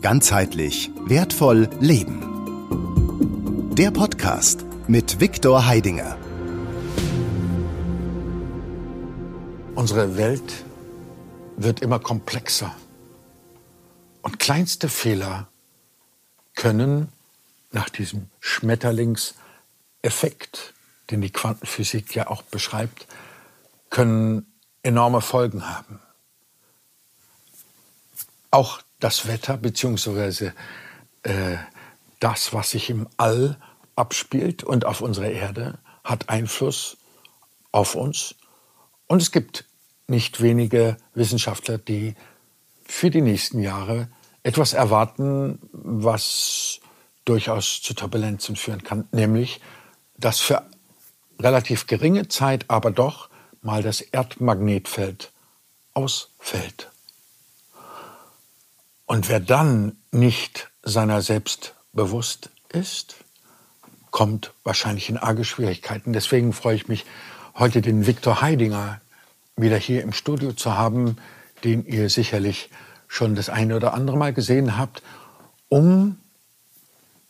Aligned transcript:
Ganzheitlich 0.00 0.92
wertvoll 1.06 1.68
leben. 1.80 3.74
Der 3.74 3.90
Podcast 3.90 4.64
mit 4.86 5.18
Viktor 5.18 5.66
Heidinger. 5.66 6.16
Unsere 9.74 10.16
Welt 10.16 10.64
wird 11.56 11.80
immer 11.80 11.98
komplexer. 11.98 12.72
Und 14.22 14.38
kleinste 14.38 14.88
Fehler 14.88 15.48
können 16.54 17.08
nach 17.72 17.88
diesem 17.88 18.30
Schmetterlingseffekt, 18.38 20.74
den 21.10 21.22
die 21.22 21.30
Quantenphysik 21.30 22.14
ja 22.14 22.28
auch 22.28 22.42
beschreibt, 22.42 23.08
können 23.90 24.46
enorme 24.84 25.22
Folgen 25.22 25.68
haben. 25.68 25.98
Auch 28.52 28.80
das 29.00 29.26
Wetter 29.26 29.56
beziehungsweise 29.56 30.54
äh, 31.22 31.56
das, 32.20 32.52
was 32.52 32.70
sich 32.70 32.90
im 32.90 33.08
All 33.16 33.58
abspielt 33.96 34.64
und 34.64 34.84
auf 34.84 35.00
unserer 35.00 35.30
Erde, 35.30 35.78
hat 36.04 36.28
Einfluss 36.28 36.96
auf 37.72 37.94
uns. 37.94 38.34
Und 39.06 39.22
es 39.22 39.30
gibt 39.30 39.64
nicht 40.06 40.40
wenige 40.40 40.96
Wissenschaftler, 41.14 41.78
die 41.78 42.14
für 42.84 43.10
die 43.10 43.20
nächsten 43.20 43.60
Jahre 43.60 44.08
etwas 44.42 44.72
erwarten, 44.72 45.58
was 45.72 46.80
durchaus 47.24 47.82
zu 47.82 47.94
Turbulenzen 47.94 48.56
führen 48.56 48.82
kann, 48.82 49.06
nämlich 49.12 49.60
dass 50.16 50.40
für 50.40 50.68
relativ 51.38 51.86
geringe 51.86 52.28
Zeit 52.28 52.64
aber 52.68 52.90
doch 52.90 53.28
mal 53.62 53.82
das 53.82 54.00
Erdmagnetfeld 54.00 55.32
ausfällt. 55.94 56.90
Und 59.08 59.28
wer 59.30 59.40
dann 59.40 59.96
nicht 60.12 60.70
seiner 60.82 61.22
selbst 61.22 61.74
bewusst 61.94 62.50
ist, 62.68 63.16
kommt 64.10 64.52
wahrscheinlich 64.64 65.08
in 65.08 65.16
arge 65.16 65.46
Schwierigkeiten. 65.46 66.12
Deswegen 66.12 66.52
freue 66.52 66.76
ich 66.76 66.88
mich, 66.88 67.06
heute 67.54 67.80
den 67.80 68.06
Viktor 68.06 68.42
Heidinger 68.42 69.00
wieder 69.56 69.78
hier 69.78 70.02
im 70.02 70.12
Studio 70.12 70.52
zu 70.52 70.76
haben, 70.76 71.16
den 71.64 71.86
ihr 71.86 72.10
sicherlich 72.10 72.68
schon 73.08 73.34
das 73.34 73.48
eine 73.48 73.76
oder 73.76 73.94
andere 73.94 74.18
Mal 74.18 74.34
gesehen 74.34 74.76
habt, 74.76 75.02
um 75.70 76.18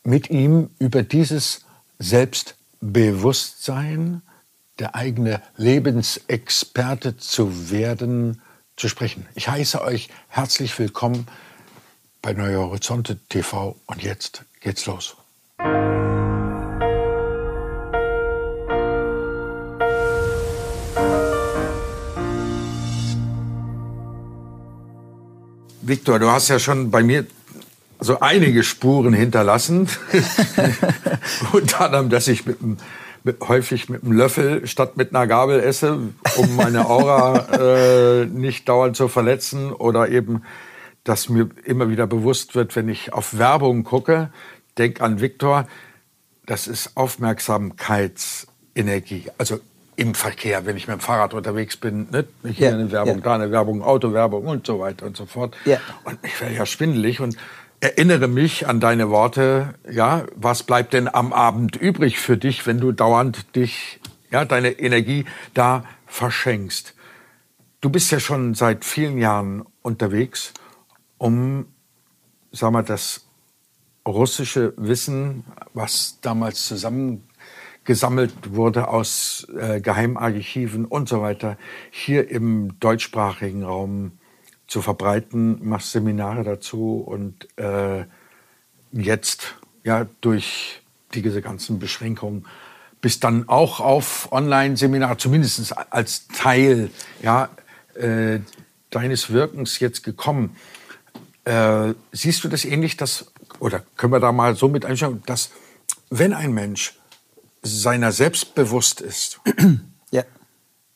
mit 0.03 0.29
ihm 0.29 0.71
über 0.79 1.01
dieses 1.01 1.63
Selbstbewusstsein, 1.97 4.21
der 4.79 4.95
eigene 4.95 5.41
Lebensexperte 5.55 7.15
zu 7.15 7.71
werden, 7.71 8.41
zu 8.75 8.89
sprechen. 8.89 9.25
Ich 9.33 9.47
heiße 9.47 9.81
euch 9.81 10.09
herzlich 10.27 10.77
willkommen 10.77 11.25
bei 12.21 12.33
Neue 12.33 12.57
Horizonte 12.57 13.17
TV 13.29 13.75
und 13.85 14.03
jetzt 14.03 14.43
geht's 14.59 14.85
los. 14.85 15.15
Viktor, 25.81 26.19
du 26.19 26.29
hast 26.29 26.49
ja 26.49 26.59
schon 26.59 26.91
bei 26.91 27.01
mir 27.01 27.25
so 27.99 28.19
einige 28.19 28.63
Spuren 28.63 29.13
hinterlassen. 29.13 29.89
Unter 31.51 31.81
anderem, 31.81 32.09
dass 32.09 32.27
ich 32.27 32.45
mit, 32.45 32.59
mit, 33.23 33.41
häufig 33.47 33.89
mit 33.89 34.03
einem 34.03 34.11
Löffel 34.11 34.67
statt 34.67 34.97
mit 34.97 35.15
einer 35.15 35.25
Gabel 35.25 35.59
esse, 35.59 35.97
um 36.37 36.55
meine 36.55 36.87
Aura 36.87 38.21
äh, 38.21 38.25
nicht 38.25 38.69
dauernd 38.69 38.95
zu 38.95 39.07
verletzen 39.07 39.71
oder 39.71 40.09
eben 40.09 40.43
dass 41.09 41.27
mir 41.27 41.49
immer 41.65 41.89
wieder 41.89 42.05
bewusst 42.05 42.53
wird, 42.53 42.75
wenn 42.75 42.87
ich 42.87 43.13
auf 43.13 43.39
Werbung 43.39 43.83
gucke, 43.83 44.29
denk 44.77 45.01
an 45.01 45.21
Viktor, 45.21 45.67
das 46.45 46.67
ist 46.67 46.95
Aufmerksamkeitsenergie. 46.95 49.31
Also 49.39 49.59
im 49.95 50.13
Verkehr, 50.13 50.67
wenn 50.67 50.77
ich 50.77 50.87
mit 50.87 50.97
dem 50.97 50.99
Fahrrad 50.99 51.33
unterwegs 51.33 51.77
bin, 51.77 52.09
ne? 52.11 52.27
hier 52.43 52.69
ja, 52.69 52.75
eine 52.75 52.91
Werbung, 52.91 53.15
ja. 53.15 53.21
da 53.23 53.33
eine 53.33 53.49
Werbung, 53.49 53.81
Autowerbung 53.81 54.45
und 54.45 54.67
so 54.67 54.79
weiter 54.79 55.07
und 55.07 55.17
so 55.17 55.25
fort. 55.25 55.57
Ja. 55.65 55.79
Und 56.03 56.19
ich 56.21 56.39
werde 56.39 56.53
ja 56.53 56.67
schwindelig 56.67 57.21
und 57.21 57.35
erinnere 57.79 58.27
mich 58.27 58.67
an 58.67 58.79
deine 58.79 59.09
Worte, 59.09 59.73
ja, 59.89 60.27
was 60.35 60.61
bleibt 60.61 60.93
denn 60.93 61.11
am 61.11 61.33
Abend 61.33 61.75
übrig 61.75 62.19
für 62.19 62.37
dich, 62.37 62.67
wenn 62.67 62.79
du 62.79 62.91
dauernd 62.91 63.55
dich, 63.55 63.99
ja, 64.29 64.45
deine 64.45 64.73
Energie 64.73 65.25
da 65.55 65.85
verschenkst. 66.05 66.93
Du 67.81 67.89
bist 67.89 68.11
ja 68.11 68.19
schon 68.19 68.53
seit 68.53 68.85
vielen 68.85 69.17
Jahren 69.17 69.65
unterwegs 69.81 70.53
um, 71.19 71.67
sagen 72.51 72.73
wir, 72.73 72.83
das 72.83 73.27
russische 74.07 74.73
Wissen, 74.77 75.43
was 75.73 76.19
damals 76.21 76.65
zusammengesammelt 76.65 78.55
wurde 78.55 78.87
aus 78.87 79.47
äh, 79.55 79.81
Geheimarchiven 79.81 80.85
und 80.85 81.07
so 81.07 81.21
weiter, 81.21 81.57
hier 81.91 82.29
im 82.31 82.79
deutschsprachigen 82.79 83.63
Raum 83.63 84.13
zu 84.65 84.81
verbreiten, 84.81 85.59
machst 85.67 85.91
Seminare 85.91 86.43
dazu 86.43 87.03
und 87.05 87.47
äh, 87.57 88.05
jetzt 88.91 89.55
ja 89.83 90.07
durch 90.21 90.81
diese 91.13 91.41
ganzen 91.41 91.79
Beschränkungen 91.79 92.45
bist 93.01 93.23
dann 93.23 93.47
auch 93.47 93.79
auf 93.79 94.31
Online-Seminare, 94.31 95.17
zumindest 95.17 95.75
als 95.91 96.27
Teil 96.27 96.89
ja, 97.21 97.49
äh, 97.95 98.39
deines 98.89 99.31
Wirkens 99.31 99.79
jetzt 99.79 100.03
gekommen. 100.03 100.55
Äh, 101.49 101.95
siehst 102.11 102.43
du 102.43 102.47
das 102.47 102.63
ähnlich, 102.63 102.95
dass, 102.95 103.25
oder 103.59 103.81
können 103.97 104.13
wir 104.13 104.19
da 104.19 104.31
mal 104.31 104.55
so 104.55 104.67
mit 104.67 104.85
einstellen, 104.85 105.23
dass 105.25 105.49
wenn 106.11 106.31
ein 106.31 106.53
Mensch 106.53 106.99
seiner 107.63 108.11
selbst 108.11 108.53
bewusst 108.53 109.01
ist, 109.01 109.39
ja. 110.11 110.21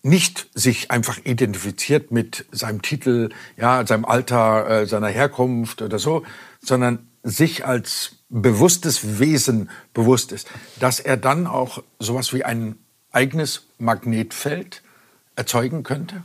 nicht 0.04 0.48
sich 0.54 0.92
einfach 0.92 1.18
identifiziert 1.24 2.12
mit 2.12 2.46
seinem 2.52 2.84
Titel, 2.84 3.30
ja, 3.58 3.84
seinem 3.88 4.06
Alter, 4.06 4.70
äh, 4.70 4.86
seiner 4.86 5.08
Herkunft 5.08 5.82
oder 5.82 5.98
so, 5.98 6.22
sondern 6.62 7.08
sich 7.24 7.66
als 7.66 8.18
bewusstes 8.30 9.18
Wesen 9.18 9.72
bewusst 9.96 10.32
ist, 10.32 10.48
dass 10.80 11.00
er 11.00 11.18
dann 11.18 11.48
auch 11.48 11.82
sowas 11.98 12.32
wie 12.32 12.46
ein 12.46 12.76
eigenes 13.12 13.66
Magnetfeld 13.80 14.84
erzeugen 15.36 15.82
könnte? 15.82 16.22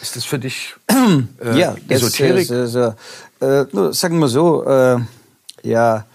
Ist 0.00 0.14
das 0.14 0.24
für 0.24 0.38
dich 0.38 0.74
äh, 0.88 1.58
ja, 1.58 1.74
das, 1.88 2.02
Esoterik? 2.02 2.46
Das, 2.46 2.72
das, 2.74 2.94
äh, 3.44 3.92
sagen 3.92 4.18
wir 4.18 4.28
so, 4.28 4.64
äh, 4.64 4.98
ja, 5.62 6.06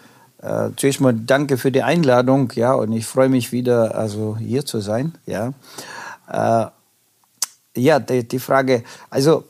äh, 0.41 0.69
zuerst 0.75 1.01
mal 1.01 1.13
danke 1.13 1.57
für 1.57 1.71
die 1.71 1.83
Einladung, 1.83 2.51
ja, 2.55 2.73
und 2.73 2.91
ich 2.93 3.05
freue 3.05 3.29
mich 3.29 3.51
wieder, 3.51 3.95
also 3.95 4.37
hier 4.37 4.65
zu 4.65 4.79
sein, 4.79 5.13
ja. 5.25 5.53
Äh, 6.29 6.67
ja, 7.75 7.99
die, 7.99 8.27
die, 8.27 8.39
Frage, 8.39 8.83
also 9.09 9.45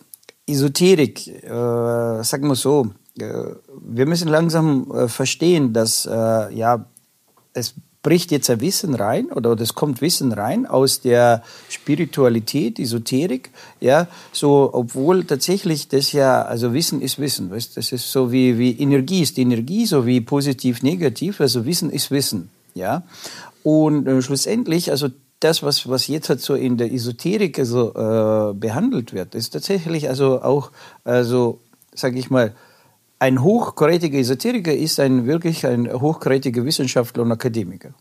Esoterik, 0.47 1.27
äh, 1.43 2.23
sagen 2.23 2.47
wir 2.47 2.55
so, 2.55 2.87
äh, 3.19 3.25
wir 3.81 4.05
müssen 4.05 4.27
langsam 4.27 5.09
verstehen, 5.09 5.73
dass 5.73 6.05
ja 6.05 6.85
es 7.53 7.73
bricht 8.09 8.31
jetzt 8.31 8.49
ein 8.49 8.59
Wissen 8.59 8.95
rein 8.95 9.27
oder 9.27 9.51
es 9.61 9.75
kommt 9.75 10.01
Wissen 10.01 10.31
rein 10.31 10.65
aus 10.65 10.99
der 10.99 11.43
Spiritualität, 11.69 12.79
Esoterik, 12.79 13.51
ja, 13.81 14.07
so, 14.31 14.71
obwohl 14.73 15.25
tatsächlich 15.25 15.89
das 15.89 16.11
ja, 16.11 16.41
also 16.41 16.73
Wissen 16.73 17.03
ist 17.03 17.19
Wissen, 17.19 17.51
weißt, 17.51 17.77
das 17.77 17.91
ist 17.91 18.11
so 18.11 18.31
wie, 18.31 18.57
wie 18.57 18.71
Energie 18.71 19.21
ist 19.21 19.37
Energie, 19.37 19.85
so 19.85 20.07
wie 20.07 20.21
positiv, 20.21 20.81
negativ, 20.81 21.39
also 21.39 21.67
Wissen 21.67 21.91
ist 21.91 22.09
Wissen, 22.09 22.49
ja. 22.73 23.03
Und 23.61 24.07
äh, 24.07 24.23
schlussendlich, 24.23 24.89
also 24.89 25.09
das, 25.39 25.61
was, 25.61 25.87
was 25.87 26.07
jetzt 26.07 26.29
halt 26.29 26.41
so 26.41 26.55
in 26.55 26.77
der 26.77 26.91
Esoterik 26.91 27.59
also, 27.59 27.93
äh, 27.93 28.55
behandelt 28.55 29.13
wird, 29.13 29.35
ist 29.35 29.51
tatsächlich 29.51 30.09
also 30.09 30.41
auch, 30.41 30.71
also, 31.03 31.59
sage 31.93 32.17
ich 32.17 32.31
mal, 32.31 32.55
ein 33.19 33.43
hochkarätiger 33.43 34.17
Esoteriker 34.17 34.73
ist 34.73 34.99
ein 34.99 35.25
wirklich 35.27 35.65
ein 35.65 35.91
hochkarätiger 35.91 36.65
Wissenschaftler 36.65 37.23
und 37.23 37.31
Akademiker. 37.31 37.93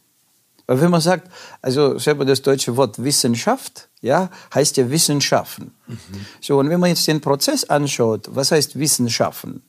Weil 0.69 0.83
wenn 0.83 0.91
man 0.91 1.01
sagt, 1.01 1.31
also 1.63 1.99
selber 1.99 2.27
das 2.27 2.43
deutsche 2.43 2.77
Wort 2.77 3.03
Wissenschaft, 3.03 3.89
ja, 4.03 4.31
heißt 4.55 4.77
ja 4.77 4.91
Wissenschaften. 4.91 5.73
Mhm. 5.87 5.97
So, 6.43 6.59
und 6.59 6.69
wenn 6.69 6.79
man 6.79 6.91
jetzt 6.91 7.09
den 7.09 7.23
Prozess 7.23 7.65
anschaut, 7.65 8.29
was 8.31 8.53
heißt 8.53 8.79
Wissenschaften? 8.79 9.63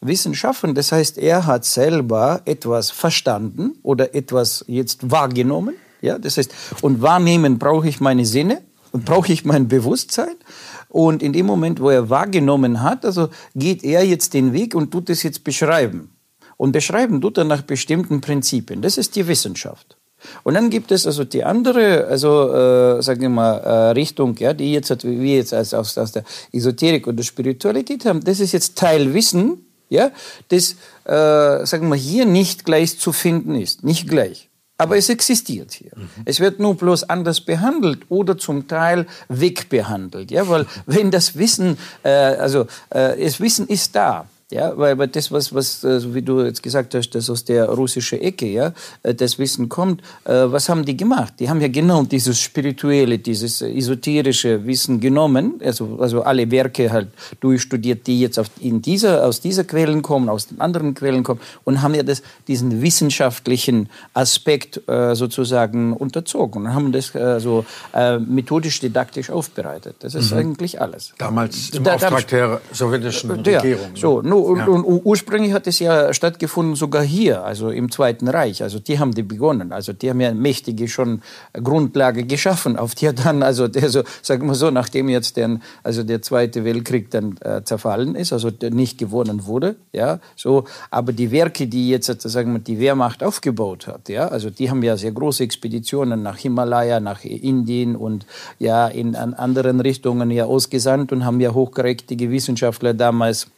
Wissenschaften, 0.00 0.74
das 0.74 0.92
heißt, 0.92 1.18
er 1.18 1.44
hat 1.44 1.66
selber 1.66 2.40
etwas 2.46 2.90
verstanden 2.90 3.72
oder 3.82 4.14
etwas 4.14 4.64
jetzt 4.66 5.10
wahrgenommen, 5.10 5.74
ja, 6.00 6.18
das 6.18 6.38
heißt, 6.38 6.52
und 6.80 7.02
wahrnehmen 7.02 7.58
brauche 7.58 7.88
ich 7.88 8.00
meine 8.00 8.24
Sinne 8.24 8.62
und 8.92 9.04
brauche 9.04 9.32
ich 9.32 9.44
mein 9.44 9.68
Bewusstsein 9.68 10.36
und 10.96 11.22
in 11.22 11.34
dem 11.34 11.44
Moment, 11.44 11.78
wo 11.78 11.90
er 11.90 12.08
wahrgenommen 12.08 12.82
hat, 12.82 13.04
also 13.04 13.28
geht 13.54 13.84
er 13.84 14.02
jetzt 14.02 14.32
den 14.32 14.54
Weg 14.54 14.74
und 14.74 14.92
tut 14.92 15.10
es 15.10 15.22
jetzt 15.22 15.44
beschreiben. 15.44 16.16
Und 16.56 16.72
beschreiben 16.72 17.20
tut 17.20 17.36
er 17.36 17.44
nach 17.44 17.60
bestimmten 17.60 18.22
Prinzipien. 18.22 18.80
Das 18.80 18.96
ist 18.96 19.14
die 19.14 19.28
Wissenschaft. 19.28 19.98
Und 20.42 20.54
dann 20.54 20.70
gibt 20.70 20.90
es 20.90 21.06
also 21.06 21.24
die 21.24 21.44
andere, 21.44 22.06
also 22.06 22.50
äh, 22.50 23.02
sagen 23.02 23.20
wir 23.20 23.28
mal, 23.28 23.58
äh, 23.58 23.90
Richtung, 23.90 24.36
ja, 24.38 24.54
die 24.54 24.72
jetzt, 24.72 25.04
wir 25.04 25.36
jetzt 25.36 25.52
als 25.52 25.74
aus, 25.74 25.98
aus 25.98 26.12
der 26.12 26.24
Esoterik 26.50 27.06
oder 27.06 27.22
Spiritualität 27.22 28.06
haben, 28.06 28.24
das 28.24 28.40
ist 28.40 28.52
jetzt 28.52 28.78
Teilwissen, 28.78 29.66
ja, 29.90 30.12
das, 30.48 30.76
äh, 31.04 31.66
sagen 31.66 31.88
wir, 31.90 31.96
hier 31.96 32.24
nicht 32.24 32.64
gleich 32.64 32.98
zu 32.98 33.12
finden 33.12 33.54
ist. 33.54 33.84
Nicht 33.84 34.08
gleich. 34.08 34.45
Aber 34.78 34.96
es 34.96 35.08
existiert 35.08 35.72
hier. 35.72 35.92
Mhm. 35.96 36.08
Es 36.26 36.40
wird 36.40 36.60
nur 36.60 36.74
bloß 36.74 37.04
anders 37.04 37.40
behandelt 37.40 38.00
oder 38.10 38.36
zum 38.36 38.68
Teil 38.68 39.06
wegbehandelt. 39.28 40.30
Ja, 40.30 40.48
weil 40.48 40.66
wenn 40.84 41.10
das 41.10 41.36
Wissen, 41.36 41.78
äh, 42.02 42.10
also 42.10 42.66
äh, 42.90 43.22
das 43.22 43.40
Wissen 43.40 43.66
ist 43.68 43.96
da. 43.96 44.26
Ja, 44.52 44.78
weil, 44.78 44.96
weil 44.96 45.08
das, 45.08 45.32
was, 45.32 45.52
was, 45.52 45.80
so 45.80 46.14
wie 46.14 46.22
du 46.22 46.40
jetzt 46.40 46.62
gesagt 46.62 46.94
hast, 46.94 47.10
das 47.16 47.28
aus 47.28 47.44
der 47.44 47.68
russischen 47.68 48.20
Ecke, 48.20 48.46
ja, 48.46 48.72
äh, 49.02 49.12
das 49.12 49.40
Wissen 49.40 49.68
kommt, 49.68 50.02
äh, 50.22 50.44
was 50.46 50.68
haben 50.68 50.84
die 50.84 50.96
gemacht? 50.96 51.34
Die 51.40 51.50
haben 51.50 51.60
ja 51.60 51.66
genau 51.66 52.04
dieses 52.04 52.40
spirituelle, 52.40 53.18
dieses 53.18 53.60
esoterische 53.60 54.64
Wissen 54.64 55.00
genommen, 55.00 55.60
also, 55.64 55.98
also 56.00 56.22
alle 56.22 56.48
Werke 56.48 56.92
halt 56.92 57.08
durchstudiert, 57.40 58.06
die 58.06 58.20
jetzt 58.20 58.38
auf, 58.38 58.46
in 58.60 58.80
dieser, 58.80 59.26
aus 59.26 59.40
dieser 59.40 59.64
Quellen 59.64 60.02
kommen, 60.02 60.28
aus 60.28 60.46
den 60.46 60.60
anderen 60.60 60.94
Quellen 60.94 61.24
kommen 61.24 61.40
und 61.64 61.82
haben 61.82 61.96
ja 61.96 62.04
das, 62.04 62.22
diesen 62.46 62.82
wissenschaftlichen 62.82 63.88
Aspekt 64.14 64.88
äh, 64.88 65.16
sozusagen 65.16 65.92
unterzogen 65.92 66.66
und 66.66 66.72
haben 66.72 66.92
das 66.92 67.12
äh, 67.16 67.40
so 67.40 67.64
äh, 67.92 68.20
methodisch 68.20 68.78
didaktisch 68.78 69.28
aufbereitet. 69.28 69.96
Das 69.98 70.14
ist 70.14 70.30
mhm. 70.30 70.38
eigentlich 70.38 70.80
alles. 70.80 71.14
Damals 71.18 71.70
im 71.70 71.82
da, 71.82 71.94
Auftrag 71.94 72.28
der 72.28 72.60
sowjetischen 72.70 73.32
Regierung. 73.32 73.90
Ja, 73.92 74.00
so, 74.00 74.22
no, 74.40 74.46
und, 74.46 74.58
ja. 74.58 74.66
und, 74.66 75.00
ursprünglich 75.04 75.52
hat 75.52 75.66
es 75.66 75.78
ja 75.78 76.12
stattgefunden 76.12 76.76
sogar 76.76 77.02
hier, 77.02 77.44
also 77.44 77.70
im 77.70 77.90
Zweiten 77.90 78.28
Reich. 78.28 78.62
Also 78.62 78.78
die 78.78 78.98
haben 78.98 79.12
die 79.12 79.22
begonnen. 79.22 79.72
Also 79.72 79.92
die 79.92 80.10
haben 80.10 80.20
ja 80.20 80.32
mächtige 80.34 80.88
schon 80.88 81.22
Grundlage 81.52 82.24
geschaffen, 82.24 82.76
auf 82.76 82.94
die 82.94 83.12
dann, 83.14 83.42
also 83.42 83.68
der 83.68 83.88
so, 83.90 84.02
sagen 84.22 84.46
wir 84.46 84.54
so, 84.54 84.70
nachdem 84.70 85.08
jetzt 85.08 85.36
der, 85.36 85.60
also 85.82 86.02
der 86.02 86.22
Zweite 86.22 86.64
Weltkrieg 86.64 87.10
dann 87.10 87.36
äh, 87.40 87.62
zerfallen 87.62 88.14
ist, 88.14 88.32
also 88.32 88.50
nicht 88.70 88.98
gewonnen 88.98 89.46
wurde, 89.46 89.76
ja, 89.92 90.20
so, 90.34 90.64
aber 90.90 91.12
die 91.12 91.30
Werke, 91.30 91.66
die 91.66 91.90
jetzt 91.90 92.06
sozusagen 92.06 92.62
die 92.64 92.78
Wehrmacht 92.78 93.22
aufgebaut 93.22 93.86
hat, 93.86 94.08
ja, 94.08 94.28
also 94.28 94.50
die 94.50 94.70
haben 94.70 94.82
ja 94.82 94.96
sehr 94.96 95.12
große 95.12 95.42
Expeditionen 95.42 96.22
nach 96.22 96.38
Himalaya, 96.38 97.00
nach 97.00 97.24
Indien 97.24 97.96
und 97.96 98.26
ja 98.58 98.88
in 98.88 99.16
an 99.16 99.34
anderen 99.34 99.80
Richtungen 99.80 100.30
ja 100.30 100.44
ausgesandt 100.46 101.12
und 101.12 101.24
haben 101.24 101.40
ja 101.40 101.54
hochgerechtige 101.54 102.30
Wissenschaftler 102.30 102.94
damals 102.94 103.48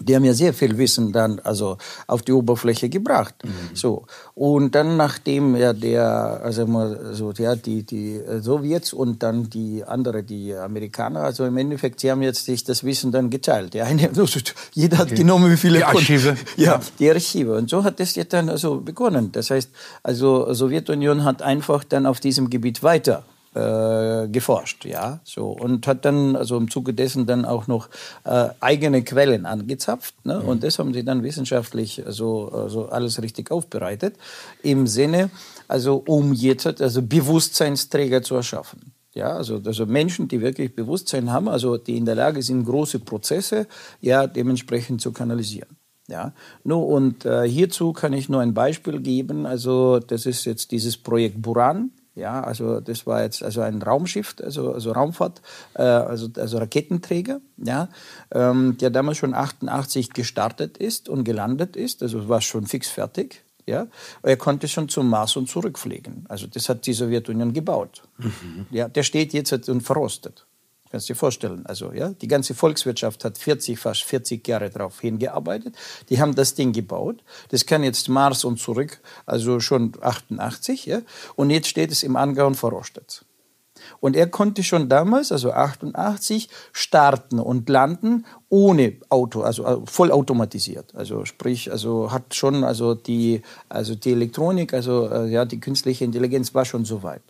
die 0.00 0.14
haben 0.14 0.24
ja 0.24 0.34
sehr 0.34 0.54
viel 0.54 0.78
Wissen 0.78 1.12
dann 1.12 1.40
also 1.40 1.78
auf 2.06 2.22
die 2.22 2.32
Oberfläche 2.32 2.88
gebracht. 2.88 3.34
Mhm. 3.44 3.74
So 3.74 4.04
und 4.34 4.74
dann 4.74 4.96
nachdem 4.96 5.56
ja 5.56 5.72
der 5.72 6.40
also 6.42 6.66
mal 6.66 7.14
so 7.14 7.32
ja 7.32 7.56
die 7.56 7.82
die 7.82 8.20
Sowjets 8.40 8.92
und 8.92 9.22
dann 9.22 9.50
die 9.50 9.84
andere 9.84 10.22
die 10.22 10.54
Amerikaner 10.54 11.20
also 11.20 11.44
im 11.44 11.56
Endeffekt 11.56 12.00
sie 12.00 12.10
haben 12.10 12.22
jetzt 12.22 12.44
sich 12.44 12.64
das 12.64 12.84
Wissen 12.84 13.12
dann 13.12 13.30
geteilt. 13.30 13.74
Der 13.74 13.86
eine 13.86 14.10
jeder 14.74 14.98
hat 14.98 15.06
okay. 15.06 15.16
genommen 15.16 15.50
wie 15.50 15.56
viele 15.56 15.78
die 15.78 15.84
Archive 15.84 16.36
ja, 16.56 16.72
ja, 16.72 16.80
die 16.98 17.10
Archive 17.10 17.54
und 17.56 17.70
so 17.70 17.84
hat 17.84 18.00
es 18.00 18.14
jetzt 18.14 18.32
dann 18.32 18.48
also 18.48 18.80
begonnen. 18.80 19.32
Das 19.32 19.50
heißt 19.50 19.70
also 20.02 20.52
Sowjetunion 20.52 21.24
hat 21.24 21.42
einfach 21.42 21.84
dann 21.84 22.06
auf 22.06 22.20
diesem 22.20 22.50
Gebiet 22.50 22.82
weiter 22.82 23.24
äh, 23.58 24.28
geforscht, 24.28 24.84
ja, 24.84 25.20
so 25.24 25.48
und 25.50 25.86
hat 25.86 26.04
dann 26.04 26.36
also 26.36 26.56
im 26.56 26.70
Zuge 26.70 26.94
dessen 26.94 27.26
dann 27.26 27.44
auch 27.44 27.66
noch 27.66 27.88
äh, 28.24 28.48
eigene 28.60 29.02
Quellen 29.02 29.46
angezapft, 29.46 30.14
ne? 30.24 30.40
Mhm. 30.40 30.48
und 30.48 30.64
das 30.64 30.78
haben 30.78 30.94
sie 30.94 31.04
dann 31.04 31.22
wissenschaftlich 31.22 32.04
also, 32.06 32.50
also 32.52 32.88
alles 32.88 33.20
richtig 33.22 33.50
aufbereitet 33.50 34.14
im 34.62 34.86
Sinne 34.86 35.30
also 35.68 36.02
um 36.06 36.32
jetzt 36.32 36.80
also 36.80 37.02
Bewusstseinsträger 37.02 38.22
zu 38.22 38.34
erschaffen. 38.34 38.92
Ja, 39.14 39.36
also, 39.36 39.60
also 39.64 39.86
Menschen, 39.86 40.28
die 40.28 40.40
wirklich 40.40 40.74
Bewusstsein 40.74 41.32
haben, 41.32 41.48
also 41.48 41.76
die 41.76 41.96
in 41.96 42.04
der 42.04 42.14
Lage 42.14 42.42
sind, 42.42 42.64
große 42.64 43.00
Prozesse 43.00 43.66
ja 44.00 44.26
dementsprechend 44.26 45.00
zu 45.00 45.12
kanalisieren. 45.12 45.76
Ja, 46.08 46.32
no, 46.64 46.82
und 46.82 47.26
äh, 47.26 47.46
hierzu 47.46 47.92
kann 47.92 48.14
ich 48.14 48.30
nur 48.30 48.40
ein 48.40 48.54
Beispiel 48.54 49.00
geben. 49.00 49.44
Also 49.44 49.98
das 49.98 50.24
ist 50.24 50.46
jetzt 50.46 50.70
dieses 50.70 50.96
Projekt 50.96 51.42
Buran. 51.42 51.90
Ja, 52.18 52.40
also 52.40 52.80
das 52.80 53.06
war 53.06 53.22
jetzt 53.22 53.44
also 53.44 53.60
ein 53.60 53.80
Raumschiff, 53.80 54.34
also, 54.42 54.72
also 54.72 54.90
Raumfahrt, 54.90 55.40
äh, 55.74 55.82
also, 55.82 56.28
also 56.36 56.58
Raketenträger, 56.58 57.40
ja, 57.58 57.88
ähm, 58.32 58.76
der 58.78 58.90
damals 58.90 59.18
schon 59.18 59.34
88 59.34 60.10
gestartet 60.10 60.78
ist 60.78 61.08
und 61.08 61.22
gelandet 61.22 61.76
ist, 61.76 62.02
also 62.02 62.28
war 62.28 62.40
schon 62.40 62.66
fix 62.66 62.88
fertig. 62.88 63.44
Ja, 63.66 63.86
er 64.22 64.38
konnte 64.38 64.66
schon 64.66 64.88
zum 64.88 65.10
Mars 65.10 65.36
und 65.36 65.46
zurückfliegen. 65.50 66.24
Also 66.30 66.46
das 66.46 66.70
hat 66.70 66.86
die 66.86 66.94
Sowjetunion 66.94 67.52
gebaut. 67.52 68.02
Mhm. 68.16 68.64
Ja, 68.70 68.88
der 68.88 69.02
steht 69.02 69.34
jetzt 69.34 69.68
und 69.68 69.82
verrostet. 69.82 70.46
Kannst 70.90 71.08
du 71.08 71.12
dir 71.12 71.18
vorstellen. 71.18 71.66
Also, 71.66 71.92
ja, 71.92 72.10
die 72.10 72.28
ganze 72.28 72.54
Volkswirtschaft 72.54 73.24
hat 73.24 73.36
40, 73.36 73.78
fast 73.78 74.04
40 74.04 74.46
Jahre 74.46 74.70
darauf 74.70 75.00
hingearbeitet. 75.00 75.74
Die 76.08 76.20
haben 76.20 76.34
das 76.34 76.54
Ding 76.54 76.72
gebaut. 76.72 77.22
Das 77.50 77.66
kann 77.66 77.82
jetzt 77.82 78.08
Mars 78.08 78.44
und 78.44 78.58
zurück, 78.58 79.00
also 79.26 79.60
schon 79.60 79.92
88, 80.00 80.86
ja. 80.86 81.00
Und 81.36 81.50
jetzt 81.50 81.68
steht 81.68 81.90
es 81.90 82.02
im 82.02 82.16
Anger 82.16 82.46
und 82.46 82.54
verrostet. 82.54 83.24
Und 84.00 84.16
er 84.16 84.26
konnte 84.28 84.62
schon 84.62 84.88
damals, 84.88 85.32
also 85.32 85.52
88, 85.52 86.48
starten 86.72 87.38
und 87.38 87.68
landen 87.68 88.26
ohne 88.48 88.96
Auto, 89.08 89.42
also 89.42 89.64
äh, 89.64 89.76
voll 89.84 90.10
automatisiert. 90.10 90.94
Also 90.94 91.24
sprich, 91.24 91.70
also 91.70 92.12
hat 92.12 92.34
schon, 92.34 92.64
also 92.64 92.94
die, 92.94 93.42
also 93.68 93.94
die 93.94 94.12
Elektronik, 94.12 94.74
also 94.74 95.08
äh, 95.08 95.28
ja, 95.28 95.44
die 95.44 95.60
künstliche 95.60 96.04
Intelligenz 96.04 96.54
war 96.54 96.64
schon 96.64 96.84
so 96.84 97.02
weit. 97.02 97.22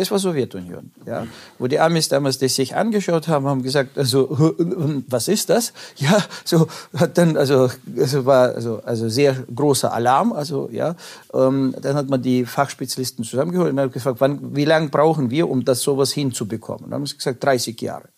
Das 0.00 0.10
war 0.10 0.18
Sowjetunion, 0.18 0.92
ja. 1.04 1.26
Wo 1.58 1.66
die 1.66 1.78
Amis 1.78 2.08
damals 2.08 2.38
das 2.38 2.54
sich 2.54 2.74
angeschaut 2.74 3.28
haben, 3.28 3.44
haben 3.44 3.62
gesagt, 3.62 3.98
also, 3.98 4.30
was 5.08 5.28
ist 5.28 5.50
das? 5.50 5.74
Ja, 5.96 6.24
so 6.42 6.68
hat 6.96 7.18
dann, 7.18 7.36
also, 7.36 7.68
also 7.98 8.24
war, 8.24 8.54
also, 8.54 8.80
also 8.82 9.10
sehr 9.10 9.34
großer 9.54 9.92
Alarm, 9.92 10.32
also, 10.32 10.70
ja. 10.72 10.96
Ähm, 11.34 11.74
dann 11.82 11.96
hat 11.96 12.08
man 12.08 12.22
die 12.22 12.46
Fachspezialisten 12.46 13.26
zusammengeholt 13.26 13.72
und 13.72 13.78
hat 13.78 13.92
gefragt, 13.92 14.22
wann, 14.22 14.56
wie 14.56 14.64
lange 14.64 14.88
brauchen 14.88 15.30
wir, 15.30 15.50
um 15.50 15.66
das 15.66 15.82
sowas 15.82 16.12
hinzubekommen? 16.12 16.84
dann 16.84 17.00
haben 17.00 17.06
sie 17.06 17.18
gesagt, 17.18 17.44
30 17.44 17.78
Jahre. 17.82 18.08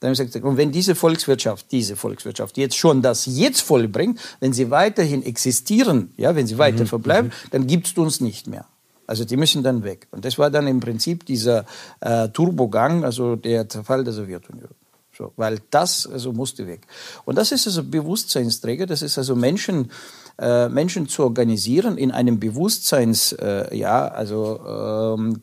Dann 0.00 0.08
haben 0.08 0.14
sie 0.14 0.24
gesagt, 0.24 0.46
und 0.46 0.56
wenn 0.56 0.72
diese 0.72 0.94
Volkswirtschaft, 0.94 1.70
diese 1.72 1.94
Volkswirtschaft 1.94 2.56
jetzt 2.56 2.78
schon 2.78 3.02
das 3.02 3.26
jetzt 3.26 3.60
vollbringt, 3.60 4.18
wenn 4.40 4.54
sie 4.54 4.70
weiterhin 4.70 5.22
existieren, 5.22 6.14
ja, 6.16 6.34
wenn 6.34 6.46
sie 6.46 6.56
weiter 6.56 6.84
mhm, 6.84 6.88
verbleiben, 6.88 7.26
mhm. 7.26 7.50
dann 7.50 7.66
gibt's 7.66 7.92
uns 7.98 8.22
nicht 8.22 8.46
mehr. 8.46 8.64
Also 9.12 9.26
die 9.26 9.36
müssen 9.36 9.62
dann 9.62 9.84
weg. 9.84 10.08
Und 10.10 10.24
das 10.24 10.38
war 10.38 10.50
dann 10.50 10.66
im 10.66 10.80
Prinzip 10.80 11.26
dieser 11.26 11.66
äh, 12.00 12.30
Turbogang, 12.30 13.04
also 13.04 13.36
der 13.36 13.68
Zerfall 13.68 14.04
der 14.04 14.14
Sowjetunion. 14.14 14.70
So, 15.14 15.34
weil 15.36 15.60
das 15.68 16.06
also 16.06 16.32
musste 16.32 16.66
weg. 16.66 16.86
Und 17.26 17.36
das 17.36 17.52
ist 17.52 17.66
also 17.66 17.84
Bewusstseinsträger, 17.84 18.86
das 18.86 19.02
ist 19.02 19.18
also 19.18 19.36
Menschen, 19.36 19.90
äh, 20.38 20.70
Menschen 20.70 21.08
zu 21.08 21.24
organisieren 21.24 21.98
in 21.98 22.10
einem 22.10 22.40
Bewusstseins, 22.40 23.32
äh, 23.32 23.76
ja, 23.76 24.08
also 24.08 25.18
ähm, 25.18 25.42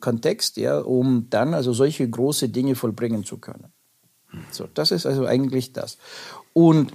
ja, 0.56 0.80
um 0.80 1.28
dann 1.30 1.54
also 1.54 1.72
solche 1.72 2.10
große 2.10 2.48
Dinge 2.48 2.74
vollbringen 2.74 3.24
zu 3.24 3.38
können. 3.38 3.66
So, 4.50 4.66
das 4.74 4.90
ist 4.90 5.06
also 5.06 5.26
eigentlich 5.26 5.72
das. 5.72 5.96
Und 6.52 6.92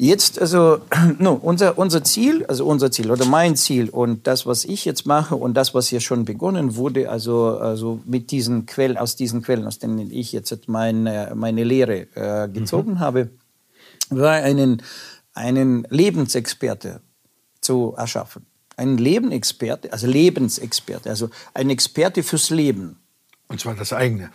Jetzt, 0.00 0.40
also, 0.40 0.78
no, 1.18 1.32
unser, 1.32 1.76
unser 1.76 2.04
Ziel, 2.04 2.46
also 2.46 2.64
unser 2.64 2.92
Ziel 2.92 3.10
oder 3.10 3.24
mein 3.24 3.56
Ziel 3.56 3.90
und 3.90 4.28
das, 4.28 4.46
was 4.46 4.64
ich 4.64 4.84
jetzt 4.84 5.06
mache 5.06 5.34
und 5.34 5.54
das, 5.54 5.74
was 5.74 5.88
hier 5.88 5.98
schon 5.98 6.24
begonnen 6.24 6.76
wurde, 6.76 7.10
also, 7.10 7.58
also 7.58 8.00
mit 8.04 8.30
diesen 8.30 8.64
Quellen, 8.64 8.96
aus 8.96 9.16
diesen 9.16 9.42
Quellen, 9.42 9.66
aus 9.66 9.80
denen 9.80 10.12
ich 10.12 10.30
jetzt 10.30 10.68
meine, 10.68 11.32
meine 11.34 11.64
Lehre 11.64 12.06
äh, 12.14 12.48
gezogen 12.48 12.92
mhm. 12.92 13.00
habe, 13.00 13.30
war 14.08 14.34
einen, 14.34 14.82
einen 15.34 15.84
Lebensexperte 15.90 17.00
zu 17.60 17.94
erschaffen. 17.96 18.46
Ein 18.76 18.98
Lebensexperte, 18.98 19.92
also 19.92 20.06
Lebensexperte, 20.06 21.10
also 21.10 21.28
ein 21.54 21.70
Experte 21.70 22.22
fürs 22.22 22.50
Leben. 22.50 23.00
Und 23.50 23.58
zwar 23.60 23.74
das 23.74 23.94
eigene. 23.94 24.30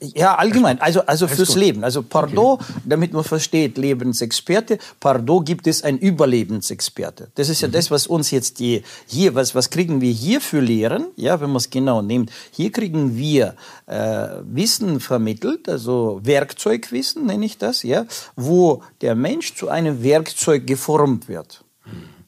Ja, 0.00 0.36
allgemein. 0.36 0.80
Also, 0.80 1.04
also 1.04 1.28
fürs 1.28 1.56
Leben. 1.56 1.84
Also 1.84 2.02
Pardot, 2.02 2.60
okay. 2.60 2.72
damit 2.86 3.12
man 3.12 3.22
versteht, 3.22 3.76
Lebensexperte. 3.76 4.78
Pardot 4.98 5.44
gibt 5.44 5.66
es 5.66 5.82
ein 5.82 5.98
Überlebensexperte. 5.98 7.30
Das 7.34 7.50
ist 7.50 7.60
ja 7.60 7.68
mhm. 7.68 7.72
das, 7.72 7.90
was 7.90 8.06
uns 8.06 8.30
jetzt 8.30 8.60
die, 8.60 8.82
hier, 9.06 9.34
was, 9.34 9.54
was 9.54 9.68
kriegen 9.68 10.00
wir 10.00 10.10
hier 10.10 10.40
für 10.40 10.60
Lehren? 10.60 11.08
Ja, 11.16 11.40
wenn 11.40 11.50
man 11.50 11.56
es 11.56 11.68
genau 11.68 12.00
nimmt. 12.00 12.32
Hier 12.50 12.72
kriegen 12.72 13.14
wir 13.16 13.56
äh, 13.86 14.28
Wissen 14.42 15.00
vermittelt, 15.00 15.68
also 15.68 16.20
Werkzeugwissen 16.22 17.26
nenne 17.26 17.44
ich 17.44 17.58
das, 17.58 17.82
ja, 17.82 18.06
wo 18.36 18.82
der 19.02 19.14
Mensch 19.14 19.54
zu 19.54 19.68
einem 19.68 20.02
Werkzeug 20.02 20.66
geformt 20.66 21.28
wird. 21.28 21.62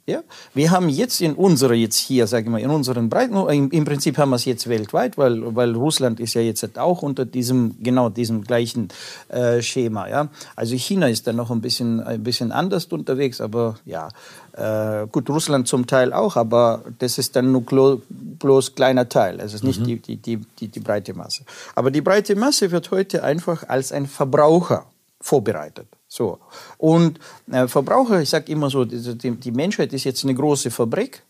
Ja? 0.06 0.22
Wir 0.54 0.70
haben 0.70 0.88
jetzt 0.88 1.20
in 1.20 1.34
unserer, 1.34 1.74
jetzt 1.74 1.98
hier, 1.98 2.28
sage 2.28 2.44
ich 2.44 2.50
mal, 2.50 2.60
in 2.60 2.70
unseren 2.70 3.08
Breiten, 3.08 3.34
im, 3.34 3.70
im 3.70 3.84
Prinzip 3.84 4.16
haben 4.18 4.30
wir 4.30 4.36
es 4.36 4.44
jetzt 4.44 4.68
weltweit, 4.68 5.18
weil, 5.18 5.54
weil 5.56 5.74
Russland 5.74 6.20
ist 6.20 6.34
ja 6.34 6.40
jetzt 6.40 6.78
auch 6.78 7.02
unter 7.02 7.24
diesem, 7.24 7.74
genau 7.82 8.08
diesem 8.08 8.44
gleichen 8.44 8.88
äh, 9.28 9.60
Schema. 9.62 10.08
Ja? 10.08 10.28
Also 10.54 10.76
China 10.76 11.08
ist 11.08 11.26
da 11.26 11.32
noch 11.32 11.50
ein 11.50 11.60
bisschen, 11.60 12.00
ein 12.00 12.22
bisschen 12.22 12.52
anders 12.52 12.84
unterwegs, 12.86 13.40
aber 13.40 13.76
ja, 13.84 14.08
äh, 14.52 15.08
gut, 15.08 15.28
Russland 15.28 15.66
zum 15.66 15.88
Teil 15.88 16.12
auch, 16.12 16.36
aber 16.36 16.84
das 17.00 17.18
ist 17.18 17.34
dann 17.34 17.50
nur 17.50 17.62
bloß 17.62 18.74
kleiner 18.76 19.08
Teil. 19.08 19.40
Es 19.40 19.54
ist 19.54 19.64
nicht 19.64 19.80
mhm. 19.80 19.86
die, 19.86 19.96
die, 19.96 20.16
die, 20.16 20.36
die, 20.60 20.68
die 20.68 20.80
breite 20.80 21.14
Masse. 21.14 21.42
Aber 21.74 21.90
die 21.90 22.00
breite 22.00 22.36
Masse 22.36 22.70
wird 22.70 22.92
heute 22.92 23.24
einfach 23.24 23.68
als 23.68 23.90
ein 23.90 24.06
Verbraucher 24.06 24.86
vorbereitet. 25.20 25.88
So. 26.08 26.38
Und 26.78 27.18
äh, 27.50 27.66
Verbraucher, 27.66 28.20
ich 28.20 28.30
sage 28.30 28.52
immer 28.52 28.70
so, 28.70 28.84
die, 28.84 29.36
die, 29.36 29.50
Menschheit 29.50 29.92
ist 29.92 30.04
jetzt 30.04 30.24
eine 30.24 30.34
große 30.34 30.70
Fabrik. 30.70 31.22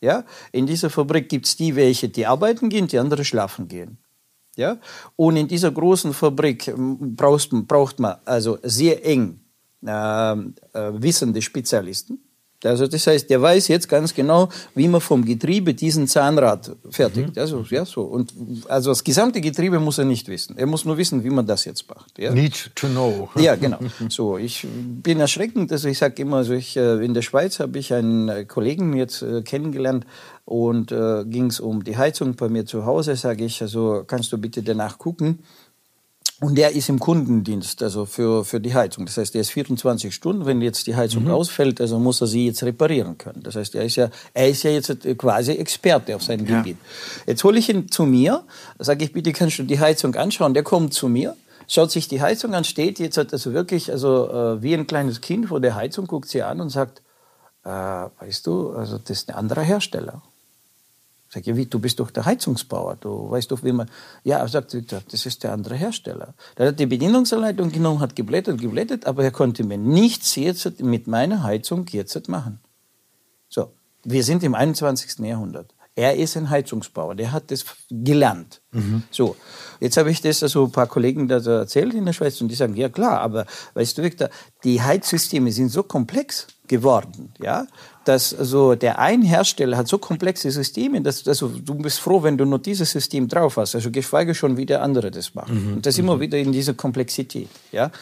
Ja? 0.00 0.24
In 0.52 0.66
dieser 0.66 0.90
Fabrik 0.90 1.28
gibt 1.28 1.46
es 1.46 1.56
die, 1.56 1.76
welche 1.76 2.08
die 2.08 2.26
arbeiten 2.26 2.68
gehen, 2.68 2.86
die 2.86 2.98
andere 2.98 3.24
schlafen 3.24 3.68
gehen. 3.68 3.98
Ja? 4.56 4.78
Und 5.16 5.36
in 5.36 5.48
dieser 5.48 5.70
großen 5.70 6.14
Fabrik 6.14 6.72
braucht, 6.76 7.50
braucht 7.50 7.98
man 7.98 8.16
also 8.24 8.58
sehr 8.62 9.04
eng 9.04 9.40
äh, 9.84 9.90
äh, 9.90 10.36
wissende 10.72 11.42
Spezialisten. 11.42 12.18
Also 12.66 12.86
das 12.86 13.06
heißt, 13.06 13.28
der 13.30 13.40
weiß 13.40 13.68
jetzt 13.68 13.88
ganz 13.88 14.14
genau, 14.14 14.48
wie 14.74 14.88
man 14.88 15.00
vom 15.00 15.24
Getriebe 15.24 15.74
diesen 15.74 16.06
Zahnrad 16.08 16.74
fertigt. 16.90 17.36
Mhm. 17.36 17.40
Also, 17.40 17.64
ja, 17.70 17.84
so. 17.84 18.02
Und 18.02 18.32
also 18.68 18.90
das 18.90 19.04
gesamte 19.04 19.40
Getriebe 19.40 19.78
muss 19.80 19.98
er 19.98 20.04
nicht 20.04 20.28
wissen. 20.28 20.56
Er 20.58 20.66
muss 20.66 20.84
nur 20.84 20.96
wissen, 20.96 21.24
wie 21.24 21.30
man 21.30 21.46
das 21.46 21.64
jetzt 21.64 21.88
macht. 21.88 22.18
Ja. 22.18 22.32
Need 22.32 22.70
to 22.74 22.86
know. 22.88 23.28
Ja, 23.36 23.56
genau. 23.56 23.78
So, 24.08 24.38
ich 24.38 24.66
bin 24.68 25.20
erschreckend. 25.20 25.72
Also 25.72 25.88
ich 25.88 25.98
sage 25.98 26.22
immer, 26.22 26.38
also 26.38 26.54
ich, 26.54 26.76
äh, 26.76 27.04
in 27.04 27.14
der 27.14 27.22
Schweiz 27.22 27.60
habe 27.60 27.78
ich 27.78 27.92
einen 27.92 28.28
äh, 28.28 28.44
Kollegen 28.44 28.94
jetzt 28.94 29.22
äh, 29.22 29.42
kennengelernt 29.42 30.06
und 30.44 30.92
äh, 30.92 31.24
ging 31.24 31.46
es 31.46 31.60
um 31.60 31.84
die 31.84 31.96
Heizung 31.96 32.34
bei 32.34 32.48
mir 32.48 32.66
zu 32.66 32.84
Hause. 32.84 33.16
Sage 33.16 33.44
ich, 33.44 33.62
also 33.62 34.04
kannst 34.06 34.32
du 34.32 34.38
bitte 34.38 34.62
danach 34.62 34.98
gucken 34.98 35.40
und 36.44 36.56
der 36.56 36.72
ist 36.72 36.90
im 36.90 36.98
Kundendienst, 36.98 37.82
also 37.82 38.04
für, 38.04 38.44
für 38.44 38.60
die 38.60 38.74
Heizung. 38.74 39.06
Das 39.06 39.16
heißt, 39.16 39.32
der 39.32 39.40
ist 39.40 39.50
24 39.50 40.14
Stunden. 40.14 40.44
Wenn 40.44 40.60
jetzt 40.60 40.86
die 40.86 40.94
Heizung 40.94 41.24
mhm. 41.24 41.30
ausfällt, 41.30 41.80
also 41.80 41.98
muss 41.98 42.20
er 42.20 42.26
sie 42.26 42.44
jetzt 42.44 42.62
reparieren 42.62 43.16
können. 43.16 43.42
Das 43.42 43.56
heißt, 43.56 43.74
er 43.74 43.84
ist 43.84 43.96
ja, 43.96 44.10
er 44.34 44.50
ist 44.50 44.62
ja 44.62 44.70
jetzt 44.70 44.94
quasi 45.16 45.52
Experte 45.52 46.14
auf 46.14 46.22
seinem 46.22 46.46
ja. 46.46 46.58
Gebiet. 46.58 46.76
Jetzt 47.26 47.42
hole 47.44 47.58
ich 47.58 47.70
ihn 47.70 47.90
zu 47.90 48.04
mir, 48.04 48.44
sage 48.78 49.06
ich, 49.06 49.14
bitte 49.14 49.32
kannst 49.32 49.58
du 49.58 49.62
die 49.62 49.80
Heizung 49.80 50.14
anschauen. 50.16 50.52
Der 50.52 50.62
kommt 50.62 50.92
zu 50.92 51.08
mir, 51.08 51.34
schaut 51.66 51.90
sich 51.90 52.08
die 52.08 52.20
Heizung 52.20 52.54
an, 52.54 52.64
steht 52.64 52.98
jetzt 52.98 53.18
also 53.18 53.54
wirklich 53.54 53.90
also 53.90 54.28
äh, 54.28 54.62
wie 54.62 54.74
ein 54.74 54.86
kleines 54.86 55.22
Kind 55.22 55.46
vor 55.48 55.60
der 55.60 55.74
Heizung, 55.74 56.06
guckt 56.06 56.28
sie 56.28 56.42
an 56.42 56.60
und 56.60 56.68
sagt, 56.68 57.00
äh, 57.64 57.70
weißt 57.70 58.46
du, 58.46 58.72
also 58.72 58.98
das 58.98 59.10
ist 59.10 59.30
ein 59.30 59.34
anderer 59.34 59.62
Hersteller. 59.62 60.20
Sag 61.34 61.48
ich, 61.48 61.56
wie, 61.56 61.66
du 61.66 61.80
bist 61.80 61.98
doch 61.98 62.12
der 62.12 62.26
Heizungsbauer, 62.26 62.94
du 63.00 63.28
weißt 63.28 63.50
doch, 63.50 63.64
wie 63.64 63.72
man. 63.72 63.90
Ja, 64.22 64.46
sagt, 64.46 64.72
das 64.72 65.26
ist 65.26 65.42
der 65.42 65.52
andere 65.52 65.74
Hersteller. 65.74 66.34
Der 66.56 66.68
hat 66.68 66.78
die 66.78 66.86
Bedienungsanleitung 66.86 67.72
genommen, 67.72 67.98
hat 67.98 68.14
geblättert, 68.14 68.60
geblättert, 68.60 69.04
aber 69.04 69.24
er 69.24 69.32
konnte 69.32 69.64
mir 69.64 69.76
nichts 69.76 70.36
jetzt 70.36 70.80
mit 70.80 71.08
meiner 71.08 71.42
Heizung 71.42 71.86
jetzt 71.90 72.28
machen. 72.28 72.60
So, 73.48 73.72
wir 74.04 74.22
sind 74.22 74.44
im 74.44 74.54
21. 74.54 75.26
Jahrhundert. 75.26 75.73
Er 75.96 76.16
ist 76.16 76.36
ein 76.36 76.50
Heizungsbauer, 76.50 77.14
der 77.14 77.30
hat 77.30 77.52
das 77.52 77.64
gelernt. 77.88 78.60
Mhm. 78.72 79.04
So, 79.12 79.36
jetzt 79.78 79.96
habe 79.96 80.10
ich 80.10 80.20
das 80.20 80.42
also 80.42 80.64
ein 80.64 80.72
paar 80.72 80.88
Kollegen 80.88 81.28
da 81.28 81.36
erzählt 81.36 81.94
in 81.94 82.04
der 82.04 82.12
Schweiz 82.12 82.40
und 82.40 82.48
die 82.48 82.56
sagen, 82.56 82.74
ja 82.74 82.88
klar, 82.88 83.20
aber 83.20 83.46
weißt 83.74 83.98
du, 83.98 84.02
Victor, 84.02 84.28
die 84.64 84.82
Heizsysteme 84.82 85.52
sind 85.52 85.68
so 85.68 85.84
komplex 85.84 86.48
geworden, 86.66 87.32
ja, 87.40 87.68
dass 88.04 88.34
also 88.34 88.74
der 88.74 88.98
ein 88.98 89.22
Hersteller 89.22 89.76
hat 89.76 89.86
so 89.86 89.98
komplexe 89.98 90.50
Systeme, 90.50 91.00
dass 91.00 91.28
also 91.28 91.48
du 91.48 91.74
bist 91.74 92.00
froh, 92.00 92.24
wenn 92.24 92.36
du 92.36 92.44
nur 92.44 92.58
dieses 92.58 92.90
System 92.90 93.28
drauf 93.28 93.56
hast, 93.56 93.76
also 93.76 93.92
geschweige 93.92 94.34
schon, 94.34 94.56
wie 94.56 94.66
der 94.66 94.82
andere 94.82 95.12
das 95.12 95.34
macht. 95.34 95.52
Mhm. 95.52 95.74
Und 95.74 95.86
das 95.86 95.96
immer 95.98 96.16
mhm. 96.16 96.20
wieder 96.20 96.38
in 96.38 96.50
dieser 96.50 96.74
Komplexität, 96.74 97.48
ja. 97.70 97.92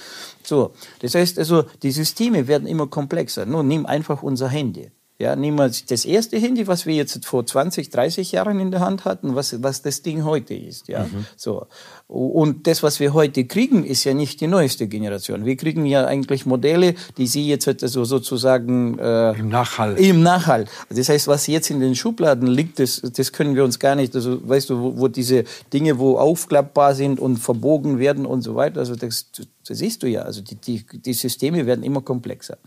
So, 0.42 0.72
das 1.00 1.14
heißt 1.14 1.38
also, 1.38 1.64
die 1.82 1.90
Systeme 1.90 2.46
werden 2.49 2.66
immer 2.66 2.87
komplexer. 2.87 3.44
Nun, 3.44 3.68
nimm 3.68 3.84
einfach 3.84 4.22
unser 4.22 4.49
Handy. 4.49 4.90
Ja, 5.22 5.36
nehmen 5.36 5.56
wir 5.56 5.70
das 5.88 6.04
erste 6.04 6.36
Handy, 6.36 6.66
was 6.66 6.84
wir 6.84 6.96
jetzt 6.96 7.24
vor 7.26 7.46
20, 7.46 7.90
30 7.90 8.32
Jahren 8.32 8.58
in 8.58 8.72
der 8.72 8.80
Hand 8.80 9.04
hatten, 9.04 9.36
was, 9.36 9.62
was 9.62 9.80
das 9.80 10.02
Ding 10.02 10.24
heute 10.24 10.52
ist. 10.52 10.88
Ja, 10.88 11.04
mhm. 11.04 11.26
so. 11.36 11.68
Und 12.08 12.66
das, 12.66 12.82
was 12.82 12.98
wir 12.98 13.14
heute 13.14 13.44
kriegen, 13.44 13.84
ist 13.84 14.02
ja 14.02 14.14
nicht 14.14 14.40
die 14.40 14.48
neueste 14.48 14.88
Generation. 14.88 15.44
Wir 15.44 15.54
kriegen 15.54 15.86
ja 15.86 16.06
eigentlich 16.06 16.44
Modelle, 16.44 16.96
die 17.18 17.28
Sie 17.28 17.46
jetzt 17.46 17.68
also 17.68 18.04
sozusagen 18.04 18.98
äh, 18.98 19.38
im 19.38 19.48
Nachhall. 19.48 19.96
Im 19.96 20.24
Nachhall. 20.24 20.64
Das 20.88 21.08
heißt, 21.08 21.28
was 21.28 21.46
jetzt 21.46 21.70
in 21.70 21.78
den 21.78 21.94
Schubladen 21.94 22.48
liegt, 22.48 22.80
das, 22.80 23.00
das 23.00 23.30
können 23.30 23.54
wir 23.54 23.62
uns 23.62 23.78
gar 23.78 23.94
nicht. 23.94 24.16
Also 24.16 24.40
weißt 24.42 24.70
du, 24.70 24.80
wo, 24.80 24.98
wo 24.98 25.06
diese 25.06 25.44
Dinge, 25.72 26.00
wo 26.00 26.18
aufklappbar 26.18 26.96
sind 26.96 27.20
und 27.20 27.36
verbogen 27.36 28.00
werden 28.00 28.26
und 28.26 28.42
so 28.42 28.56
weiter. 28.56 28.80
Also 28.80 28.96
das, 28.96 29.26
das 29.30 29.78
siehst 29.78 30.02
du 30.02 30.08
ja. 30.08 30.22
Also 30.22 30.40
die, 30.40 30.56
die, 30.56 30.84
die 30.84 31.14
Systeme 31.14 31.64
werden 31.64 31.84
immer 31.84 32.00
komplexer. 32.00 32.58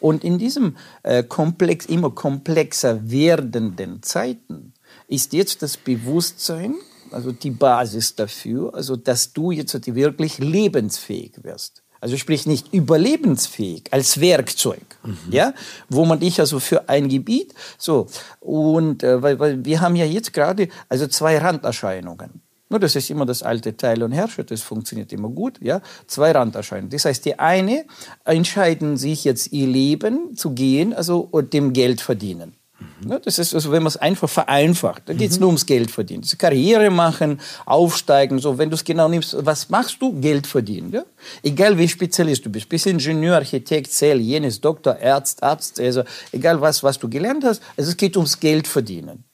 Und 0.00 0.24
in 0.24 0.38
diesem 0.38 0.76
äh, 1.02 1.22
komplex, 1.22 1.86
immer 1.86 2.10
komplexer 2.10 3.10
werdenden 3.10 4.02
Zeiten 4.02 4.72
ist 5.08 5.32
jetzt 5.32 5.62
das 5.62 5.76
Bewusstsein, 5.76 6.74
also 7.10 7.32
die 7.32 7.50
Basis 7.50 8.14
dafür, 8.16 8.74
also 8.74 8.96
dass 8.96 9.32
du 9.32 9.50
jetzt 9.50 9.94
wirklich 9.94 10.38
lebensfähig 10.38 11.42
wirst. 11.42 11.82
Also 12.00 12.18
sprich 12.18 12.44
nicht 12.44 12.74
überlebensfähig 12.74 13.84
als 13.90 14.20
Werkzeug, 14.20 14.84
mhm. 15.04 15.16
ja, 15.30 15.54
wo 15.88 16.04
man 16.04 16.20
dich 16.20 16.38
also 16.38 16.60
für 16.60 16.90
ein 16.90 17.08
Gebiet 17.08 17.54
so 17.78 18.08
und 18.40 19.02
äh, 19.02 19.22
weil, 19.22 19.38
weil 19.38 19.64
wir 19.64 19.80
haben 19.80 19.96
ja 19.96 20.04
jetzt 20.04 20.34
gerade 20.34 20.68
also 20.90 21.06
zwei 21.06 21.38
Randerscheinungen. 21.38 22.42
Nur 22.70 22.80
das 22.80 22.96
ist 22.96 23.10
immer 23.10 23.26
das 23.26 23.42
alte 23.42 23.76
Teil 23.76 24.02
und 24.02 24.12
Herrscher, 24.12 24.42
das 24.42 24.62
funktioniert 24.62 25.12
immer 25.12 25.28
gut. 25.28 25.60
Ja? 25.60 25.80
Zwei 26.06 26.32
Randerscheinungen. 26.32 26.90
Das 26.90 27.04
heißt, 27.04 27.24
die 27.24 27.38
eine 27.38 27.84
entscheiden 28.24 28.96
sich 28.96 29.24
jetzt 29.24 29.52
ihr 29.52 29.66
Leben 29.66 30.34
zu 30.34 30.50
gehen, 30.50 30.94
also 30.94 31.28
und 31.30 31.52
dem 31.52 31.72
Geld 31.72 32.00
verdienen. 32.00 32.54
Mhm. 33.02 33.18
Das 33.22 33.38
ist 33.38 33.54
also, 33.54 33.70
wenn 33.70 33.82
man 33.82 33.88
es 33.88 33.96
einfach 33.96 34.28
vereinfacht, 34.28 35.02
da 35.06 35.12
geht 35.12 35.30
es 35.30 35.36
mhm. 35.36 35.42
nur 35.42 35.48
ums 35.48 35.66
Geld 35.66 35.90
verdienen. 35.90 36.22
Das 36.22 36.36
Karriere 36.38 36.90
machen, 36.90 37.40
aufsteigen, 37.66 38.38
so. 38.38 38.58
Wenn 38.58 38.70
du 38.70 38.74
es 38.74 38.84
genau 38.84 39.08
nimmst, 39.08 39.36
was 39.38 39.68
machst 39.68 40.00
du? 40.00 40.18
Geld 40.20 40.46
verdienen. 40.46 40.90
Ja? 40.92 41.04
Egal 41.42 41.78
wie 41.78 41.88
Spezialist 41.88 42.44
du 42.46 42.50
bist, 42.50 42.68
bist 42.68 42.86
Ingenieur, 42.86 43.36
Architekt, 43.36 43.92
Zell, 43.92 44.20
jenes, 44.20 44.60
Doktor, 44.60 44.98
Arzt, 45.02 45.42
Arzt, 45.42 45.80
also 45.80 46.02
egal 46.32 46.60
was, 46.60 46.82
was 46.82 46.98
du 46.98 47.08
gelernt 47.08 47.44
hast, 47.44 47.62
also 47.76 47.90
es 47.90 47.96
geht 47.96 48.16
ums 48.16 48.40
Geld 48.40 48.66
verdienen. 48.66 49.24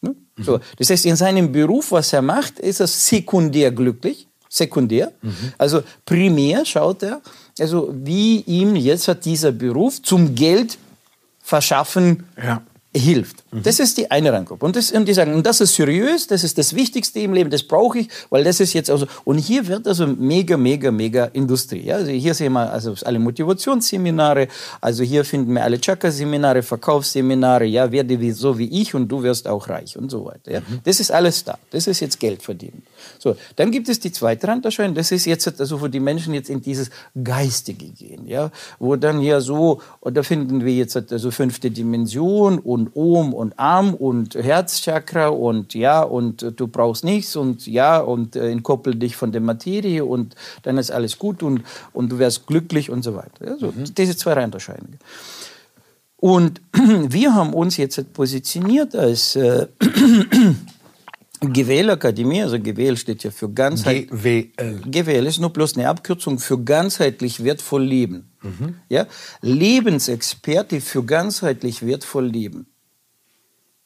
Ne? 0.00 0.14
So, 0.38 0.60
das 0.76 0.90
heißt, 0.90 1.06
in 1.06 1.16
seinem 1.16 1.50
Beruf, 1.50 1.92
was 1.92 2.12
er 2.12 2.22
macht, 2.22 2.58
ist 2.58 2.80
er 2.80 2.86
sekundär 2.86 3.70
glücklich. 3.70 4.26
Sekundär. 4.48 5.12
Mhm. 5.20 5.52
Also 5.58 5.82
primär 6.06 6.64
schaut 6.64 7.02
er, 7.02 7.20
also 7.58 7.92
wie 7.92 8.40
ihm 8.40 8.76
jetzt 8.76 9.08
hat 9.08 9.24
dieser 9.24 9.52
Beruf 9.52 10.00
zum 10.02 10.34
Geld 10.34 10.78
verschaffen 11.42 12.24
ja 12.36 12.62
hilft. 12.96 13.44
Mhm. 13.52 13.62
Das 13.62 13.80
ist 13.80 13.98
die 13.98 14.10
eine 14.10 14.32
Ranggruppe. 14.32 14.64
Und, 14.64 14.74
das, 14.74 14.90
und 14.92 15.06
die 15.06 15.12
sagen, 15.12 15.34
und 15.34 15.44
das 15.44 15.60
ist 15.60 15.74
seriös, 15.74 16.26
das 16.26 16.42
ist 16.42 16.56
das 16.56 16.74
Wichtigste 16.74 17.20
im 17.20 17.34
Leben, 17.34 17.50
das 17.50 17.62
brauche 17.62 17.98
ich, 17.98 18.08
weil 18.30 18.44
das 18.44 18.60
ist 18.60 18.72
jetzt 18.72 18.90
also, 18.90 19.06
und 19.24 19.38
hier 19.38 19.66
wird 19.66 19.86
also 19.86 20.06
mega, 20.06 20.56
mega, 20.56 20.90
mega 20.90 21.26
Industrie. 21.26 21.84
Ja? 21.84 21.96
Also 21.96 22.10
hier 22.10 22.34
sehen 22.34 22.54
wir 22.54 22.72
also 22.72 22.94
alle 23.04 23.18
Motivationsseminare, 23.18 24.48
also 24.80 25.02
hier 25.02 25.24
finden 25.24 25.54
wir 25.54 25.64
alle 25.64 25.78
Chakra-Seminare, 25.78 26.62
Verkaufsseminare, 26.62 27.66
ja, 27.66 27.92
werde 27.92 28.18
wie, 28.20 28.30
so 28.30 28.58
wie 28.58 28.80
ich 28.80 28.94
und 28.94 29.08
du 29.08 29.22
wirst 29.22 29.46
auch 29.46 29.68
reich 29.68 29.96
und 29.96 30.10
so 30.10 30.24
weiter. 30.24 30.52
Ja? 30.52 30.60
Mhm. 30.60 30.80
Das 30.84 30.98
ist 30.98 31.10
alles 31.10 31.44
da. 31.44 31.58
Das 31.70 31.86
ist 31.86 32.00
jetzt 32.00 32.18
Geld 32.18 32.42
verdienen. 32.42 32.82
So, 33.18 33.36
dann 33.56 33.70
gibt 33.70 33.88
es 33.88 34.00
die 34.00 34.12
zweite 34.12 34.48
Randerscheinung, 34.48 34.94
das 34.94 35.12
ist 35.12 35.24
jetzt 35.24 35.60
also, 35.60 35.80
wo 35.80 35.88
die 35.88 36.00
Menschen 36.00 36.34
jetzt 36.34 36.50
in 36.50 36.60
dieses 36.60 36.90
Geistige 37.22 37.86
gehen, 37.86 38.26
ja, 38.26 38.50
wo 38.78 38.96
dann 38.96 39.20
hier 39.20 39.40
so, 39.40 39.80
und 40.00 40.16
da 40.16 40.22
finden 40.22 40.64
wir 40.64 40.74
jetzt 40.74 40.96
also 40.96 41.30
fünfte 41.30 41.70
Dimension 41.70 42.58
und 42.58 42.90
Ohm 42.94 43.34
und 43.34 43.58
Arm 43.58 43.94
und 43.94 44.34
Herzchakra 44.34 45.28
und 45.28 45.74
ja, 45.74 46.02
und 46.02 46.42
äh, 46.42 46.52
du 46.52 46.68
brauchst 46.68 47.04
nichts 47.04 47.36
und 47.36 47.66
ja, 47.66 47.98
und 47.98 48.36
äh, 48.36 48.50
entkoppel 48.50 48.94
dich 48.94 49.16
von 49.16 49.32
der 49.32 49.40
Materie 49.40 50.04
und 50.04 50.34
dann 50.62 50.78
ist 50.78 50.90
alles 50.90 51.18
gut 51.18 51.42
und, 51.42 51.62
und 51.92 52.10
du 52.10 52.18
wirst 52.18 52.46
glücklich 52.46 52.90
und 52.90 53.02
so 53.02 53.14
weiter. 53.14 53.46
Ja, 53.46 53.56
so, 53.58 53.66
mhm. 53.66 53.94
Diese 53.96 54.16
zwei 54.16 54.38
Unterscheidungen. 54.44 54.98
Und 56.16 56.60
wir 56.72 57.34
haben 57.34 57.54
uns 57.54 57.76
jetzt 57.76 58.12
positioniert 58.12 58.94
als 58.94 59.36
äh, 59.36 59.68
GWL 61.40 61.90
Akademie, 61.90 62.42
also 62.42 62.58
GWL 62.58 62.96
steht 62.96 63.24
ja 63.24 63.30
für 63.30 63.48
ganzheitlich. 63.48 64.10
GWL. 64.10 64.80
GWL 64.90 65.26
ist 65.26 65.38
nur 65.38 65.52
bloß 65.52 65.76
eine 65.76 65.88
Abkürzung 65.88 66.38
für 66.38 66.58
ganzheitlich 66.58 67.44
wertvoll 67.44 67.84
Leben. 67.84 68.32
Mhm. 68.42 68.74
Ja? 68.88 69.06
Lebensexperte 69.40 70.80
für 70.80 71.04
ganzheitlich 71.04 71.84
wertvoll 71.86 72.26
Leben. 72.26 72.66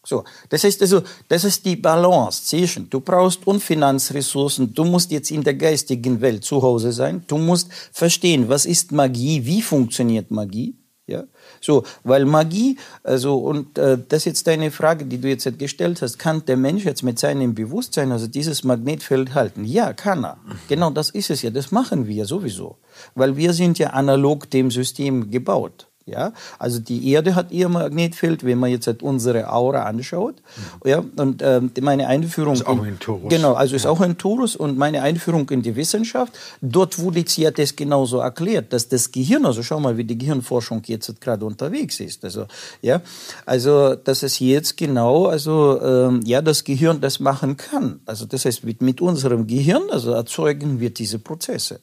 So, 0.04 0.24
das 0.48 0.64
heißt 0.64 0.82
also, 0.82 1.02
das 1.28 1.44
ist 1.44 1.64
die 1.64 1.76
Balance 1.76 2.44
zwischen, 2.44 2.90
du 2.90 2.98
brauchst 3.00 3.46
und 3.46 3.62
Finanzressourcen, 3.62 4.74
du 4.74 4.84
musst 4.84 5.12
jetzt 5.12 5.30
in 5.30 5.44
der 5.44 5.54
geistigen 5.54 6.20
Welt 6.20 6.44
zu 6.44 6.60
Hause 6.60 6.90
sein, 6.90 7.22
du 7.28 7.38
musst 7.38 7.72
verstehen, 7.92 8.48
was 8.48 8.64
ist 8.64 8.90
Magie, 8.90 9.44
wie 9.46 9.62
funktioniert 9.62 10.32
Magie, 10.32 10.76
ja, 11.06 11.22
so, 11.62 11.84
weil 12.02 12.24
Magie, 12.24 12.76
also, 13.04 13.36
und 13.36 13.78
äh, 13.78 13.96
das 14.08 14.22
ist 14.22 14.24
jetzt 14.24 14.46
deine 14.48 14.70
Frage, 14.70 15.06
die 15.06 15.18
du 15.18 15.28
jetzt 15.28 15.48
gestellt 15.58 16.02
hast, 16.02 16.18
kann 16.18 16.44
der 16.44 16.56
Mensch 16.56 16.84
jetzt 16.84 17.02
mit 17.02 17.18
seinem 17.18 17.54
Bewusstsein, 17.54 18.10
also 18.10 18.26
dieses 18.26 18.64
Magnetfeld 18.64 19.34
halten? 19.34 19.64
Ja, 19.64 19.92
kann 19.92 20.24
er. 20.24 20.38
Genau 20.68 20.90
das 20.90 21.10
ist 21.10 21.30
es 21.30 21.42
ja, 21.42 21.50
das 21.50 21.70
machen 21.70 22.06
wir 22.08 22.26
sowieso, 22.26 22.78
weil 23.14 23.36
wir 23.36 23.52
sind 23.52 23.78
ja 23.78 23.90
analog 23.90 24.50
dem 24.50 24.70
System 24.70 25.30
gebaut. 25.30 25.86
Ja, 26.04 26.32
also 26.58 26.80
die 26.80 27.10
Erde 27.10 27.36
hat 27.36 27.52
ihr 27.52 27.68
Magnetfeld, 27.68 28.44
wenn 28.44 28.58
man 28.58 28.70
jetzt 28.70 28.88
halt 28.88 29.04
unsere 29.04 29.52
Aura 29.52 29.84
anschaut. 29.84 30.34
Mhm. 30.82 30.88
Ja, 30.88 31.04
und 31.16 31.42
äh, 31.42 31.60
meine 31.80 32.08
Einführung. 32.08 32.54
Ist 32.54 32.66
auch 32.66 32.82
ein 32.82 32.98
Taurus. 32.98 33.28
Genau, 33.28 33.52
also 33.52 33.76
ist 33.76 33.84
ja. 33.84 33.90
auch 33.90 34.00
ein 34.00 34.18
Taurus 34.18 34.56
und 34.56 34.76
meine 34.76 35.02
Einführung 35.02 35.48
in 35.50 35.62
die 35.62 35.76
Wissenschaft. 35.76 36.32
Dort 36.60 36.98
wurde 36.98 37.20
jetzt 37.20 37.36
ja 37.36 37.52
das 37.52 37.76
genauso 37.76 38.18
erklärt, 38.18 38.72
dass 38.72 38.88
das 38.88 39.12
Gehirn, 39.12 39.46
also 39.46 39.62
schau 39.62 39.78
mal, 39.78 39.96
wie 39.96 40.04
die 40.04 40.18
Gehirnforschung 40.18 40.82
jetzt 40.86 41.20
gerade 41.20 41.44
unterwegs 41.44 42.00
ist. 42.00 42.24
Also, 42.24 42.46
ja, 42.80 43.00
also, 43.46 43.94
dass 43.94 44.24
es 44.24 44.40
jetzt 44.40 44.76
genau, 44.76 45.26
also, 45.26 45.80
ähm, 45.80 46.20
ja, 46.24 46.42
das 46.42 46.64
Gehirn 46.64 47.00
das 47.00 47.20
machen 47.20 47.56
kann. 47.56 48.00
Also, 48.06 48.26
das 48.26 48.44
heißt, 48.44 48.64
mit, 48.64 48.82
mit 48.82 49.00
unserem 49.00 49.46
Gehirn, 49.46 49.82
also 49.90 50.10
erzeugen 50.10 50.80
wir 50.80 50.90
diese 50.90 51.20
Prozesse. 51.20 51.80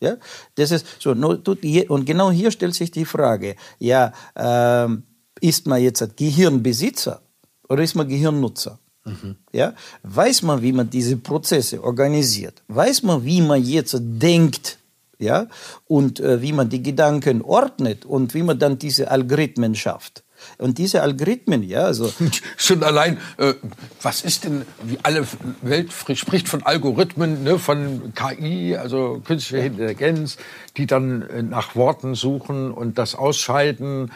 Ja, 0.00 0.16
das 0.54 0.70
ist 0.70 0.86
so. 0.98 1.10
Und 1.10 2.06
genau 2.06 2.30
hier 2.30 2.50
stellt 2.50 2.74
sich 2.74 2.90
die 2.90 3.04
Frage: 3.04 3.56
Ja, 3.78 4.12
ähm, 4.34 5.02
ist 5.40 5.66
man 5.66 5.82
jetzt 5.82 6.16
Gehirnbesitzer 6.16 7.20
oder 7.68 7.82
ist 7.82 7.94
man 7.94 8.08
Gehirnnutzer? 8.08 8.78
Mhm. 9.04 9.36
Ja, 9.52 9.74
weiß 10.02 10.42
man, 10.42 10.62
wie 10.62 10.72
man 10.72 10.88
diese 10.88 11.16
Prozesse 11.16 11.82
organisiert? 11.82 12.62
Weiß 12.68 13.02
man, 13.02 13.24
wie 13.24 13.40
man 13.40 13.62
jetzt 13.62 13.96
denkt? 14.00 14.78
Ja, 15.18 15.48
und 15.86 16.18
äh, 16.20 16.40
wie 16.40 16.52
man 16.52 16.70
die 16.70 16.82
Gedanken 16.82 17.42
ordnet 17.42 18.06
und 18.06 18.32
wie 18.32 18.42
man 18.42 18.58
dann 18.58 18.78
diese 18.78 19.10
Algorithmen 19.10 19.74
schafft? 19.74 20.24
Und 20.58 20.78
diese 20.78 21.02
Algorithmen, 21.02 21.62
ja, 21.62 21.84
also. 21.84 22.12
Schon 22.56 22.82
allein, 22.82 23.18
äh, 23.38 23.54
was 24.02 24.22
ist 24.22 24.44
denn, 24.44 24.64
wie 24.82 24.98
alle 25.02 25.26
Welt 25.62 25.92
spricht 26.14 26.48
von 26.48 26.62
Algorithmen, 26.62 27.42
ne, 27.42 27.58
von 27.58 28.12
KI, 28.14 28.76
also 28.76 29.22
künstliche 29.24 29.66
Intelligenz, 29.66 30.36
die 30.76 30.86
dann 30.86 31.22
äh, 31.22 31.42
nach 31.42 31.76
Worten 31.76 32.14
suchen 32.14 32.70
und 32.70 32.98
das 32.98 33.14
ausschalten. 33.14 34.10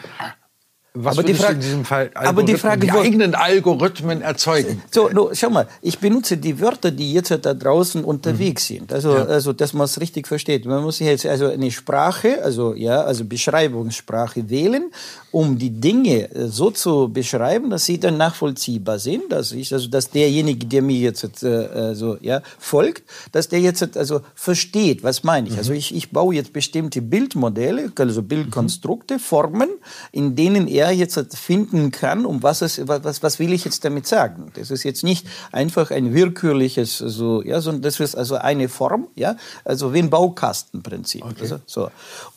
Was 0.95 1.17
aber 1.17 1.27
die 1.27 1.33
Frage, 1.33 1.55
in 1.55 1.59
diesem 1.61 1.85
Fall 1.85 2.09
aber 2.13 2.43
die, 2.43 2.55
Frage, 2.55 2.87
die 2.87 2.91
eigenen 2.91 3.35
Algorithmen 3.35 4.21
erzeugen? 4.21 4.81
So, 4.91 5.09
no, 5.09 5.29
schau 5.33 5.49
mal, 5.49 5.67
ich 5.81 5.99
benutze 5.99 6.37
die 6.37 6.59
Wörter, 6.59 6.91
die 6.91 7.13
jetzt 7.13 7.31
da 7.31 7.53
draußen 7.53 8.03
unterwegs 8.03 8.69
mhm. 8.69 8.75
sind. 8.75 8.93
Also, 8.93 9.13
ja. 9.15 9.25
also, 9.25 9.53
dass 9.53 9.73
man 9.73 9.85
es 9.85 9.99
richtig 9.99 10.27
versteht. 10.27 10.65
Man 10.65 10.83
muss 10.83 10.99
jetzt 10.99 11.25
also 11.25 11.47
eine 11.47 11.69
Sprache, 11.69 12.41
also 12.43 12.73
ja, 12.73 13.01
also 13.01 13.25
Beschreibungssprache 13.25 14.49
wählen 14.49 14.89
um 15.35 15.57
die 15.57 15.69
Dinge 15.69 16.33
äh, 16.33 16.47
so 16.47 16.71
zu 16.71 17.09
beschreiben, 17.09 17.69
dass 17.69 17.85
sie 17.85 17.99
dann 17.99 18.15
nachvollziehbar 18.15 18.99
sind, 18.99 19.33
dass 19.33 19.51
ich, 19.51 19.73
also 19.73 19.89
dass 19.89 20.09
derjenige, 20.09 20.65
der 20.65 20.81
mir 20.81 20.97
jetzt 20.97 21.43
äh, 21.43 21.89
äh, 21.89 21.93
so 21.93 22.17
ja 22.21 22.41
folgt, 22.57 23.03
dass 23.33 23.49
der 23.49 23.59
jetzt 23.59 23.97
also 23.97 24.21
versteht, 24.33 25.03
was 25.03 25.25
meine 25.25 25.47
ich. 25.47 25.53
Mhm. 25.55 25.59
Also 25.59 25.73
ich, 25.73 25.93
ich 25.93 26.11
baue 26.11 26.35
jetzt 26.35 26.53
bestimmte 26.53 27.01
Bildmodelle, 27.01 27.91
also 27.99 28.21
Bildkonstrukte, 28.21 29.15
mhm. 29.15 29.19
Formen, 29.19 29.69
in 30.13 30.37
denen 30.37 30.69
er 30.69 30.84
jetzt 30.91 31.35
finden 31.35 31.91
kann, 31.91 32.25
um 32.25 32.43
was 32.43 32.61
es, 32.61 32.87
was, 32.87 33.23
was 33.23 33.39
will 33.39 33.53
ich 33.53 33.65
jetzt 33.65 33.83
damit 33.85 34.07
sagen. 34.07 34.51
Das 34.55 34.71
ist 34.71 34.83
jetzt 34.83 35.03
nicht 35.03 35.27
einfach 35.51 35.91
ein 35.91 36.13
willkürliches, 36.13 36.97
so 36.97 37.41
ja, 37.43 37.61
sondern 37.61 37.81
das 37.81 37.99
ist 37.99 38.15
also 38.15 38.35
eine 38.35 38.69
Form, 38.69 39.07
ja, 39.15 39.37
also 39.63 39.93
wie 39.93 39.99
ein 39.99 40.09
Baukastenprinzip. 40.09 41.23
Okay. 41.23 41.41
Also, 41.41 41.59
so 41.65 41.91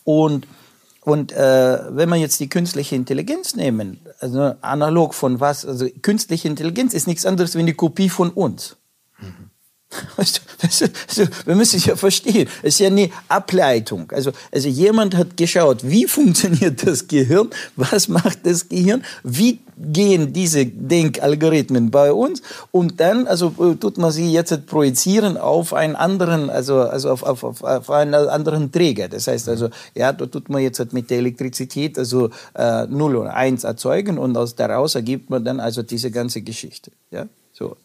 und 0.04 0.46
und 1.00 1.32
äh, 1.32 1.78
wenn 1.88 2.08
man 2.08 2.20
jetzt 2.20 2.38
die 2.38 2.50
künstliche 2.50 2.94
Intelligenz 2.94 3.56
nehmen, 3.56 4.00
also 4.20 4.54
analog 4.60 5.14
von 5.14 5.40
was, 5.40 5.64
also 5.64 5.86
künstliche 6.02 6.48
Intelligenz 6.48 6.92
ist 6.92 7.06
nichts 7.06 7.24
anderes 7.24 7.54
wie 7.54 7.60
eine 7.60 7.72
Kopie 7.72 8.10
von 8.10 8.30
uns. 8.30 8.76
Mhm. 9.18 9.50
Weißt 10.16 10.42
du, 10.78 10.84
also, 10.86 11.32
wir 11.46 11.54
müssen 11.54 11.76
es 11.76 11.86
ja 11.86 11.96
verstehen. 11.96 12.48
Es 12.62 12.74
ist 12.74 12.80
ja 12.80 12.88
eine 12.88 13.10
Ableitung. 13.28 14.10
Also, 14.12 14.32
also 14.52 14.68
jemand 14.68 15.16
hat 15.16 15.36
geschaut, 15.36 15.78
wie 15.82 16.06
funktioniert 16.06 16.86
das 16.86 17.08
Gehirn, 17.08 17.48
was 17.76 18.08
macht 18.08 18.44
das 18.44 18.68
Gehirn, 18.68 19.02
wie 19.22 19.60
gehen 19.80 20.32
diese 20.32 20.66
Denkalgorithmen 20.66 21.90
bei 21.90 22.12
uns 22.12 22.42
und 22.72 22.98
dann 23.00 23.28
also 23.28 23.50
tut 23.74 23.96
man 23.96 24.10
sie 24.10 24.30
jetzt 24.32 24.66
projizieren 24.66 25.36
auf 25.36 25.72
einen 25.72 25.94
anderen, 25.94 26.50
also, 26.50 26.80
also 26.80 27.10
auf, 27.10 27.22
auf, 27.22 27.44
auf, 27.44 27.62
auf 27.62 27.90
einen 27.90 28.14
anderen 28.14 28.72
Träger. 28.72 29.08
Das 29.08 29.28
heißt 29.28 29.48
also, 29.48 29.70
ja, 29.94 30.12
da 30.12 30.26
tut 30.26 30.48
man 30.48 30.62
jetzt 30.62 30.92
mit 30.92 31.10
der 31.10 31.18
Elektrizität 31.18 31.96
also 31.96 32.30
äh, 32.54 32.86
0 32.86 33.16
und 33.16 33.28
1 33.28 33.64
erzeugen 33.64 34.18
und 34.18 34.36
aus 34.36 34.56
daraus 34.56 34.96
ergibt 34.96 35.30
man 35.30 35.44
dann 35.44 35.60
also 35.60 35.82
diese 35.82 36.10
ganze 36.10 36.42
Geschichte. 36.42 36.90
Ja, 37.10 37.26
so. 37.52 37.76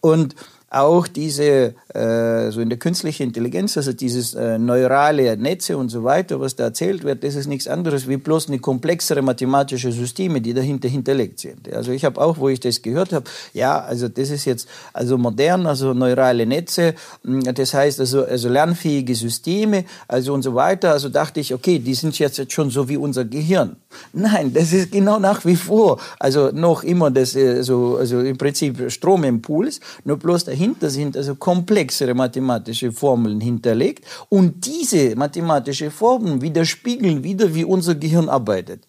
Und 0.00 0.34
auch 0.70 1.08
diese, 1.08 1.74
äh, 1.94 2.50
so 2.52 2.60
in 2.60 2.68
der 2.68 2.78
künstlichen 2.78 3.24
Intelligenz, 3.24 3.76
also 3.76 3.92
dieses 3.92 4.34
äh, 4.34 4.56
neurale 4.56 5.36
Netze 5.36 5.76
und 5.76 5.88
so 5.88 6.04
weiter, 6.04 6.40
was 6.40 6.54
da 6.54 6.64
erzählt 6.64 7.02
wird, 7.02 7.24
das 7.24 7.34
ist 7.34 7.48
nichts 7.48 7.66
anderes 7.66 8.08
wie 8.08 8.16
bloß 8.16 8.46
eine 8.48 8.60
komplexere 8.60 9.20
mathematische 9.20 9.90
Systeme, 9.90 10.40
die 10.40 10.54
dahinter 10.54 10.88
hinterlegt 10.88 11.40
sind. 11.40 11.72
Also 11.72 11.90
ich 11.90 12.04
habe 12.04 12.20
auch, 12.20 12.38
wo 12.38 12.48
ich 12.48 12.60
das 12.60 12.82
gehört 12.82 13.12
habe, 13.12 13.24
ja, 13.52 13.80
also 13.80 14.06
das 14.06 14.30
ist 14.30 14.44
jetzt 14.44 14.68
also 14.92 15.18
modern, 15.18 15.66
also 15.66 15.92
neurale 15.92 16.46
Netze, 16.46 16.94
hm, 17.24 17.42
das 17.52 17.74
heißt 17.74 17.98
also, 17.98 18.24
also 18.24 18.48
lernfähige 18.48 19.16
Systeme, 19.16 19.86
also 20.06 20.32
und 20.34 20.42
so 20.42 20.54
weiter. 20.54 20.92
Also 20.92 21.08
dachte 21.08 21.40
ich, 21.40 21.52
okay, 21.52 21.80
die 21.80 21.94
sind 21.94 22.16
jetzt 22.20 22.52
schon 22.52 22.70
so 22.70 22.88
wie 22.88 22.96
unser 22.96 23.24
Gehirn. 23.24 23.74
Nein, 24.12 24.54
das 24.54 24.72
ist 24.72 24.92
genau 24.92 25.18
nach 25.18 25.44
wie 25.44 25.56
vor, 25.56 25.98
also 26.20 26.50
noch 26.52 26.84
immer 26.84 27.10
das, 27.10 27.34
äh, 27.34 27.62
so, 27.62 27.96
also 27.96 28.20
im 28.20 28.38
Prinzip 28.38 28.88
Stromimpuls, 28.92 29.80
nur 30.04 30.16
bloß 30.16 30.44
dahinter 30.44 30.59
dahinter 30.60 30.90
sind 30.90 31.16
also 31.16 31.34
komplexere 31.34 32.14
mathematische 32.14 32.92
Formeln 32.92 33.40
hinterlegt 33.40 34.04
und 34.28 34.66
diese 34.66 35.16
mathematische 35.16 35.90
Formeln 35.90 36.42
widerspiegeln 36.42 37.24
wieder, 37.24 37.54
wie 37.54 37.64
unser 37.64 37.94
Gehirn 37.94 38.28
arbeitet. 38.28 38.86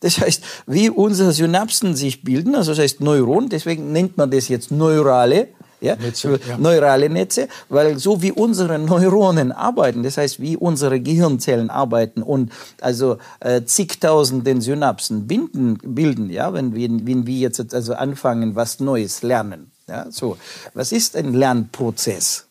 Das 0.00 0.20
heißt, 0.20 0.42
wie 0.66 0.90
unsere 0.90 1.32
Synapsen 1.32 1.96
sich 1.96 2.22
bilden, 2.22 2.54
also 2.54 2.72
das 2.72 2.80
heißt 2.80 3.00
Neuronen, 3.00 3.48
deswegen 3.48 3.92
nennt 3.92 4.18
man 4.18 4.30
das 4.30 4.48
jetzt 4.48 4.70
neurale 4.70 5.48
ja? 5.80 5.96
Netze, 5.96 6.38
ja. 6.48 6.58
neurale 6.58 7.08
Netze, 7.08 7.48
weil 7.68 7.98
so 7.98 8.20
wie 8.20 8.32
unsere 8.32 8.78
Neuronen 8.78 9.52
arbeiten, 9.52 10.02
das 10.02 10.16
heißt, 10.18 10.40
wie 10.40 10.56
unsere 10.56 11.00
Gehirnzellen 11.00 11.70
arbeiten 11.70 12.22
und 12.22 12.52
also 12.80 13.18
äh, 13.40 13.62
zigtausenden 13.64 14.60
Synapsen 14.60 15.26
binden, 15.26 15.78
bilden, 15.82 16.30
ja, 16.30 16.52
wenn 16.52 16.74
wir, 16.74 16.88
wenn 16.90 17.26
wir 17.26 17.36
jetzt 17.36 17.74
also 17.74 17.94
anfangen, 17.94 18.54
was 18.54 18.80
Neues 18.80 19.22
lernen. 19.22 19.70
Ja, 19.88 20.10
so. 20.10 20.36
Was 20.74 20.92
ist 20.92 21.16
ein 21.16 21.34
Lernprozess? 21.34 22.46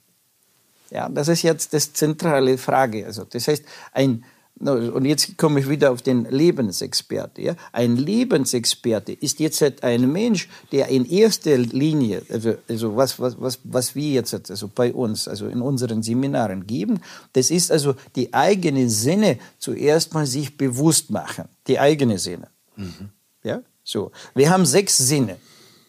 Ja, 0.90 1.10
das 1.10 1.28
ist 1.28 1.42
jetzt 1.42 1.74
das 1.74 1.94
zentrale 1.94 2.58
Frage. 2.58 3.06
Also, 3.06 3.26
das 3.26 3.48
heißt, 3.48 3.64
ein, 3.92 4.24
und 4.58 5.04
jetzt 5.04 5.38
komme 5.38 5.60
ich 5.60 5.68
wieder 5.68 5.92
auf 5.92 6.02
den 6.02 6.24
Lebensexperte. 6.26 7.42
Ja? 7.42 7.56
Ein 7.74 7.98
Lebensexperte 7.98 9.12
ist 9.12 9.40
jetzt 9.40 9.60
halt 9.62 9.84
ein 9.84 10.10
Mensch, 10.10 10.48
der 10.72 10.88
in 10.88 11.06
erster 11.06 11.58
Linie, 11.58 12.22
also, 12.30 12.56
also 12.70 12.96
was, 12.96 13.20
was, 13.20 13.42
was, 13.42 13.60
was 13.66 13.96
wir 13.96 14.12
jetzt 14.12 14.34
also 14.50 14.70
bei 14.74 14.94
uns, 14.94 15.28
also 15.28 15.48
in 15.48 15.62
unseren 15.62 16.04
Seminaren 16.04 16.66
geben, 16.68 17.02
das 17.34 17.52
ist 17.52 17.70
also 17.70 17.96
die 18.16 18.34
eigene 18.34 18.90
Sinne 18.90 19.40
zuerst 19.60 20.14
mal 20.14 20.26
sich 20.26 20.56
bewusst 20.56 21.10
machen. 21.10 21.50
Die 21.68 21.80
eigene 21.80 22.18
Sinne. 22.18 22.48
Mhm. 22.78 23.10
Ja, 23.44 23.62
so. 23.84 24.12
Wir 24.34 24.50
haben 24.50 24.66
sechs 24.66 24.98
Sinne. 24.98 25.36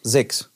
Sechs. 0.03 0.49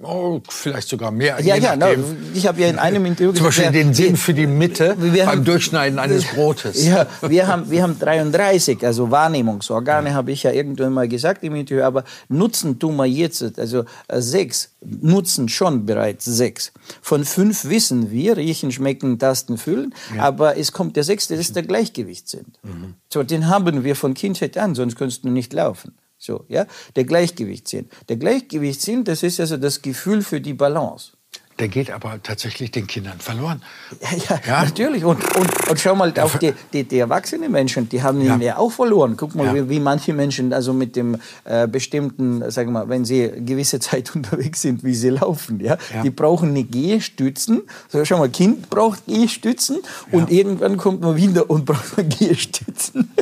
Oh, 0.00 0.40
vielleicht 0.48 0.88
sogar 0.88 1.10
mehr. 1.10 1.40
Ja, 1.40 1.56
ja, 1.56 1.74
no, 1.74 1.86
ich 2.32 2.46
habe 2.46 2.60
ja 2.60 2.68
in 2.68 2.78
einem 2.78 3.04
Interview 3.06 3.32
Zum 3.32 3.46
Beispiel 3.46 3.72
den 3.72 3.94
Sinn 3.94 4.16
für 4.16 4.32
die 4.32 4.46
Mitte 4.46 4.96
beim 4.96 5.26
haben, 5.26 5.44
Durchschneiden 5.44 5.98
eines 5.98 6.24
Brotes. 6.34 6.86
Ja, 6.86 7.06
wir 7.20 7.48
haben, 7.48 7.68
wir 7.68 7.82
haben 7.82 7.98
33, 7.98 8.86
also 8.86 9.10
Wahrnehmungsorgane, 9.10 10.10
ja. 10.10 10.14
habe 10.14 10.30
ich 10.30 10.44
ja 10.44 10.52
irgendwann 10.52 10.92
mal 10.92 11.08
gesagt 11.08 11.42
im 11.42 11.56
Interview, 11.56 11.82
aber 11.82 12.04
nutzen 12.28 12.78
tun 12.78 12.94
wir 12.94 13.06
jetzt, 13.06 13.58
also 13.58 13.84
äh, 14.06 14.20
sechs, 14.20 14.70
nutzen 14.80 15.48
schon 15.48 15.84
bereits 15.84 16.26
sechs. 16.26 16.72
Von 17.02 17.24
fünf 17.24 17.64
wissen 17.64 18.12
wir, 18.12 18.36
riechen, 18.36 18.70
schmecken, 18.70 19.18
tasten, 19.18 19.58
fühlen, 19.58 19.92
ja. 20.14 20.22
aber 20.22 20.56
es 20.56 20.70
kommt 20.70 20.94
der 20.94 21.02
sechste, 21.02 21.34
das 21.34 21.46
ist 21.46 21.56
der 21.56 21.64
Gleichgewichtssinn. 21.64 22.46
Mhm. 22.62 22.94
So, 23.12 23.24
den 23.24 23.48
haben 23.48 23.82
wir 23.82 23.96
von 23.96 24.14
Kindheit 24.14 24.56
an, 24.58 24.76
sonst 24.76 24.94
könntest 24.94 25.24
du 25.24 25.28
nicht 25.28 25.52
laufen. 25.52 25.96
So, 26.18 26.44
ja, 26.48 26.66
der 26.96 27.04
Gleichgewichtssinn. 27.04 27.88
Der 28.08 28.16
Gleichgewichtssinn, 28.16 29.04
das 29.04 29.22
ist 29.22 29.38
also 29.38 29.56
das 29.56 29.82
Gefühl 29.82 30.22
für 30.22 30.40
die 30.40 30.54
Balance. 30.54 31.12
Der 31.58 31.66
geht 31.66 31.90
aber 31.90 32.22
tatsächlich 32.22 32.70
den 32.70 32.86
Kindern 32.86 33.18
verloren. 33.18 33.62
Ja, 34.00 34.16
ja, 34.16 34.40
ja? 34.46 34.64
natürlich. 34.64 35.04
Und, 35.04 35.24
und, 35.36 35.70
und 35.70 35.80
schau 35.80 35.96
mal 35.96 36.12
auf 36.20 36.38
die, 36.38 36.52
die, 36.72 36.84
die 36.84 36.98
erwachsenen 37.00 37.50
Menschen, 37.50 37.88
die 37.88 38.00
haben 38.00 38.20
ihn 38.20 38.40
ja 38.40 38.58
auch 38.58 38.70
verloren. 38.70 39.16
Guck 39.16 39.34
mal, 39.34 39.52
wie, 39.54 39.68
wie, 39.68 39.80
manche 39.80 40.12
Menschen 40.12 40.52
also 40.52 40.72
mit 40.72 40.94
dem 40.94 41.16
äh, 41.44 41.66
bestimmten, 41.66 42.48
sagen 42.50 42.68
wir 42.70 42.84
mal, 42.84 42.88
wenn 42.88 43.04
sie 43.04 43.28
gewisse 43.44 43.80
Zeit 43.80 44.14
unterwegs 44.14 44.62
sind, 44.62 44.84
wie 44.84 44.94
sie 44.94 45.10
laufen, 45.10 45.58
ja, 45.58 45.78
die 46.04 46.10
brauchen 46.10 46.50
eine 46.50 46.62
Gehstützen. 46.62 47.62
So, 47.88 48.04
schau 48.04 48.18
mal, 48.18 48.28
Kind 48.28 48.70
braucht 48.70 49.06
Gehstützen 49.06 49.78
und 50.12 50.30
irgendwann 50.30 50.76
kommt 50.76 51.00
man 51.00 51.16
wieder 51.16 51.50
und 51.50 51.64
braucht 51.66 51.96
Gehstützen. 52.18 53.12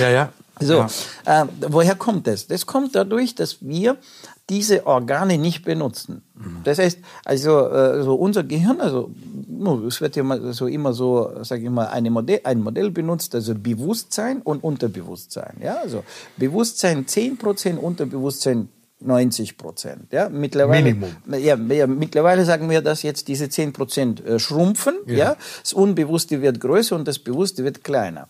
Ja, 0.00 0.10
ja. 0.10 0.32
So, 0.60 0.86
ja. 1.26 1.42
äh, 1.42 1.46
woher 1.68 1.94
kommt 1.94 2.26
das? 2.26 2.46
Das 2.46 2.66
kommt 2.66 2.94
dadurch, 2.94 3.34
dass 3.34 3.58
wir 3.60 3.96
diese 4.50 4.86
Organe 4.86 5.38
nicht 5.38 5.64
benutzen. 5.64 6.22
Mhm. 6.34 6.60
Das 6.64 6.78
heißt, 6.78 6.98
also, 7.24 7.66
äh, 7.68 8.02
so 8.02 8.14
unser 8.14 8.44
Gehirn, 8.44 8.80
also 8.80 9.10
es 9.86 10.00
wird 10.00 10.16
ja 10.16 10.22
immer 10.22 10.52
so 10.52 10.66
immer 10.66 10.92
so, 10.92 11.30
sage 11.42 11.64
ich 11.64 11.70
mal, 11.70 11.86
eine 11.86 12.10
Modell, 12.10 12.40
ein 12.44 12.60
Modell 12.60 12.90
benutzt, 12.90 13.34
also 13.34 13.54
Bewusstsein 13.54 14.42
und 14.42 14.62
Unterbewusstsein. 14.62 15.56
Ja, 15.62 15.76
also 15.76 16.04
Bewusstsein 16.36 17.06
10%, 17.06 17.76
Unterbewusstsein 17.76 18.68
90 19.00 19.56
Prozent. 19.56 20.12
Ja, 20.12 20.28
mittlerweile, 20.28 20.94
Minimum. 20.94 21.16
Ja, 21.30 21.56
ja, 21.56 21.86
mittlerweile 21.86 22.44
sagen 22.44 22.70
wir, 22.70 22.80
dass 22.82 23.02
jetzt 23.02 23.28
diese 23.28 23.48
10 23.48 23.72
Prozent 23.72 24.24
äh, 24.24 24.38
schrumpfen. 24.38 24.94
Ja. 25.06 25.14
ja. 25.14 25.36
das 25.62 25.72
Unbewusste 25.72 26.42
wird 26.42 26.60
größer 26.60 26.96
und 26.96 27.08
das 27.08 27.18
Bewusste 27.18 27.64
wird 27.64 27.84
kleiner. 27.84 28.28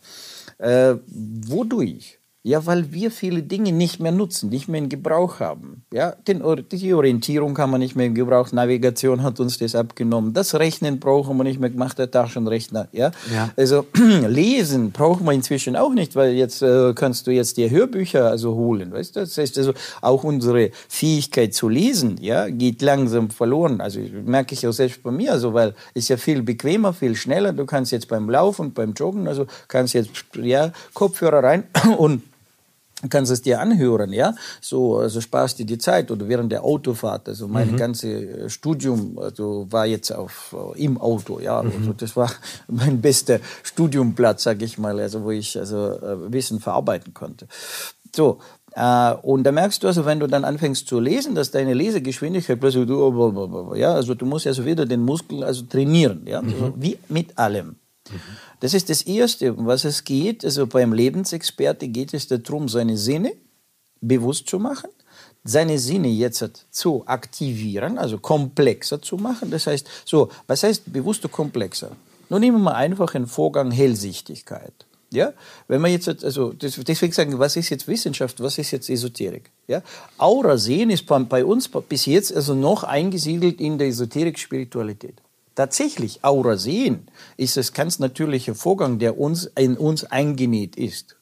Äh, 0.58 0.96
wodurch? 1.06 2.18
Ja, 2.46 2.66
weil 2.66 2.92
wir 2.92 3.11
viele 3.11 3.42
Dinge 3.42 3.72
nicht 3.72 4.00
mehr 4.00 4.12
nutzen, 4.12 4.50
nicht 4.50 4.68
mehr 4.68 4.78
in 4.78 4.90
Gebrauch 4.90 5.40
haben. 5.40 5.83
Ja, 5.90 6.11
den, 6.28 6.42
die 6.70 6.92
Orientierung 6.92 7.57
haben 7.57 7.70
wir 7.70 7.78
nicht 7.78 7.96
mehr 7.96 8.04
in 8.04 8.14
Gebrauch, 8.14 8.52
Navigation 8.52 9.22
hat 9.22 9.40
uns 9.40 9.57
das 9.57 9.74
abgenommen. 9.74 10.35
Das 10.35 10.54
Rechnen 10.54 11.00
brauchen 11.00 11.38
wir 11.38 11.44
nicht 11.44 11.59
mehr, 11.59 11.70
macht 11.70 11.98
der 11.98 12.11
Taschenrechner. 12.11 12.88
Ja, 12.92 13.12
ja. 13.33 13.48
also 13.57 13.87
lesen 14.28 14.92
brauchen 14.92 15.24
wir 15.24 15.33
inzwischen 15.33 15.74
auch 15.74 15.94
nicht, 15.94 16.16
weil 16.16 16.35
jetzt 16.35 16.61
äh, 16.61 16.92
kannst 16.94 17.26
du 17.26 17.30
jetzt 17.30 17.57
dir 17.57 17.70
Hörbücher 17.70 18.28
also 18.28 18.54
holen, 18.54 18.92
weißt 18.92 19.16
du? 19.16 19.20
Das 19.20 19.38
heißt 19.38 19.57
also 19.57 19.72
auch 20.02 20.22
unsere 20.22 20.70
Fähigkeit 20.90 21.54
zu 21.54 21.70
lesen, 21.70 22.18
ja, 22.20 22.50
geht 22.50 22.83
langsam 22.83 23.30
verloren. 23.30 23.80
Also 23.80 24.00
merke 24.22 24.52
ich 24.52 24.66
auch 24.66 24.72
selbst 24.72 25.02
bei 25.02 25.12
mir, 25.12 25.33
also 25.33 25.54
weil 25.54 25.72
ist 25.94 26.11
ja 26.11 26.18
viel 26.18 26.42
bequemer, 26.42 26.92
viel 26.92 27.16
schneller. 27.16 27.54
Du 27.54 27.64
kannst 27.64 27.90
jetzt 27.90 28.09
beim 28.09 28.28
Laufen, 28.28 28.74
beim 28.74 28.92
Joggen, 28.92 29.28
also 29.28 29.46
kannst 29.66 29.94
jetzt 29.94 30.11
ja 30.35 30.72
Kopfhörer 30.92 31.42
rein 31.42 31.64
und 31.96 32.20
kannst 33.08 33.32
es 33.32 33.42
dir 33.42 33.60
anhören, 33.60 34.12
ja, 34.12 34.34
so, 34.60 34.98
also 34.98 35.20
sparst 35.20 35.58
dir 35.58 35.66
die 35.66 35.78
Zeit 35.78 36.10
oder 36.10 36.28
während 36.28 36.52
der 36.52 36.64
Autofahrt, 36.64 37.28
also 37.28 37.48
mein 37.48 37.72
mhm. 37.72 37.76
ganzes 37.76 38.52
Studium, 38.52 39.18
also 39.18 39.66
war 39.70 39.86
jetzt 39.86 40.10
auf, 40.12 40.54
im 40.76 41.00
Auto, 41.00 41.40
ja, 41.40 41.62
mhm. 41.62 41.72
also 41.78 41.92
das 41.92 42.16
war 42.16 42.30
mein 42.68 43.00
bester 43.00 43.40
Studiumplatz, 43.62 44.44
sag 44.44 44.62
ich 44.62 44.78
mal, 44.78 44.98
also 45.00 45.24
wo 45.24 45.30
ich 45.30 45.58
also 45.58 45.92
äh, 45.92 46.32
Wissen 46.32 46.60
verarbeiten 46.60 47.14
konnte. 47.14 47.46
So, 48.14 48.38
äh, 48.74 49.14
und 49.22 49.44
da 49.44 49.52
merkst 49.52 49.82
du 49.82 49.86
also, 49.86 50.04
wenn 50.04 50.20
du 50.20 50.26
dann 50.26 50.44
anfängst 50.44 50.88
zu 50.88 50.98
lesen, 50.98 51.34
dass 51.34 51.50
deine 51.50 51.74
Lesegeschwindigkeit 51.74 52.58
plötzlich, 52.58 52.88
ja, 52.88 53.94
also 53.94 54.14
du 54.14 54.26
musst 54.26 54.46
also 54.46 54.64
wieder 54.64 54.84
den 54.84 55.02
Muskel 55.02 55.44
also 55.44 55.62
trainieren, 55.62 56.22
ja, 56.26 56.42
mhm. 56.42 56.48
also 56.48 56.74
wie 56.76 56.98
mit 57.08 57.38
allem. 57.38 57.76
Mhm. 58.10 58.20
Das 58.60 58.74
ist 58.74 58.88
das 58.90 59.02
Erste, 59.02 59.52
um 59.52 59.66
was 59.66 59.84
es 59.84 60.04
geht. 60.04 60.44
Also 60.44 60.66
beim 60.66 60.92
Lebensexperte 60.92 61.88
geht 61.88 62.14
es 62.14 62.28
darum, 62.28 62.68
seine 62.68 62.96
Sinne 62.96 63.32
bewusst 64.00 64.48
zu 64.48 64.58
machen, 64.58 64.90
seine 65.44 65.78
Sinne 65.78 66.08
jetzt 66.08 66.66
zu 66.70 67.06
aktivieren, 67.06 67.98
also 67.98 68.18
komplexer 68.18 69.00
zu 69.00 69.16
machen. 69.16 69.50
Das 69.50 69.66
heißt, 69.66 69.88
so, 70.04 70.30
was 70.46 70.62
heißt 70.62 70.92
bewusster 70.92 71.28
komplexer? 71.28 71.92
Nun 72.30 72.40
nehmen 72.40 72.62
wir 72.62 72.74
einfach 72.74 73.14
einen 73.14 73.26
Vorgang 73.26 73.70
Hellsichtigkeit. 73.70 74.72
Ja, 75.10 75.32
wenn 75.68 75.80
man 75.80 75.92
jetzt, 75.92 76.24
also 76.24 76.52
deswegen 76.52 77.12
sagen, 77.12 77.38
was 77.38 77.54
ist 77.54 77.70
jetzt 77.70 77.86
Wissenschaft, 77.86 78.42
was 78.42 78.58
ist 78.58 78.72
jetzt 78.72 78.90
Esoterik? 78.90 79.52
Ja, 79.68 79.80
Aura 80.18 80.58
sehen 80.58 80.90
ist 80.90 81.06
bei 81.06 81.44
uns 81.44 81.70
bis 81.88 82.06
jetzt 82.06 82.34
also 82.34 82.54
noch 82.54 82.82
eingesiedelt 82.82 83.60
in 83.60 83.78
der 83.78 83.86
Esoterik-Spiritualität. 83.88 85.22
Tatsächlich, 85.54 86.24
Aura 86.24 86.56
sehen 86.56 87.08
ist 87.36 87.56
es 87.56 87.72
ganz 87.72 87.98
natürlicher 87.98 88.54
Vorgang, 88.54 88.98
der 88.98 89.18
uns 89.18 89.44
in 89.56 89.76
uns 89.76 90.04
eingenäht 90.04 90.76
ist. 90.76 91.16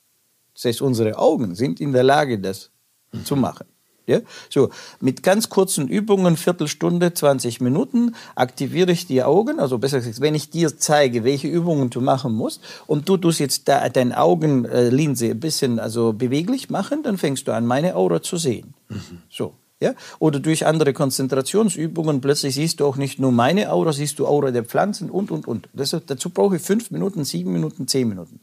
Das 0.54 0.64
heißt, 0.64 0.82
unsere 0.82 1.18
Augen 1.18 1.54
sind 1.54 1.80
in 1.80 1.92
der 1.92 2.02
Lage, 2.02 2.38
das 2.38 2.70
mhm. 3.12 3.24
zu 3.24 3.36
machen. 3.36 3.66
Ja? 4.06 4.20
So, 4.50 4.70
mit 5.00 5.22
ganz 5.22 5.48
kurzen 5.48 5.88
Übungen, 5.88 6.36
Viertelstunde, 6.36 7.14
20 7.14 7.60
Minuten, 7.60 8.14
aktiviere 8.34 8.92
ich 8.92 9.06
die 9.06 9.22
Augen. 9.22 9.60
Also 9.60 9.78
besser 9.78 9.98
gesagt, 9.98 10.20
wenn 10.20 10.34
ich 10.34 10.50
dir 10.50 10.76
zeige, 10.76 11.24
welche 11.24 11.48
Übungen 11.48 11.90
du 11.90 12.00
machen 12.00 12.32
musst, 12.32 12.60
und 12.86 13.08
du 13.08 13.16
tust 13.16 13.38
jetzt 13.38 13.68
da, 13.68 13.88
deine 13.88 14.18
Augenlinse 14.18 15.30
ein 15.30 15.40
bisschen 15.40 15.78
also 15.78 16.12
beweglich 16.12 16.70
machen, 16.70 17.02
dann 17.02 17.18
fängst 17.18 17.46
du 17.46 17.52
an, 17.52 17.66
meine 17.66 17.96
Aura 17.96 18.22
zu 18.22 18.36
sehen. 18.36 18.74
Mhm. 18.88 19.22
So. 19.30 19.54
Ja? 19.82 19.94
Oder 20.18 20.40
durch 20.40 20.64
andere 20.64 20.92
Konzentrationsübungen 20.92 22.20
plötzlich 22.20 22.54
siehst 22.54 22.80
du 22.80 22.86
auch 22.86 22.96
nicht 22.96 23.18
nur 23.18 23.32
meine 23.32 23.72
Aura, 23.72 23.92
siehst 23.92 24.18
du 24.18 24.26
Aura 24.26 24.50
der 24.50 24.64
Pflanzen 24.64 25.10
und, 25.10 25.30
und, 25.30 25.46
und. 25.46 25.68
Das, 25.72 25.96
dazu 26.06 26.30
brauche 26.30 26.56
ich 26.56 26.62
fünf 26.62 26.90
Minuten, 26.90 27.24
sieben 27.24 27.52
Minuten, 27.52 27.88
zehn 27.88 28.08
Minuten. 28.08 28.40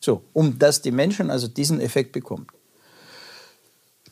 So, 0.00 0.22
um 0.32 0.58
dass 0.58 0.80
die 0.80 0.92
Menschen 0.92 1.30
also 1.30 1.46
diesen 1.48 1.80
Effekt 1.80 2.12
bekommen. 2.12 2.46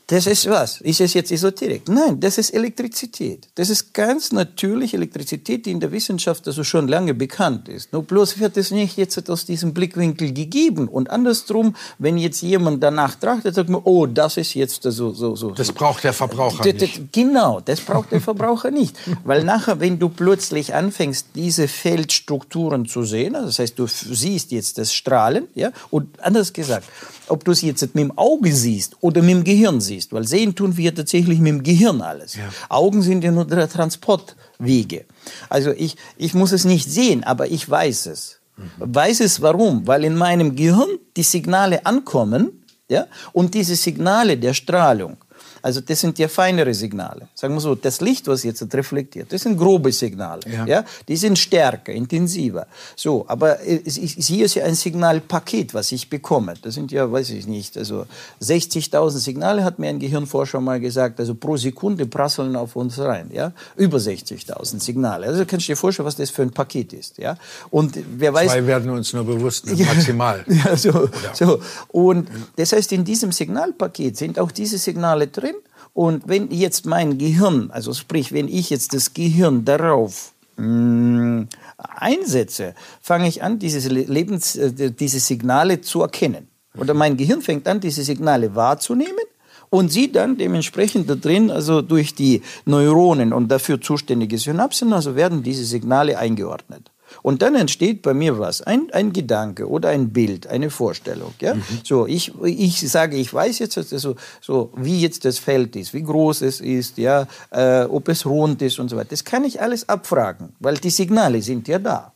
Das 0.09 0.25
ist 0.25 0.49
was? 0.49 0.79
Ist 0.79 1.01
es 1.01 1.13
jetzt 1.13 1.33
Esoterik? 1.33 1.89
Nein, 1.89 2.17
das 2.21 2.37
ist 2.37 2.51
Elektrizität. 2.51 3.49
Das 3.55 3.69
ist 3.69 3.93
ganz 3.93 4.31
natürliche 4.31 4.95
Elektrizität, 4.95 5.65
die 5.65 5.71
in 5.71 5.81
der 5.81 5.91
Wissenschaft 5.91 6.47
also 6.47 6.63
schon 6.63 6.87
lange 6.87 7.13
bekannt 7.13 7.67
ist. 7.67 7.91
Nur 7.91 8.03
bloß 8.03 8.39
wird 8.39 8.55
es 8.55 8.71
nicht 8.71 8.95
jetzt 8.95 9.29
aus 9.29 9.43
diesem 9.43 9.73
Blickwinkel 9.73 10.31
gegeben. 10.31 10.87
Und 10.87 11.09
andersrum, 11.09 11.75
wenn 11.99 12.17
jetzt 12.17 12.41
jemand 12.41 12.81
danach 12.81 13.15
trachtet, 13.15 13.55
sagt 13.55 13.67
man, 13.67 13.81
oh, 13.83 14.05
das 14.05 14.37
ist 14.37 14.53
jetzt 14.53 14.83
so, 14.83 15.11
so, 15.11 15.35
so. 15.35 15.51
Das 15.51 15.73
braucht 15.73 16.05
der 16.05 16.13
Verbraucher 16.13 16.63
nicht. 16.63 17.11
Genau, 17.11 17.59
das 17.59 17.81
braucht 17.81 18.13
der 18.13 18.21
Verbraucher 18.21 18.71
nicht. 18.71 18.95
Weil 19.25 19.43
nachher, 19.43 19.81
wenn 19.81 19.99
du 19.99 20.07
plötzlich 20.07 20.73
anfängst, 20.73 21.27
diese 21.35 21.67
Feldstrukturen 21.67 22.85
zu 22.85 23.03
sehen, 23.03 23.35
also 23.35 23.47
das 23.47 23.59
heißt, 23.59 23.77
du 23.77 23.87
siehst 23.87 24.51
jetzt 24.51 24.77
das 24.77 24.93
Strahlen, 24.93 25.49
ja, 25.53 25.71
und 25.89 26.21
anders 26.21 26.53
gesagt, 26.53 26.87
ob 27.29 27.43
du 27.43 27.51
es 27.51 27.61
jetzt 27.61 27.81
mit 27.81 28.03
dem 28.03 28.17
Auge 28.17 28.53
siehst 28.53 28.95
oder 29.01 29.21
mit 29.21 29.31
dem 29.31 29.43
Gehirn 29.43 29.81
siehst, 29.81 30.13
weil 30.13 30.27
sehen 30.27 30.55
tun 30.55 30.77
wir 30.77 30.93
tatsächlich 30.93 31.39
mit 31.39 31.49
dem 31.49 31.63
Gehirn 31.63 32.01
alles. 32.01 32.35
Ja. 32.35 32.49
Augen 32.69 33.01
sind 33.01 33.23
ja 33.23 33.31
nur 33.31 33.45
der 33.45 33.69
Transportwege. 33.69 35.05
Also 35.49 35.71
ich, 35.71 35.95
ich 36.17 36.33
muss 36.33 36.51
es 36.51 36.65
nicht 36.65 36.89
sehen, 36.89 37.23
aber 37.23 37.49
ich 37.49 37.69
weiß 37.69 38.07
es. 38.07 38.39
Mhm. 38.57 38.71
Weiß 38.77 39.19
es 39.19 39.41
warum? 39.41 39.85
Weil 39.87 40.03
in 40.03 40.15
meinem 40.15 40.55
Gehirn 40.55 40.99
die 41.15 41.23
Signale 41.23 41.85
ankommen, 41.85 42.63
ja, 42.89 43.07
und 43.33 43.53
diese 43.53 43.75
Signale 43.75 44.37
der 44.37 44.53
Strahlung 44.53 45.17
also 45.61 45.81
das 45.81 46.01
sind 46.01 46.19
ja 46.19 46.27
feinere 46.27 46.73
Signale. 46.73 47.27
Sagen 47.35 47.53
wir 47.53 47.61
so, 47.61 47.75
das 47.75 48.01
Licht, 48.01 48.27
was 48.27 48.43
jetzt 48.43 48.61
reflektiert, 48.73 49.31
das 49.31 49.41
sind 49.41 49.57
grobe 49.57 49.91
Signale. 49.91 50.41
Ja. 50.51 50.65
ja? 50.65 50.85
Die 51.07 51.17
sind 51.17 51.37
stärker, 51.37 51.91
intensiver. 51.91 52.67
So, 52.95 53.25
aber 53.27 53.57
hier 53.59 54.45
ist 54.45 54.55
ja 54.55 54.65
ein 54.65 54.75
Signalpaket, 54.75 55.73
was 55.73 55.91
ich 55.91 56.09
bekomme. 56.09 56.53
Das 56.61 56.75
sind 56.75 56.91
ja, 56.91 57.11
weiß 57.11 57.31
ich 57.31 57.47
nicht, 57.47 57.77
also 57.77 58.05
60.000 58.41 59.17
Signale 59.17 59.63
hat 59.63 59.79
mir 59.79 59.89
ein 59.89 59.99
Gehirnforscher 59.99 60.61
mal 60.61 60.79
gesagt, 60.79 61.19
also 61.19 61.35
pro 61.35 61.57
Sekunde 61.57 62.05
prasseln 62.05 62.55
auf 62.55 62.75
uns 62.75 62.99
rein. 62.99 63.29
Ja? 63.33 63.51
Über 63.75 63.97
60.000 63.97 64.79
Signale. 64.81 65.27
Also 65.27 65.45
kannst 65.45 65.67
du 65.67 65.71
dir 65.71 65.77
vorstellen, 65.77 66.05
was 66.05 66.15
das 66.15 66.29
für 66.29 66.43
ein 66.43 66.51
Paket 66.51 66.93
ist. 66.93 67.17
Ja? 67.17 67.37
Und 67.69 67.97
wer 68.17 68.33
weiß... 68.33 68.51
Zwei 68.51 68.65
werden 68.65 68.89
uns 68.89 69.13
nur 69.13 69.23
bewusst, 69.23 69.65
ne? 69.65 69.75
maximal. 69.83 70.45
ja, 70.47 70.75
so, 70.75 71.09
so. 71.33 71.59
Und 71.89 72.29
das 72.55 72.73
heißt, 72.73 72.91
in 72.91 73.03
diesem 73.03 73.31
Signalpaket 73.31 74.17
sind 74.17 74.39
auch 74.39 74.51
diese 74.51 74.77
Signale 74.77 75.27
drin, 75.27 75.55
und 75.97 76.27
wenn 76.27 76.51
jetzt 76.51 76.85
mein 76.85 77.17
Gehirn, 77.17 77.71
also 77.71 77.91
sprich, 77.91 78.31
wenn 78.31 78.47
ich 78.47 78.69
jetzt 78.69 78.93
das 78.93 79.15
Gehirn 79.15 79.65
darauf 79.65 80.31
mh, 80.57 80.67
mm, 80.67 81.47
einsetze, 81.75 82.75
fange 83.01 83.27
ich 83.27 83.41
an, 83.41 83.57
diese, 83.57 83.89
Lebens, 83.89 84.55
äh, 84.57 84.91
diese 84.91 85.19
Signale 85.19 85.81
zu 85.81 86.03
erkennen. 86.03 86.49
Oder 86.77 86.93
mein 86.93 87.17
Gehirn 87.17 87.41
fängt 87.41 87.67
an, 87.67 87.79
diese 87.79 88.03
Signale 88.03 88.53
wahrzunehmen 88.53 89.25
und 89.71 89.91
sieht 89.91 90.15
dann 90.15 90.37
dementsprechend 90.37 91.09
da 91.09 91.15
drin, 91.15 91.49
also 91.49 91.81
durch 91.81 92.13
die 92.13 92.43
Neuronen 92.65 93.33
und 93.33 93.47
dafür 93.47 93.81
zuständige 93.81 94.37
Synapsen, 94.37 94.93
also 94.93 95.15
werden 95.15 95.41
diese 95.41 95.65
Signale 95.65 96.19
eingeordnet. 96.19 96.91
Und 97.21 97.41
dann 97.41 97.55
entsteht 97.55 98.01
bei 98.01 98.13
mir 98.13 98.39
was, 98.39 98.61
ein, 98.61 98.91
ein 98.91 99.13
Gedanke 99.13 99.69
oder 99.69 99.89
ein 99.89 100.11
Bild, 100.13 100.47
eine 100.47 100.69
Vorstellung. 100.69 101.33
Ja? 101.41 101.55
Mhm. 101.55 101.63
So, 101.83 102.07
ich, 102.07 102.33
ich 102.43 102.79
sage, 102.89 103.17
ich 103.17 103.33
weiß 103.33 103.59
jetzt, 103.59 103.77
also, 103.77 104.15
so, 104.41 104.71
wie 104.75 105.01
jetzt 105.01 105.25
das 105.25 105.39
Feld 105.39 105.75
ist, 105.75 105.93
wie 105.93 106.03
groß 106.03 106.41
es 106.41 106.61
ist, 106.61 106.97
ja, 106.97 107.27
äh, 107.51 107.83
ob 107.83 108.07
es 108.09 108.25
rund 108.25 108.61
ist 108.61 108.79
und 108.79 108.89
so 108.89 108.97
weiter. 108.97 109.09
Das 109.11 109.23
kann 109.23 109.43
ich 109.43 109.61
alles 109.61 109.87
abfragen, 109.89 110.55
weil 110.59 110.75
die 110.75 110.89
Signale 110.89 111.41
sind 111.41 111.67
ja 111.67 111.79
da. 111.79 112.13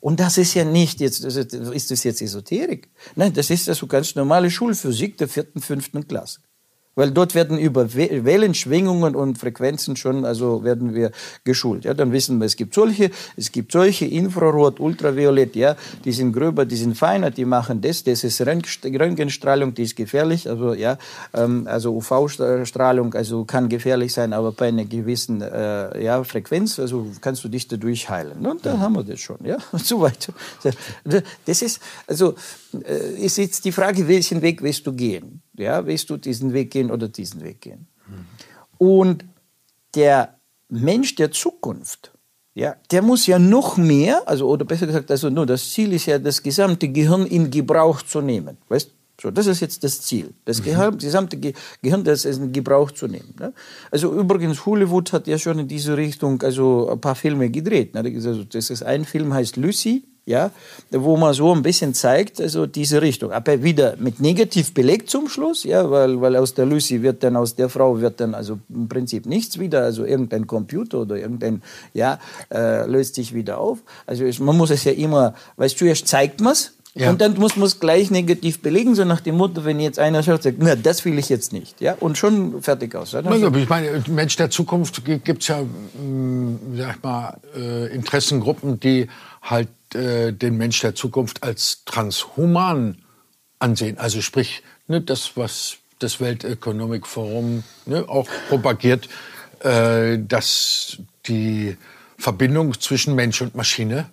Und 0.00 0.18
das 0.18 0.36
ist 0.36 0.54
ja 0.54 0.64
nicht 0.64 1.00
jetzt, 1.00 1.24
ist 1.24 1.90
das 1.92 2.02
jetzt 2.02 2.22
Esoterik? 2.22 2.90
Nein, 3.14 3.32
das 3.34 3.50
ist 3.50 3.68
also 3.68 3.86
ganz 3.86 4.16
normale 4.16 4.50
Schulphysik 4.50 5.16
der 5.16 5.28
vierten, 5.28 5.60
fünften 5.60 6.08
Klasse. 6.08 6.40
Weil 6.94 7.10
dort 7.10 7.34
werden 7.34 7.58
über 7.58 7.94
Wellenschwingungen 7.94 9.16
und 9.16 9.38
Frequenzen 9.38 9.96
schon, 9.96 10.24
also 10.24 10.62
werden 10.62 10.94
wir 10.94 11.10
geschult. 11.44 11.84
Ja, 11.84 11.94
dann 11.94 12.12
wissen 12.12 12.38
wir, 12.38 12.44
es 12.44 12.56
gibt 12.56 12.74
solche, 12.74 13.10
es 13.36 13.50
gibt 13.50 13.72
solche, 13.72 14.04
Infrarot, 14.04 14.78
Ultraviolett, 14.78 15.56
ja, 15.56 15.76
die 16.04 16.12
sind 16.12 16.32
gröber, 16.32 16.66
die 16.66 16.76
sind 16.76 16.96
feiner, 16.96 17.30
die 17.30 17.46
machen 17.46 17.80
das, 17.80 18.04
das 18.04 18.24
ist 18.24 18.40
Röntgenstrahlung, 18.42 19.72
die 19.74 19.84
ist 19.84 19.96
gefährlich, 19.96 20.48
also 20.48 20.74
ja, 20.74 20.98
ähm, 21.32 21.66
also 21.66 21.94
UV-Strahlung, 21.96 23.14
also 23.14 23.44
kann 23.44 23.68
gefährlich 23.68 24.12
sein, 24.12 24.34
aber 24.34 24.52
bei 24.52 24.68
einer 24.68 24.84
gewissen 24.84 25.40
äh, 25.40 26.02
ja, 26.04 26.22
Frequenz, 26.24 26.78
also 26.78 27.06
kannst 27.20 27.42
du 27.44 27.48
dich 27.48 27.68
dadurch 27.68 28.10
heilen. 28.10 28.46
Und 28.46 28.66
dann 28.66 28.80
haben 28.80 28.94
wir 28.94 29.04
das 29.04 29.20
schon, 29.20 29.38
ja, 29.44 29.56
und 29.72 29.82
so 29.86 30.00
weiter. 30.00 30.34
Das 31.46 31.62
ist, 31.62 31.80
also, 32.06 32.34
ist 32.74 33.38
jetzt 33.38 33.64
die 33.64 33.72
Frage, 33.72 34.08
welchen 34.08 34.42
Weg 34.42 34.62
willst 34.62 34.86
du 34.86 34.92
gehen? 34.92 35.42
Ja, 35.56 35.84
willst 35.86 36.10
du 36.10 36.16
diesen 36.16 36.52
Weg 36.52 36.70
gehen 36.70 36.90
oder 36.90 37.08
diesen 37.08 37.42
Weg 37.42 37.60
gehen? 37.60 37.86
Mhm. 38.06 38.26
Und 38.78 39.24
der 39.94 40.36
Mensch 40.68 41.14
der 41.14 41.30
Zukunft, 41.30 42.12
ja, 42.54 42.76
der 42.90 43.02
muss 43.02 43.26
ja 43.26 43.38
noch 43.38 43.76
mehr, 43.76 44.22
also 44.26 44.48
oder 44.48 44.64
besser 44.64 44.86
gesagt, 44.86 45.10
also 45.10 45.30
nur 45.30 45.46
das 45.46 45.70
Ziel 45.70 45.92
ist 45.92 46.06
ja, 46.06 46.18
das 46.18 46.42
gesamte 46.42 46.88
Gehirn 46.88 47.26
in 47.26 47.50
Gebrauch 47.50 48.02
zu 48.02 48.20
nehmen. 48.20 48.58
Weißt 48.68 48.90
so, 49.20 49.30
das 49.30 49.46
ist 49.46 49.60
jetzt 49.60 49.84
das 49.84 50.00
Ziel. 50.00 50.34
Das 50.44 50.60
mhm. 50.60 50.98
gesamte 50.98 51.38
Gehirn, 51.38 52.02
das 52.02 52.24
ist 52.24 52.38
in 52.38 52.52
Gebrauch 52.52 52.90
zu 52.90 53.06
nehmen. 53.06 53.34
Ne? 53.38 53.52
Also 53.90 54.12
übrigens, 54.18 54.66
Hollywood 54.66 55.12
hat 55.12 55.28
ja 55.28 55.38
schon 55.38 55.60
in 55.60 55.68
diese 55.68 55.96
Richtung 55.96 56.42
also 56.42 56.88
ein 56.90 57.00
paar 57.00 57.14
Filme 57.14 57.48
gedreht. 57.48 57.94
Ne? 57.94 58.00
Also, 58.00 58.42
das 58.42 58.70
ist 58.70 58.82
ein 58.82 59.04
Film, 59.04 59.32
heißt 59.32 59.56
Lucy 59.56 60.04
ja, 60.24 60.50
wo 60.90 61.16
man 61.16 61.34
so 61.34 61.52
ein 61.52 61.62
bisschen 61.62 61.94
zeigt, 61.94 62.40
also 62.40 62.66
diese 62.66 63.02
Richtung. 63.02 63.32
Aber 63.32 63.62
wieder 63.62 63.96
mit 63.98 64.20
negativ 64.20 64.72
belegt 64.72 65.10
zum 65.10 65.28
Schluss, 65.28 65.64
ja, 65.64 65.90
weil, 65.90 66.20
weil 66.20 66.36
aus 66.36 66.54
der 66.54 66.66
Lucy 66.66 67.02
wird 67.02 67.24
dann, 67.24 67.36
aus 67.36 67.56
der 67.56 67.68
Frau 67.68 68.00
wird 68.00 68.20
dann 68.20 68.34
also 68.34 68.58
im 68.68 68.88
Prinzip 68.88 69.26
nichts 69.26 69.58
wieder, 69.58 69.82
also 69.82 70.04
irgendein 70.04 70.46
Computer 70.46 71.00
oder 71.00 71.16
irgendein, 71.16 71.62
ja, 71.92 72.20
äh, 72.52 72.86
löst 72.86 73.16
sich 73.16 73.34
wieder 73.34 73.58
auf. 73.58 73.78
Also 74.06 74.24
es, 74.24 74.38
man 74.38 74.56
muss 74.56 74.70
es 74.70 74.84
ja 74.84 74.92
immer, 74.92 75.34
weißt 75.56 75.80
du, 75.80 75.86
erst 75.86 76.06
zeigt 76.06 76.40
man 76.40 76.52
es, 76.52 76.72
ja. 76.94 77.08
Und 77.08 77.22
dann 77.22 77.38
muss 77.38 77.56
man 77.56 77.66
es 77.66 77.80
gleich 77.80 78.10
negativ 78.10 78.60
belegen, 78.60 78.94
so 78.94 79.04
nach 79.04 79.20
dem 79.20 79.38
Motto, 79.38 79.64
wenn 79.64 79.80
jetzt 79.80 79.98
einer 79.98 80.22
schaut, 80.22 80.42
sagt, 80.42 80.58
na, 80.60 80.76
das 80.76 81.06
will 81.06 81.18
ich 81.18 81.30
jetzt 81.30 81.50
nicht. 81.52 81.80
Ja? 81.80 81.96
Und 81.98 82.18
schon 82.18 82.60
fertig 82.60 82.94
aus. 82.94 83.12
Ja, 83.12 83.20
ich 83.22 83.68
meine, 83.68 84.04
Mensch 84.08 84.36
der 84.36 84.50
Zukunft 84.50 85.02
gibt 85.02 85.40
es 85.40 85.48
ja, 85.48 85.62
mh, 85.62 86.02
mm, 86.02 86.58
sag 86.76 86.96
ich 86.96 87.02
mal, 87.02 87.36
äh, 87.56 87.94
Interessengruppen, 87.94 88.78
die 88.78 89.08
halt 89.40 89.68
äh, 89.94 90.32
den 90.32 90.56
Mensch 90.56 90.80
der 90.80 90.94
Zukunft 90.94 91.42
als 91.42 91.84
transhuman 91.84 92.98
ansehen. 93.58 93.98
Also 93.98 94.20
sprich, 94.20 94.62
ne, 94.86 95.00
das, 95.00 95.36
was 95.36 95.76
das 95.98 96.20
Welteconomic 96.20 97.06
Forum 97.06 97.62
ne, 97.86 98.08
auch 98.08 98.28
propagiert, 98.48 99.08
äh, 99.60 100.18
dass 100.18 100.98
die 101.26 101.76
Verbindung 102.18 102.80
zwischen 102.80 103.14
Mensch 103.14 103.40
und 103.40 103.54
Maschine 103.54 104.10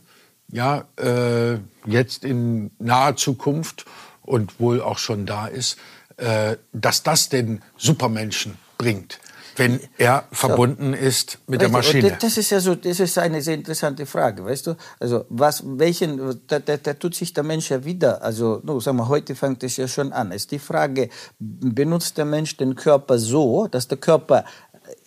ja 0.52 0.86
äh, 0.98 1.58
jetzt 1.86 2.26
in 2.26 2.72
naher 2.80 3.16
Zukunft 3.16 3.86
und 4.22 4.60
wohl 4.60 4.82
auch 4.82 4.98
schon 4.98 5.26
da 5.26 5.48
ist, 5.48 5.78
äh, 6.18 6.58
dass 6.74 7.04
das 7.04 7.30
den 7.30 7.62
Supermenschen 7.78 8.58
bringt 8.78 9.20
wenn 9.60 9.80
er 9.98 10.24
verbunden 10.32 10.94
so. 10.94 11.06
ist 11.06 11.40
mit 11.48 11.62
der 11.62 11.70
Maschine. 11.70 12.18
Das 12.20 12.38
ist 12.38 12.50
ja 12.50 12.60
so, 12.60 12.76
das 12.76 13.00
ist 13.00 13.18
eine 13.18 13.42
sehr 13.42 13.56
interessante 13.56 14.06
Frage, 14.06 14.44
weißt 14.46 14.68
du? 14.68 14.76
Also 15.00 15.26
was, 15.30 15.64
welchen, 15.66 16.40
da, 16.48 16.60
da, 16.60 16.78
da 16.78 16.94
tut 16.94 17.16
sich 17.16 17.34
der 17.34 17.44
Mensch 17.44 17.70
ja 17.70 17.84
wieder. 17.84 18.24
Also, 18.24 18.62
no, 18.64 18.80
sagen 18.80 18.98
wir, 18.98 19.08
heute 19.08 19.36
fängt 19.36 19.64
es 19.64 19.78
ja 19.78 19.88
schon 19.88 20.14
an. 20.14 20.32
Ist 20.32 20.52
die 20.52 20.60
Frage, 20.60 21.10
benutzt 21.40 22.18
der 22.18 22.26
Mensch 22.26 22.58
den 22.58 22.76
Körper 22.76 23.20
so, 23.20 23.68
dass 23.68 23.88
der 23.88 23.98
Körper 23.98 24.46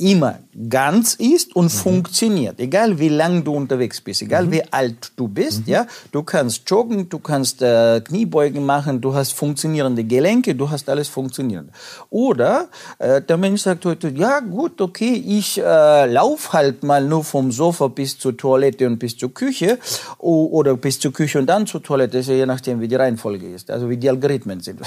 immer 0.03 0.41
ganz 0.69 1.15
ist 1.15 1.55
und 1.55 1.67
mhm. 1.67 1.71
funktioniert. 1.71 2.59
Egal 2.59 2.99
wie 2.99 3.09
lang 3.09 3.45
du 3.45 3.55
unterwegs 3.55 4.01
bist, 4.01 4.23
egal 4.23 4.47
mhm. 4.47 4.53
wie 4.53 4.73
alt 4.73 5.12
du 5.17 5.29
bist, 5.29 5.67
mhm. 5.67 5.73
ja, 5.73 5.87
du 6.11 6.23
kannst 6.23 6.69
joggen, 6.69 7.09
du 7.09 7.19
kannst 7.19 7.62
äh, 7.62 8.01
Kniebeugen 8.01 8.67
machen, 8.67 9.01
du 9.01 9.15
hast 9.15 9.33
funktionierende 9.33 10.05
Gelenke, 10.05 10.55
du 10.55 10.69
hast 10.71 10.88
alles 10.88 11.09
funktionierend. 11.09 11.71
Oder 12.11 12.69
äh, 12.99 13.23
der 13.23 13.37
Mensch 13.37 13.62
sagt 13.62 13.85
heute, 13.85 14.09
ja 14.09 14.41
gut, 14.41 14.81
okay, 14.81 15.12
ich 15.27 15.59
äh, 15.59 16.07
lauf 16.07 16.53
halt 16.53 16.83
mal 16.83 17.05
nur 17.05 17.25
vom 17.25 17.53
Sofa 17.53 17.88
bis 17.88 18.19
zur 18.19 18.37
Toilette 18.37 18.87
und 18.87 18.99
bis 18.99 19.17
zur 19.17 19.33
Küche 19.33 19.79
oder 20.19 20.77
bis 20.77 20.99
zur 20.99 21.12
Küche 21.12 21.38
und 21.38 21.47
dann 21.47 21.67
zur 21.67 21.83
Toilette, 21.83 22.19
ja 22.21 22.35
je 22.35 22.47
nachdem, 22.47 22.81
wie 22.81 22.88
die 22.88 22.97
Reihenfolge 22.97 23.47
ist, 23.47 23.71
also 23.71 23.88
wie 23.88 23.97
die 23.97 24.11
Algorithmen 24.11 24.61
sind. 24.61 24.81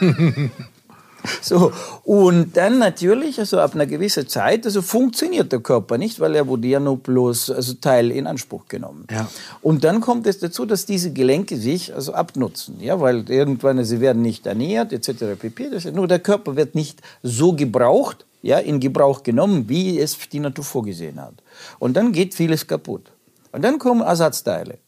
So, 1.42 1.72
und 2.04 2.56
dann 2.56 2.78
natürlich, 2.78 3.38
also 3.38 3.58
ab 3.58 3.74
einer 3.74 3.86
gewissen 3.86 4.28
Zeit, 4.28 4.64
also 4.64 4.80
funktioniert 4.80 5.52
der 5.52 5.60
Körper 5.60 5.98
nicht, 5.98 6.20
weil 6.20 6.34
er 6.34 6.46
wurde 6.46 6.68
ja 6.68 6.80
nur 6.80 6.98
bloß 6.98 7.50
also 7.50 7.74
Teil 7.74 8.10
in 8.10 8.26
Anspruch 8.26 8.66
genommen. 8.68 9.06
Ja. 9.10 9.28
Und 9.60 9.84
dann 9.84 10.00
kommt 10.00 10.26
es 10.26 10.38
dazu, 10.38 10.66
dass 10.66 10.86
diese 10.86 11.12
Gelenke 11.12 11.56
sich 11.56 11.94
also 11.94 12.14
abnutzen, 12.14 12.80
ja, 12.80 13.00
weil 13.00 13.28
irgendwann 13.28 13.84
sie 13.84 14.00
werden 14.00 14.22
nicht 14.22 14.46
ernährt 14.46 14.92
etc. 14.92 15.38
pp. 15.38 15.70
Das 15.70 15.84
nur 15.84 16.08
der 16.08 16.20
Körper 16.20 16.56
wird 16.56 16.74
nicht 16.74 17.00
so 17.22 17.52
gebraucht, 17.52 18.24
ja, 18.42 18.58
in 18.58 18.80
Gebrauch 18.80 19.22
genommen, 19.22 19.68
wie 19.68 19.98
es 19.98 20.16
die 20.30 20.40
Natur 20.40 20.64
vorgesehen 20.64 21.20
hat. 21.20 21.34
Und 21.78 21.96
dann 21.96 22.12
geht 22.12 22.34
vieles 22.34 22.66
kaputt. 22.66 23.12
Und 23.52 23.62
dann 23.62 23.78
kommen 23.78 24.00
Ersatzteile. 24.00 24.78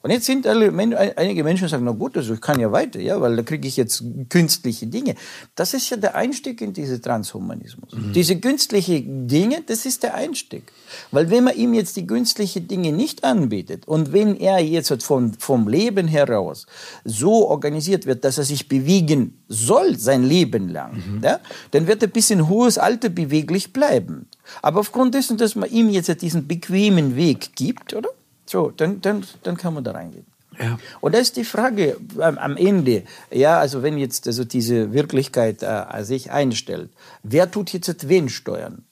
Und 0.00 0.10
jetzt 0.10 0.26
sind 0.26 0.46
alle, 0.46 0.72
einige 1.16 1.42
Menschen 1.42 1.66
sagen, 1.66 1.84
na 1.84 1.90
gut, 1.90 2.16
also 2.16 2.34
ich 2.34 2.40
kann 2.40 2.60
ja 2.60 2.70
weiter, 2.70 3.00
ja, 3.00 3.20
weil 3.20 3.34
da 3.34 3.42
kriege 3.42 3.66
ich 3.66 3.76
jetzt 3.76 4.04
künstliche 4.28 4.86
Dinge. 4.86 5.16
Das 5.56 5.74
ist 5.74 5.90
ja 5.90 5.96
der 5.96 6.14
Einstieg 6.14 6.60
in 6.60 6.72
diese 6.72 7.00
Transhumanismus. 7.00 7.92
Mhm. 7.92 8.12
Diese 8.12 8.38
künstlichen 8.38 9.26
Dinge, 9.26 9.62
das 9.66 9.86
ist 9.86 10.04
der 10.04 10.14
Einstieg. 10.14 10.72
Weil 11.10 11.30
wenn 11.30 11.44
man 11.44 11.56
ihm 11.56 11.74
jetzt 11.74 11.96
die 11.96 12.06
künstlichen 12.06 12.68
Dinge 12.68 12.92
nicht 12.92 13.24
anbietet 13.24 13.88
und 13.88 14.12
wenn 14.12 14.36
er 14.36 14.60
jetzt 14.60 15.02
vom, 15.02 15.32
vom 15.34 15.66
Leben 15.66 16.06
heraus 16.06 16.66
so 17.04 17.48
organisiert 17.48 18.06
wird, 18.06 18.24
dass 18.24 18.38
er 18.38 18.44
sich 18.44 18.68
bewegen 18.68 19.42
soll 19.48 19.98
sein 19.98 20.22
Leben 20.22 20.68
lang, 20.68 20.94
mhm. 20.94 21.24
ja, 21.24 21.40
dann 21.72 21.88
wird 21.88 22.02
er 22.02 22.08
bis 22.08 22.30
in 22.30 22.48
hohes 22.48 22.78
Alter 22.78 23.08
beweglich 23.08 23.72
bleiben. 23.72 24.26
Aber 24.62 24.80
aufgrund 24.80 25.14
dessen, 25.14 25.36
dass 25.36 25.56
man 25.56 25.70
ihm 25.70 25.90
jetzt 25.90 26.22
diesen 26.22 26.46
bequemen 26.46 27.16
Weg 27.16 27.56
gibt, 27.56 27.94
oder? 27.94 28.08
So, 28.48 28.70
dann, 28.70 29.00
dann, 29.02 29.24
dann 29.42 29.56
kann 29.56 29.74
man 29.74 29.84
da 29.84 29.92
reingehen. 29.92 30.26
Ja. 30.58 30.78
Und 31.00 31.14
da 31.14 31.18
ist 31.18 31.36
die 31.36 31.44
Frage 31.44 31.98
am 32.18 32.56
Ende, 32.56 33.04
ja, 33.30 33.58
also 33.60 33.82
wenn 33.82 33.98
jetzt 33.98 34.26
also 34.26 34.44
diese 34.44 34.92
Wirklichkeit 34.92 35.62
äh, 35.62 36.02
sich 36.02 36.30
einstellt, 36.30 36.90
wer 37.22 37.50
tut 37.50 37.72
jetzt 37.72 38.08
wen 38.08 38.28
steuern? 38.28 38.84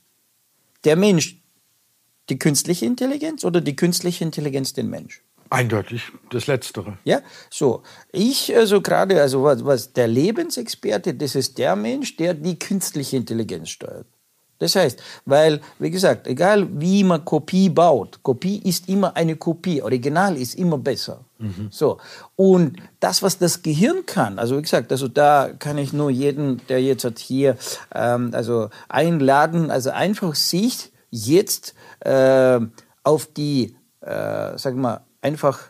Der 0.85 0.97
Mensch 0.97 1.39
die 2.29 2.39
künstliche 2.39 2.87
Intelligenz 2.87 3.45
oder 3.45 3.61
die 3.61 3.75
künstliche 3.75 4.25
Intelligenz 4.25 4.75
den 4.75 4.91
Mensch? 4.91 5.23
Eindeutig 5.49 6.03
das 6.31 6.49
Letztere. 6.49 6.99
Ja, 7.05 7.21
so. 7.51 7.83
Ich, 8.13 8.55
also 8.55 8.81
gerade, 8.81 9.21
also 9.21 9.45
was, 9.45 9.65
was 9.65 9.93
der 9.93 10.09
Lebensexperte, 10.09 11.15
das 11.15 11.35
ist 11.35 11.59
der 11.59 11.77
Mensch, 11.77 12.17
der 12.17 12.35
die 12.35 12.59
künstliche 12.59 13.17
Intelligenz 13.17 13.71
steuert. 13.71 14.07
Das 14.59 14.75
heißt, 14.75 15.03
weil, 15.27 15.61
wie 15.79 15.91
gesagt, 15.91 16.27
egal 16.27 16.67
wie 16.81 17.05
man 17.05 17.25
Kopie 17.25 17.69
baut, 17.69 18.23
Kopie 18.23 18.59
ist 18.65 18.89
immer 18.89 19.15
eine 19.17 19.37
Kopie, 19.37 19.83
Original 19.83 20.37
ist 20.37 20.55
immer 20.55 20.79
besser. 20.79 21.25
Mhm. 21.39 21.69
So. 21.71 21.99
Und 22.37 22.79
das, 23.01 23.23
was 23.23 23.39
das 23.39 23.63
Gehirn 23.63 24.07
kann, 24.07 24.39
also 24.39 24.57
wie 24.57 24.63
gesagt, 24.63 24.91
also 24.93 25.09
da 25.09 25.51
kann 25.59 25.77
ich 25.77 25.93
nur 25.93 26.11
jeden, 26.11 26.67
der 26.69 26.83
jetzt 26.83 27.05
hat 27.05 27.19
hier, 27.19 27.57
ähm, 27.95 28.31
also 28.33 28.71
einladen, 28.89 29.71
also 29.71 29.91
einfach 29.91 30.35
sich 30.35 30.91
jetzt 31.11 31.75
äh, 32.01 32.61
auf 33.03 33.27
die, 33.27 33.77
äh, 34.01 34.57
sag 34.57 34.75
mal, 34.75 35.05
einfach 35.21 35.61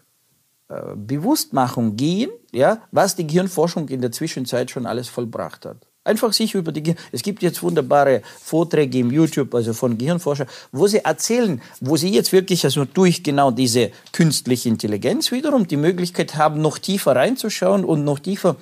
äh, 0.69 0.95
Bewusstmachung 0.95 1.97
gehen, 1.97 2.31
ja, 2.53 2.79
was 2.91 3.17
die 3.17 3.27
Gehirnforschung 3.27 3.89
in 3.89 4.01
der 4.01 4.13
Zwischenzeit 4.13 4.71
schon 4.71 4.87
alles 4.87 5.09
vollbracht 5.09 5.67
hat. 5.67 5.86
Einfach 6.07 6.33
sich 6.33 6.55
über 6.55 6.73
die 6.73 6.83
Gehirn. 6.83 6.99
Es 7.13 7.23
gibt 7.23 7.43
jetzt 7.43 7.63
wunderbare 7.63 8.23
Vorträge 8.41 8.99
im 8.99 9.11
YouTube, 9.11 9.55
also 9.55 9.73
von 9.73 9.99
Gehirnforschern, 9.99 10.47
wo 10.73 10.87
sie 10.87 11.05
erzählen, 11.05 11.61
wo 11.81 11.97
sie 11.97 12.11
jetzt 12.11 12.33
wirklich 12.33 12.65
also 12.65 12.85
durch 12.85 13.23
genau 13.23 13.51
diese 13.51 13.91
künstliche 14.13 14.69
Intelligenz 14.69 15.33
wiederum 15.33 15.67
die 15.67 15.77
Möglichkeit 15.77 16.37
haben, 16.37 16.61
noch 16.61 16.79
tiefer 16.79 17.17
reinzuschauen 17.17 17.85
und 17.85 18.05
noch 18.05 18.21
tiefer 18.21 18.57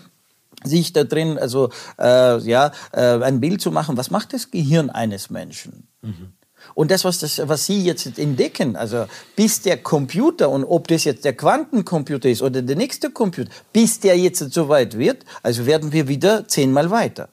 sich 0.63 0.93
da 0.93 1.05
drin, 1.05 1.39
also 1.39 1.71
äh, 1.99 2.39
ja, 2.39 2.73
äh, 2.93 3.23
ein 3.23 3.41
Bild 3.41 3.61
zu 3.61 3.71
machen. 3.71 3.97
Was 3.97 4.11
macht 4.11 4.33
das 4.33 4.51
Gehirn 4.51 4.89
eines 4.89 5.29
Menschen? 5.31 5.89
Mhm. 6.03 6.33
Und 6.75 6.91
das 6.91 7.05
was, 7.05 7.19
das, 7.19 7.41
was 7.47 7.67
Sie 7.67 7.85
jetzt 7.85 8.19
entdecken, 8.19 8.77
also 8.77 9.07
bis 9.37 9.61
der 9.61 9.77
Computer, 9.77 10.49
und 10.49 10.65
ob 10.65 10.89
das 10.89 11.05
jetzt 11.05 11.25
der 11.25 11.37
Quantencomputer 11.37 12.29
ist 12.29 12.41
oder 12.41 12.63
der 12.63 12.77
nächste 12.77 13.11
Computer, 13.11 13.51
bis 13.73 14.01
der 14.01 14.17
jetzt 14.17 14.39
so 14.53 14.69
weit 14.69 14.97
wird, 14.97 15.25
also 15.43 15.67
werden 15.67 15.93
wir 15.93 16.09
wieder 16.09 16.49
zehnmal 16.49 16.91
weiter. 16.91 17.29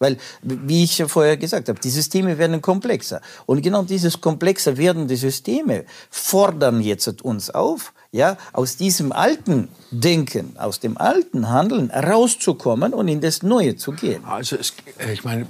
Weil, 0.00 0.16
wie 0.40 0.84
ich 0.84 1.04
vorher 1.08 1.36
gesagt 1.36 1.68
habe, 1.68 1.78
die 1.78 1.90
Systeme 1.90 2.38
werden 2.38 2.62
komplexer. 2.62 3.20
Und 3.44 3.60
genau 3.60 3.82
dieses 3.82 4.22
komplexer 4.22 4.78
werdende 4.78 5.14
Systeme 5.14 5.84
fordern 6.08 6.80
jetzt 6.80 7.22
uns 7.22 7.50
auf, 7.50 7.92
ja, 8.10 8.38
aus 8.54 8.76
diesem 8.76 9.12
alten 9.12 9.68
Denken, 9.90 10.56
aus 10.56 10.80
dem 10.80 10.96
alten 10.96 11.50
Handeln 11.50 11.90
rauszukommen 11.90 12.94
und 12.94 13.08
in 13.08 13.20
das 13.20 13.42
Neue 13.42 13.76
zu 13.76 13.92
gehen. 13.92 14.24
Also 14.24 14.56
es, 14.56 14.72
äh, 14.98 15.12
ich 15.12 15.22
meine, 15.22 15.46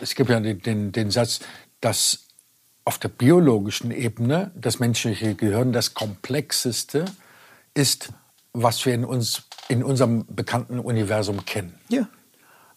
es 0.00 0.16
gibt 0.16 0.28
ja 0.28 0.40
den, 0.40 0.60
den, 0.60 0.90
den 0.90 1.12
Satz, 1.12 1.38
dass 1.80 2.24
auf 2.84 2.98
der 2.98 3.08
biologischen 3.08 3.92
Ebene 3.92 4.50
das 4.56 4.80
menschliche 4.80 5.36
Gehirn 5.36 5.72
das 5.72 5.94
komplexeste 5.94 7.04
ist, 7.74 8.08
was 8.52 8.84
wir 8.84 8.94
in 8.94 9.04
uns 9.04 9.44
in 9.68 9.82
unserem 9.82 10.26
bekannten 10.28 10.80
Universum 10.80 11.44
kennen. 11.44 11.74
Ja. 11.88 12.08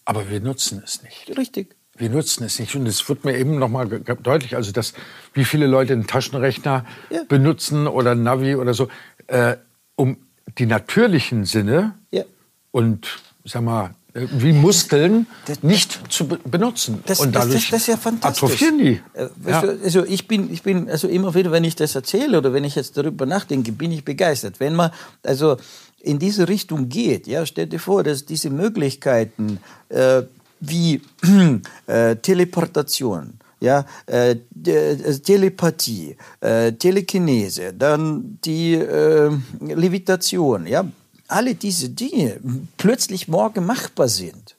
Aber 0.08 0.30
wir 0.30 0.40
nutzen 0.40 0.82
es 0.82 1.02
nicht. 1.02 1.36
Richtig. 1.36 1.76
Wir 1.94 2.08
nutzen 2.08 2.42
es 2.42 2.58
nicht. 2.58 2.74
Und 2.74 2.86
es 2.86 3.06
wird 3.10 3.26
mir 3.26 3.36
eben 3.36 3.58
noch 3.58 3.68
mal 3.68 3.86
deutlich, 3.86 4.56
also 4.56 4.72
dass, 4.72 4.94
wie 5.34 5.44
viele 5.44 5.66
Leute 5.66 5.92
einen 5.92 6.06
Taschenrechner 6.06 6.86
ja. 7.10 7.24
benutzen 7.28 7.86
oder 7.86 8.14
Navi 8.14 8.54
oder 8.54 8.72
so, 8.72 8.88
äh, 9.26 9.56
um 9.96 10.16
die 10.56 10.64
natürlichen 10.64 11.44
Sinne 11.44 11.94
ja. 12.10 12.24
und, 12.70 13.18
sag 13.44 13.62
mal, 13.62 13.90
wie 14.14 14.54
Muskeln 14.54 15.26
das, 15.44 15.62
nicht 15.62 16.10
zu 16.10 16.26
benutzen. 16.26 17.02
Das, 17.04 17.20
und 17.20 17.34
dadurch 17.34 17.68
das, 17.68 17.70
das, 17.70 17.80
ist 17.82 17.86
ja 17.88 17.96
fantastisch. 17.98 18.44
atrophieren 18.44 18.78
die. 18.78 19.02
Äh, 19.12 19.28
ja. 19.46 19.60
Also 19.60 20.06
ich 20.06 20.26
bin, 20.26 20.50
ich 20.50 20.62
bin, 20.62 20.88
also 20.88 21.06
immer 21.06 21.34
wieder, 21.34 21.52
wenn 21.52 21.64
ich 21.64 21.76
das 21.76 21.94
erzähle 21.94 22.38
oder 22.38 22.54
wenn 22.54 22.64
ich 22.64 22.76
jetzt 22.76 22.96
darüber 22.96 23.26
nachdenke, 23.26 23.72
bin 23.72 23.92
ich 23.92 24.06
begeistert. 24.06 24.58
Wenn 24.58 24.74
man, 24.74 24.90
also 25.22 25.58
in 26.00 26.18
diese 26.18 26.48
Richtung 26.48 26.88
geht, 26.88 27.26
ja, 27.26 27.44
stell 27.46 27.66
dir 27.66 27.80
vor, 27.80 28.02
dass 28.04 28.24
diese 28.24 28.50
Möglichkeiten 28.50 29.58
äh, 29.88 30.22
wie 30.60 31.00
äh, 31.86 32.16
Teleportation, 32.16 33.34
ja, 33.60 33.84
äh, 34.06 34.36
äh, 34.66 35.18
Telepathie, 35.18 36.16
äh, 36.40 36.72
Telekinese, 36.72 37.74
dann 37.74 38.38
die 38.44 38.74
äh, 38.74 39.30
Levitation, 39.60 40.66
ja, 40.66 40.86
alle 41.26 41.54
diese 41.54 41.90
Dinge 41.90 42.40
plötzlich 42.76 43.28
morgen 43.28 43.66
machbar 43.66 44.08
sind. 44.08 44.57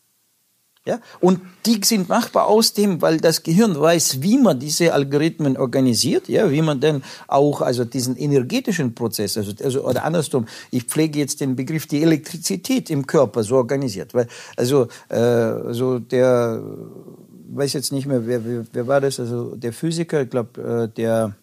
Ja? 0.85 0.99
Und 1.19 1.41
die 1.65 1.81
sind 1.83 2.09
machbar 2.09 2.47
aus 2.47 2.73
dem, 2.73 3.01
weil 3.01 3.17
das 3.17 3.43
Gehirn 3.43 3.79
weiß, 3.79 4.21
wie 4.21 4.37
man 4.37 4.59
diese 4.59 4.93
Algorithmen 4.93 5.57
organisiert, 5.57 6.27
ja, 6.29 6.49
wie 6.49 6.61
man 6.61 6.79
dann 6.79 7.03
auch 7.27 7.61
also 7.61 7.85
diesen 7.85 8.15
energetischen 8.15 8.95
Prozess, 8.95 9.37
also, 9.37 9.51
also 9.63 9.85
oder 9.85 10.03
andersrum, 10.03 10.47
ich 10.71 10.85
pflege 10.85 11.19
jetzt 11.19 11.41
den 11.41 11.55
Begriff 11.55 11.85
die 11.85 12.01
Elektrizität 12.01 12.89
im 12.89 13.05
Körper 13.05 13.43
so 13.43 13.55
organisiert, 13.55 14.13
weil 14.13 14.27
also 14.55 14.87
äh, 15.09 15.73
so 15.73 15.99
der 15.99 16.63
weiß 17.51 17.73
jetzt 17.73 17.91
nicht 17.91 18.07
mehr, 18.07 18.25
wer, 18.25 18.45
wer, 18.45 18.65
wer 18.71 18.87
war 18.87 19.01
das, 19.01 19.19
also 19.19 19.55
der 19.55 19.73
Physiker, 19.73 20.21
ich 20.21 20.29
glaube, 20.29 20.61
äh, 20.61 20.95
der 20.95 21.35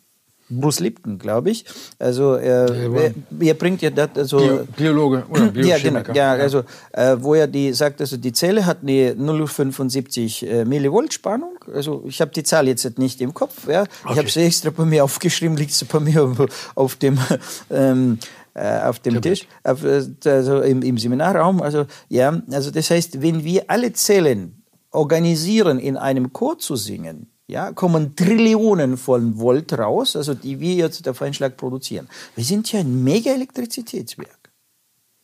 Bruce 0.48 0.80
Lipton, 0.80 1.18
glaube 1.18 1.50
ich. 1.50 1.64
Also 1.98 2.34
er, 2.34 2.68
er, 2.70 3.14
er, 3.40 3.54
bringt 3.54 3.82
ja 3.82 3.90
das 3.90 4.10
also 4.14 4.38
Bio, 4.38 4.66
Biologe 4.76 5.24
oder 5.28 5.52
Ja, 5.54 5.78
genau. 5.78 6.00
Ja, 6.14 6.32
also 6.32 6.62
äh, 6.92 7.16
wo 7.18 7.34
er 7.34 7.46
die 7.46 7.72
sagt, 7.72 8.00
also 8.00 8.16
die 8.16 8.32
Zelle 8.32 8.64
hat 8.64 8.78
eine 8.82 9.12
0,75 9.12 10.46
äh, 10.46 10.64
Millivolt 10.64 11.12
Spannung. 11.12 11.58
Also 11.72 12.04
ich 12.06 12.20
habe 12.20 12.30
die 12.30 12.42
Zahl 12.42 12.68
jetzt 12.68 12.98
nicht 12.98 13.20
im 13.20 13.34
Kopf. 13.34 13.66
Ja, 13.68 13.82
okay. 13.82 14.12
ich 14.12 14.18
habe 14.18 14.28
sie 14.28 14.42
extra 14.42 14.70
bei 14.70 14.84
mir 14.84 15.04
aufgeschrieben, 15.04 15.56
liegt 15.56 15.72
sie 15.72 15.84
bei 15.84 16.00
mir 16.00 16.36
auf 16.74 16.96
dem 16.96 17.18
ähm, 17.70 18.18
äh, 18.54 18.80
auf 18.80 19.00
dem 19.00 19.20
Tisch, 19.20 19.46
auf, 19.64 19.84
äh, 19.84 20.02
also 20.24 20.62
im, 20.62 20.82
im 20.82 20.96
Seminarraum. 20.96 21.60
Also 21.60 21.86
ja, 22.08 22.40
also 22.50 22.70
das 22.70 22.90
heißt, 22.90 23.20
wenn 23.20 23.44
wir 23.44 23.64
alle 23.68 23.92
Zellen 23.92 24.62
organisieren, 24.92 25.78
in 25.78 25.96
einem 25.96 26.32
Chor 26.32 26.58
zu 26.58 26.76
singen, 26.76 27.30
ja, 27.48 27.72
kommen 27.72 28.16
Trillionen 28.16 28.96
von 28.96 29.38
Volt 29.38 29.72
raus, 29.72 30.16
also 30.16 30.34
die 30.34 30.58
wir 30.60 30.74
jetzt 30.74 31.06
auf 31.08 31.22
einen 31.22 31.34
Schlag 31.34 31.56
produzieren. 31.56 32.08
Wir 32.34 32.44
sind 32.44 32.70
ja 32.72 32.80
ein 32.80 33.04
mega 33.04 33.30
Elektrizitätswerk. 33.30 34.46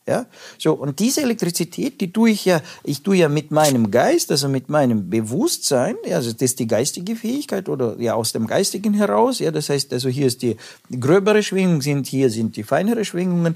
Ja, 0.05 0.25
so, 0.57 0.73
und 0.73 0.99
diese 0.99 1.21
Elektrizität, 1.21 2.01
die 2.01 2.11
tue 2.11 2.31
ich 2.31 2.43
ja, 2.43 2.61
ich 2.83 3.03
tue 3.03 3.15
ja 3.15 3.29
mit 3.29 3.51
meinem 3.51 3.89
Geist, 3.89 4.31
also 4.31 4.49
mit 4.49 4.67
meinem 4.67 5.09
Bewusstsein, 5.09 5.95
ja, 6.05 6.17
also 6.17 6.33
das 6.33 6.41
ist 6.41 6.59
die 6.59 6.67
geistige 6.67 7.15
Fähigkeit 7.15 7.69
oder 7.69 7.97
ja 7.99 8.13
aus 8.13 8.33
dem 8.33 8.45
Geistigen 8.45 8.93
heraus, 8.95 9.39
ja, 9.39 9.49
das 9.51 9.69
heißt, 9.69 9.93
also 9.93 10.09
hier 10.09 10.27
ist 10.27 10.41
die 10.41 10.57
gröbere 10.99 11.41
Schwingung, 11.41 11.81
sind, 11.81 12.07
hier 12.07 12.29
sind 12.29 12.57
die 12.57 12.63
feinere 12.63 13.05
Schwingungen. 13.05 13.55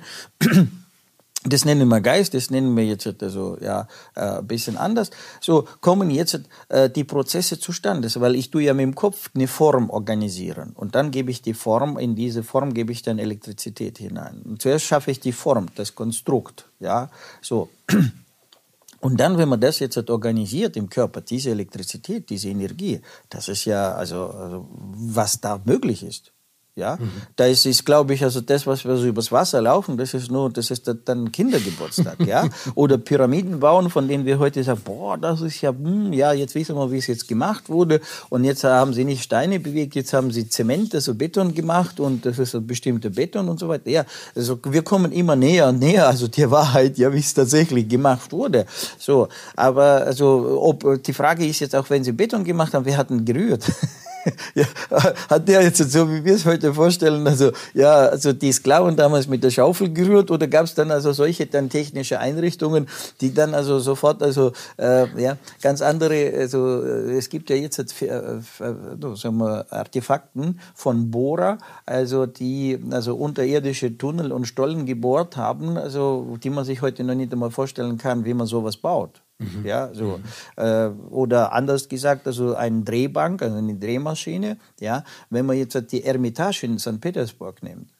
Das 1.53 1.65
nennen 1.65 1.87
wir 1.87 2.01
Geist, 2.01 2.33
das 2.33 2.49
nennen 2.49 2.75
wir 2.75 2.85
jetzt 2.85 3.07
also 3.21 3.57
ja 3.61 3.87
äh, 4.15 4.39
ein 4.39 4.47
bisschen 4.47 4.77
anders. 4.77 5.11
So 5.41 5.67
kommen 5.81 6.09
jetzt 6.09 6.39
äh, 6.69 6.89
die 6.89 7.03
Prozesse 7.03 7.59
zustande, 7.59 8.09
weil 8.17 8.35
ich 8.35 8.51
tue 8.51 8.63
ja 8.63 8.73
mit 8.73 8.83
dem 8.83 8.95
Kopf 8.95 9.29
eine 9.35 9.47
Form 9.47 9.89
organisieren 9.89 10.71
und 10.75 10.95
dann 10.95 11.11
gebe 11.11 11.31
ich 11.31 11.41
die 11.41 11.53
Form 11.53 11.97
in 11.97 12.15
diese 12.15 12.43
Form 12.43 12.73
gebe 12.73 12.91
ich 12.91 13.01
dann 13.01 13.19
Elektrizität 13.19 13.97
hinein. 13.97 14.41
Und 14.45 14.61
zuerst 14.61 14.85
schaffe 14.85 15.11
ich 15.11 15.19
die 15.19 15.31
Form, 15.31 15.67
das 15.75 15.95
Konstrukt, 15.95 16.65
ja 16.79 17.09
so. 17.41 17.69
Und 18.99 19.19
dann, 19.19 19.37
wenn 19.37 19.47
man 19.47 19.61
das 19.61 19.77
jetzt 19.77 20.09
organisiert 20.09 20.75
im 20.75 20.89
Körper, 20.89 21.21
diese 21.21 21.51
Elektrizität, 21.51 22.31
diese 22.31 22.49
Energie, 22.49 22.99
das 23.29 23.47
ist 23.47 23.65
ja 23.65 23.93
also, 23.93 24.25
also 24.31 24.67
was 24.71 25.39
da 25.39 25.61
möglich 25.63 26.03
ist. 26.03 26.31
Ja, 26.77 26.97
mhm. 26.97 27.09
da 27.35 27.45
ist, 27.45 27.65
ist 27.65 27.87
glaube 27.87 28.13
ich, 28.13 28.23
also 28.23 28.39
das, 28.39 28.67
was 28.67 28.85
wir 28.85 28.95
so 28.97 29.07
übers 29.07 29.31
Wasser 29.31 29.59
laufen, 29.63 29.97
das 29.97 30.13
ist 30.13 30.29
nur, 30.29 30.51
das 30.51 30.69
ist 30.69 30.87
dann 31.05 31.31
Kindergeburtstag, 31.31 32.19
ja. 32.23 32.47
Oder 32.75 32.99
Pyramiden 32.99 33.59
bauen, 33.59 33.89
von 33.89 34.07
denen 34.07 34.27
wir 34.27 34.37
heute 34.37 34.63
sagen, 34.63 34.81
boah, 34.85 35.17
das 35.17 35.41
ist 35.41 35.59
ja, 35.61 35.71
hm, 35.71 36.13
ja, 36.13 36.33
jetzt 36.33 36.53
wissen 36.53 36.75
wir, 36.75 36.91
wie 36.91 36.99
es 36.99 37.07
jetzt 37.07 37.27
gemacht 37.27 37.69
wurde. 37.69 37.99
Und 38.29 38.43
jetzt 38.43 38.63
haben 38.63 38.93
sie 38.93 39.05
nicht 39.05 39.23
Steine 39.23 39.59
bewegt, 39.59 39.95
jetzt 39.95 40.13
haben 40.13 40.29
sie 40.29 40.49
Zement, 40.49 40.93
also 40.93 41.15
Beton 41.15 41.55
gemacht 41.55 41.99
und 41.99 42.27
das 42.27 42.37
ist 42.37 42.53
ein 42.53 42.67
bestimmter 42.67 43.09
Beton 43.09 43.49
und 43.49 43.59
so 43.59 43.67
weiter. 43.69 43.89
Ja, 43.89 44.05
also 44.35 44.59
wir 44.63 44.83
kommen 44.83 45.11
immer 45.11 45.35
näher 45.35 45.69
und 45.69 45.79
näher, 45.79 46.07
also 46.07 46.27
der 46.27 46.51
Wahrheit, 46.51 46.99
ja, 46.99 47.11
wie 47.11 47.17
es 47.17 47.33
tatsächlich 47.33 47.89
gemacht 47.89 48.31
wurde. 48.31 48.67
So, 48.99 49.29
aber 49.55 50.05
also, 50.05 50.59
ob, 50.61 51.01
die 51.01 51.13
Frage 51.13 51.43
ist 51.43 51.59
jetzt 51.59 51.75
auch, 51.75 51.89
wenn 51.89 52.03
sie 52.03 52.11
Beton 52.11 52.43
gemacht 52.43 52.75
haben, 52.75 52.85
wer 52.85 52.97
hat 52.97 53.09
denn 53.09 53.25
gerührt? 53.25 53.63
ja, 54.55 54.65
hat 55.29 55.47
der 55.47 55.61
jetzt 55.63 55.77
so, 55.77 56.09
wie 56.09 56.23
wir 56.23 56.35
es 56.35 56.45
heute 56.45 56.73
vorstellen, 56.73 57.25
also 57.27 57.51
ja, 57.73 57.93
also 58.07 58.33
die 58.33 58.51
Sklaven 58.51 58.95
damals 58.95 59.27
mit 59.27 59.43
der 59.43 59.51
Schaufel 59.51 59.91
gerührt 59.93 60.31
oder 60.31 60.47
gab 60.47 60.65
es 60.65 60.73
dann 60.73 60.91
also 60.91 61.11
solche 61.13 61.45
dann 61.45 61.69
technische 61.69 62.19
Einrichtungen, 62.19 62.87
die 63.21 63.33
dann 63.33 63.53
also 63.53 63.79
sofort 63.79 64.21
also 64.21 64.51
äh, 64.77 65.07
ja 65.21 65.37
ganz 65.61 65.81
andere, 65.81 66.33
also 66.37 66.83
äh, 66.83 67.17
es 67.17 67.29
gibt 67.29 67.49
ja 67.49 67.55
jetzt 67.55 67.79
äh, 68.01 68.05
äh, 68.05 68.41
sagen 69.15 69.37
wir, 69.37 69.65
Artefakten 69.71 70.59
von 70.75 71.11
Bohrer, 71.11 71.57
also 71.85 72.25
die 72.25 72.79
also 72.91 73.15
unterirdische 73.15 73.97
Tunnel 73.97 74.31
und 74.31 74.45
Stollen 74.45 74.85
gebohrt 74.85 75.37
haben, 75.37 75.77
also 75.77 76.37
die 76.43 76.49
man 76.49 76.65
sich 76.65 76.81
heute 76.81 77.03
noch 77.03 77.15
nicht 77.15 77.31
einmal 77.31 77.51
vorstellen 77.51 77.97
kann, 77.97 78.25
wie 78.25 78.33
man 78.33 78.47
sowas 78.47 78.77
baut. 78.77 79.21
Mhm. 79.39 79.65
Ja, 79.65 79.93
so. 79.93 80.17
Mhm. 80.17 80.23
Äh, 80.63 80.87
oder 81.09 81.53
anders 81.53 81.87
gesagt, 81.89 82.25
also 82.27 82.55
eine 82.55 82.83
Drehbank, 82.83 83.41
also 83.41 83.57
eine 83.57 83.75
Drehmaschine, 83.75 84.57
ja, 84.79 85.03
wenn 85.29 85.45
man 85.45 85.57
jetzt 85.57 85.91
die 85.91 86.03
Ermitage 86.03 86.63
in 86.63 86.79
St. 86.79 86.99
Petersburg 86.99 87.61
nimmt, 87.61 87.91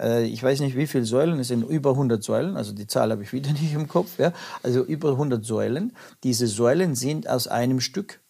äh, 0.00 0.24
ich 0.24 0.42
weiß 0.42 0.60
nicht, 0.60 0.76
wie 0.76 0.86
viele 0.86 1.04
Säulen, 1.04 1.38
es 1.38 1.48
sind 1.48 1.62
über 1.62 1.90
100 1.90 2.22
Säulen, 2.22 2.56
also 2.56 2.72
die 2.72 2.86
Zahl 2.86 3.10
habe 3.10 3.22
ich 3.22 3.32
wieder 3.32 3.52
nicht 3.60 3.72
im 3.72 3.88
Kopf, 3.88 4.18
ja, 4.18 4.32
also 4.62 4.82
über 4.84 5.12
100 5.12 5.44
Säulen. 5.44 5.92
Diese 6.22 6.46
Säulen 6.46 6.94
sind 6.94 7.28
aus 7.28 7.48
einem 7.48 7.80
Stück, 7.80 8.20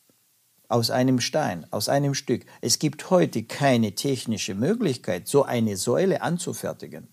aus 0.68 0.90
einem 0.90 1.20
Stein, 1.20 1.66
aus 1.72 1.88
einem 1.88 2.14
Stück. 2.14 2.46
Es 2.60 2.78
gibt 2.78 3.10
heute 3.10 3.42
keine 3.44 3.94
technische 3.94 4.54
Möglichkeit, 4.54 5.28
so 5.28 5.44
eine 5.44 5.76
Säule 5.76 6.22
anzufertigen. 6.22 7.08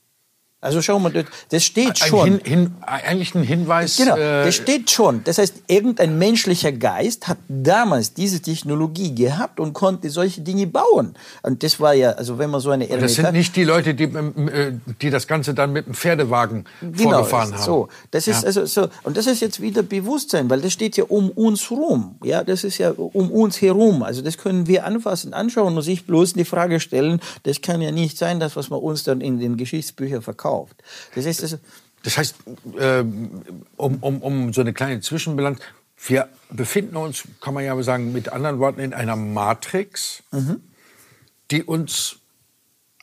Also 0.63 0.79
schau 0.83 0.99
mal, 0.99 1.11
das 1.49 1.63
steht 1.63 1.97
schon. 1.97 2.39
Hin, 2.39 2.41
hin, 2.43 2.75
eigentlich 2.81 3.33
ein 3.33 3.41
Hinweis. 3.41 3.97
Genau, 3.97 4.15
äh, 4.15 4.45
das 4.45 4.53
steht 4.53 4.91
schon. 4.91 5.23
Das 5.23 5.39
heißt, 5.39 5.63
irgendein 5.65 6.19
menschlicher 6.19 6.71
Geist 6.71 7.27
hat 7.27 7.39
damals 7.47 8.13
diese 8.13 8.39
Technologie 8.43 9.15
gehabt 9.15 9.59
und 9.59 9.73
konnte 9.73 10.11
solche 10.11 10.41
Dinge 10.41 10.67
bauen. 10.67 11.15
Und 11.41 11.63
das 11.63 11.79
war 11.79 11.95
ja, 11.95 12.11
also 12.11 12.37
wenn 12.37 12.51
man 12.51 12.61
so 12.61 12.69
eine 12.69 12.83
Eremita 12.83 13.07
Das 13.07 13.15
sind 13.15 13.31
nicht 13.31 13.55
die 13.55 13.63
Leute, 13.63 13.95
die, 13.95 14.03
äh, 14.03 14.73
die 15.01 15.09
das 15.09 15.25
Ganze 15.25 15.55
dann 15.55 15.73
mit 15.73 15.87
dem 15.87 15.95
Pferdewagen 15.95 16.65
genau, 16.79 17.09
vorgefahren 17.09 17.53
haben. 17.55 17.63
So, 17.63 17.87
das 18.11 18.27
ist 18.27 18.43
ja. 18.43 18.47
also 18.47 18.67
so. 18.67 18.87
Und 19.01 19.17
das 19.17 19.25
ist 19.25 19.39
jetzt 19.39 19.61
wieder 19.61 19.81
Bewusstsein, 19.81 20.47
weil 20.47 20.61
das 20.61 20.73
steht 20.73 20.95
ja 20.95 21.05
um 21.05 21.31
uns 21.31 21.71
herum. 21.71 22.17
Ja, 22.23 22.43
das 22.43 22.63
ist 22.63 22.77
ja 22.77 22.91
um 22.91 23.31
uns 23.31 23.59
herum. 23.63 24.03
Also 24.03 24.21
das 24.21 24.37
können 24.37 24.67
wir 24.67 24.85
anfassen, 24.85 25.33
anschauen 25.33 25.75
und 25.75 25.81
sich 25.81 26.05
bloß 26.05 26.33
die 26.33 26.45
Frage 26.45 26.79
stellen. 26.79 27.19
Das 27.41 27.61
kann 27.61 27.81
ja 27.81 27.91
nicht 27.91 28.15
sein, 28.19 28.39
das 28.39 28.55
was 28.55 28.69
man 28.69 28.79
uns 28.79 29.03
dann 29.03 29.21
in 29.21 29.39
den 29.39 29.57
Geschichtsbüchern 29.57 30.21
verkauft 30.21 30.50
verkauft. 30.51 30.83
Das, 31.15 31.25
ist 31.25 31.41
also 31.41 31.57
das 32.03 32.17
heißt, 32.17 32.35
äh, 32.77 32.99
um, 32.99 33.97
um, 34.01 34.21
um 34.21 34.53
so 34.53 34.61
eine 34.61 34.73
kleine 34.73 35.01
Zwischenbilanz, 35.01 35.59
wir 36.05 36.29
befinden 36.49 36.97
uns, 36.97 37.23
kann 37.41 37.53
man 37.53 37.63
ja 37.63 37.81
sagen, 37.83 38.11
mit 38.11 38.29
anderen 38.29 38.59
Worten, 38.59 38.79
in 38.79 38.93
einer 38.93 39.15
Matrix, 39.15 40.23
mhm. 40.31 40.61
die 41.51 41.63
uns 41.63 42.17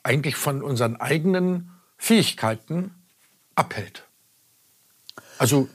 eigentlich 0.03 0.35
von 0.35 0.61
unseren 0.61 0.97
eigenen 0.97 1.71
Fähigkeiten 1.97 2.91
abhält. 3.55 4.03
Also. 5.37 5.69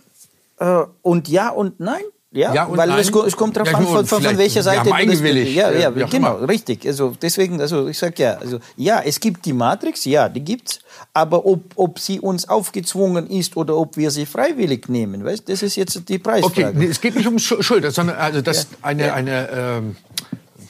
Äh, 0.59 0.85
und 1.03 1.29
ja 1.29 1.49
und 1.49 1.81
nein. 1.81 2.03
Ja, 2.35 2.53
ja 2.53 2.69
weil 2.69 2.91
es, 2.99 3.11
es, 3.11 3.37
kommt 3.37 3.57
darauf 3.57 3.71
ja, 3.71 3.79
an, 3.79 3.85
von, 3.85 4.07
von, 4.07 4.23
von, 4.23 4.39
welcher 4.39 4.65
Seite. 4.65 4.89
Ja, 4.89 5.05
das, 5.07 5.21
ja, 5.21 5.71
ja, 5.71 5.91
genau, 5.91 6.39
immer. 6.39 6.49
richtig. 6.49 6.85
Also 6.85 7.15
deswegen, 7.23 7.61
also 7.61 7.87
ich 7.87 7.97
sage 7.97 8.15
ja, 8.21 8.33
also 8.39 8.59
ja, 8.77 9.01
es 9.05 9.21
gibt 9.21 9.47
die 9.47 9.53
Matrix, 9.53 10.05
ja, 10.05 10.29
die 10.29 10.41
gibt's, 10.41 10.81
aber 11.13 11.47
ob, 11.47 11.63
ob 11.77 12.01
sie 12.01 12.19
uns 12.19 12.49
aufgezwungen 12.49 13.31
ist 13.31 13.57
oder 13.57 13.77
ob 13.77 13.97
wir 13.97 14.11
sie 14.11 14.27
freiwillig 14.27 14.89
nehmen, 14.89 15.25
weißt, 15.25 15.49
das 15.49 15.63
ist 15.63 15.77
jetzt 15.77 16.09
die 16.09 16.19
Preisfrage. 16.19 16.75
Okay, 16.77 16.87
es 16.91 17.01
geht 17.01 17.15
nicht 17.15 17.29
um 17.29 17.39
Schuld, 17.39 17.93
sondern 17.93 18.17
also 18.17 18.41
das 18.41 18.67
eine 18.83 19.13
eine 19.13 19.49
ähm, 19.51 19.97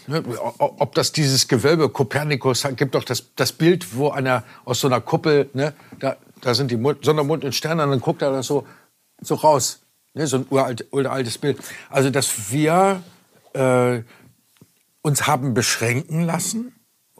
ne, 0.06 0.22
ob 0.58 0.94
das 0.94 1.12
dieses 1.12 1.48
Gewölbe 1.48 1.88
Kopernikus 1.88 2.66
gibt 2.76 2.94
doch 2.94 3.04
das, 3.04 3.24
das 3.36 3.52
Bild, 3.52 3.96
wo 3.96 4.10
einer 4.10 4.44
aus 4.66 4.80
so 4.80 4.88
einer 4.88 5.00
Kuppel, 5.00 5.48
ne, 5.54 5.72
da, 5.98 6.16
da 6.42 6.52
sind 6.52 6.70
die 6.70 6.78
Sonne, 7.00 7.24
Mond 7.24 7.42
und 7.42 7.54
Sterne, 7.54 7.84
und 7.84 7.90
dann 7.90 8.00
guckt 8.00 8.20
er 8.20 8.32
da 8.32 8.42
so, 8.42 8.66
so 9.22 9.36
raus. 9.36 9.80
Ne, 10.14 10.26
so 10.28 10.38
ein 10.38 10.46
uralt, 10.48 10.86
uraltes 10.92 11.38
Bild. 11.38 11.58
Also, 11.90 12.10
dass 12.10 12.52
wir 12.52 13.02
äh, 13.52 14.02
uns 15.02 15.26
haben 15.26 15.54
beschränken 15.54 16.22
lassen, 16.22 16.72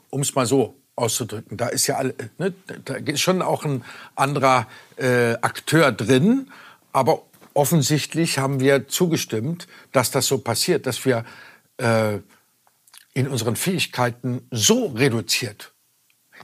um 0.09 0.21
es 0.21 0.33
mal 0.33 0.45
so 0.45 0.75
auszudrücken. 0.95 1.57
Da 1.57 1.67
ist 1.67 1.87
ja 1.87 1.97
alle, 1.97 2.15
ne, 2.37 2.53
da 2.85 2.95
ist 2.95 3.19
schon 3.19 3.41
auch 3.41 3.65
ein 3.65 3.83
anderer 4.15 4.67
äh, 4.95 5.33
Akteur 5.41 5.91
drin, 5.91 6.49
aber 6.93 7.21
offensichtlich 7.53 8.39
haben 8.39 8.61
wir 8.61 8.87
zugestimmt, 8.87 9.67
dass 9.91 10.11
das 10.11 10.27
so 10.27 10.37
passiert, 10.37 10.87
dass 10.87 11.05
wir 11.05 11.25
äh, 11.77 12.19
in 13.13 13.27
unseren 13.27 13.57
Fähigkeiten 13.57 14.47
so 14.51 14.87
reduziert 14.87 15.74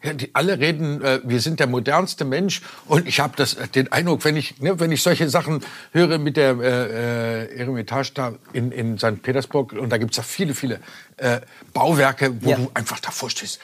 ja, 0.04 0.14
die 0.14 0.34
alle 0.34 0.60
reden, 0.60 1.02
äh, 1.02 1.20
wir 1.24 1.40
sind 1.40 1.60
der 1.60 1.68
modernste 1.68 2.26
Mensch. 2.26 2.62
Und 2.88 3.08
ich 3.08 3.20
habe 3.20 3.34
das 3.36 3.58
den 3.76 3.92
Eindruck, 3.92 4.26
wenn 4.26 4.36
ich, 4.36 4.60
ne, 4.60 4.80
wenn 4.80 4.92
ich 4.92 5.04
solche 5.04 5.30
Sachen 5.30 5.64
höre 5.92 6.18
mit 6.18 6.38
der 6.38 6.58
äh, 6.60 7.46
äh 7.46 7.58
Eremitage 7.58 8.12
da 8.14 8.34
in, 8.54 8.72
in 8.72 8.98
St. 8.98 9.22
Petersburg, 9.22 9.74
und 9.74 9.90
da 9.90 9.98
gibt's 9.98 10.18
ja 10.18 10.24
viele, 10.24 10.54
viele 10.54 10.80
äh, 11.18 11.42
Bauwerke, 11.74 12.42
wo 12.42 12.50
ja. 12.50 12.58
du 12.58 12.72
einfach 12.74 13.00
davor 13.00 13.30
stehst. 13.30 13.60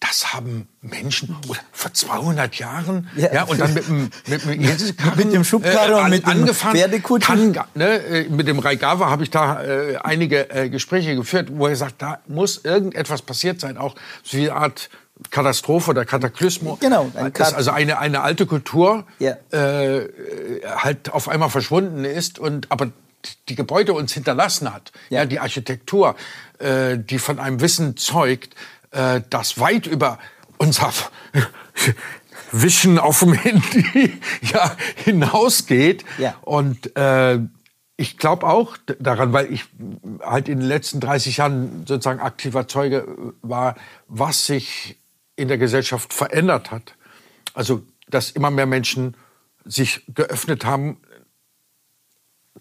Das 0.00 0.32
haben 0.34 0.66
Menschen 0.80 1.36
oder 1.48 1.60
vor 1.70 1.94
200 1.94 2.56
Jahren, 2.56 3.08
ja, 3.14 3.32
ja 3.34 3.42
und 3.44 3.60
dann 3.60 3.72
mit 3.72 3.86
dem, 3.86 4.10
mit 4.26 4.44
dem, 4.44 4.58
mit 5.16 5.32
dem 5.32 5.44
Schubkarren 5.44 5.92
äh, 5.92 6.04
und 6.04 6.10
mit 6.10 6.26
angefangen, 6.26 6.74
dem 6.74 6.80
Pferdekutschen. 6.80 7.56
ne, 7.74 7.98
äh, 8.02 8.28
mit 8.28 8.48
dem 8.48 8.58
Raigava 8.58 9.10
habe 9.10 9.22
ich 9.22 9.30
da 9.30 9.62
äh, 9.62 9.98
einige 9.98 10.50
äh, 10.50 10.68
Gespräche 10.70 11.14
geführt, 11.14 11.50
wo 11.52 11.68
er 11.68 11.76
sagt, 11.76 12.02
da 12.02 12.18
muss 12.26 12.64
irgendetwas 12.64 13.22
passiert 13.22 13.60
sein, 13.60 13.78
auch 13.78 13.94
so 14.24 14.38
eine 14.38 14.52
Art 14.54 14.90
Katastrophe 15.30 15.90
oder 15.90 16.04
Kataklysmus. 16.04 16.80
Genau. 16.80 17.10
Ein 17.14 17.32
Kat 17.32 17.54
also 17.54 17.70
eine, 17.70 17.98
eine 17.98 18.22
alte 18.22 18.46
Kultur 18.46 19.04
ja. 19.18 19.36
äh, 19.50 20.08
halt 20.64 21.12
auf 21.12 21.28
einmal 21.28 21.50
verschwunden 21.50 22.04
ist 22.04 22.38
und 22.38 22.70
aber 22.70 22.90
die 23.48 23.54
Gebäude 23.54 23.92
uns 23.92 24.12
hinterlassen 24.12 24.72
hat. 24.72 24.92
Ja, 25.10 25.20
ja 25.20 25.26
die 25.26 25.40
Architektur, 25.40 26.16
äh, 26.58 26.98
die 26.98 27.18
von 27.18 27.38
einem 27.38 27.60
Wissen 27.60 27.96
zeugt, 27.96 28.54
äh, 28.90 29.20
das 29.30 29.58
weit 29.58 29.86
über 29.86 30.18
unser 30.58 30.92
Wischen 32.52 32.98
auf 32.98 33.20
dem 33.20 33.32
Handy 33.32 34.20
ja, 34.52 34.76
hinausgeht. 34.96 36.04
Ja. 36.18 36.34
Und 36.42 36.96
äh, 36.96 37.38
ich 37.96 38.18
glaube 38.18 38.46
auch 38.46 38.76
daran, 38.98 39.32
weil 39.32 39.52
ich 39.52 39.64
halt 40.20 40.48
in 40.48 40.58
den 40.58 40.68
letzten 40.68 41.00
30 41.00 41.36
Jahren 41.36 41.84
sozusagen 41.86 42.20
aktiver 42.20 42.66
Zeuge 42.66 43.06
war, 43.42 43.76
was 44.08 44.46
sich 44.46 44.98
in 45.36 45.48
der 45.48 45.58
Gesellschaft 45.58 46.12
verändert 46.12 46.70
hat. 46.70 46.94
Also, 47.54 47.86
dass 48.08 48.30
immer 48.30 48.50
mehr 48.50 48.66
Menschen 48.66 49.16
sich 49.64 50.04
geöffnet 50.08 50.64
haben 50.64 50.98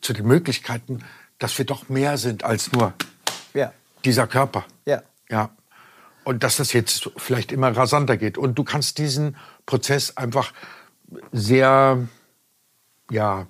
zu 0.01 0.13
den 0.13 0.27
Möglichkeiten, 0.27 1.03
dass 1.39 1.57
wir 1.57 1.65
doch 1.65 1.89
mehr 1.89 2.17
sind 2.17 2.43
als 2.43 2.71
nur 2.71 2.93
ja. 3.53 3.73
dieser 4.05 4.27
Körper. 4.27 4.65
Ja. 4.85 5.01
ja. 5.29 5.49
Und 6.23 6.43
dass 6.43 6.57
das 6.57 6.73
jetzt 6.73 7.09
vielleicht 7.17 7.51
immer 7.51 7.75
rasanter 7.75 8.17
geht. 8.17 8.37
Und 8.37 8.55
du 8.55 8.63
kannst 8.63 8.99
diesen 8.99 9.35
Prozess 9.65 10.17
einfach 10.17 10.53
sehr, 11.31 12.07
ja, 13.09 13.47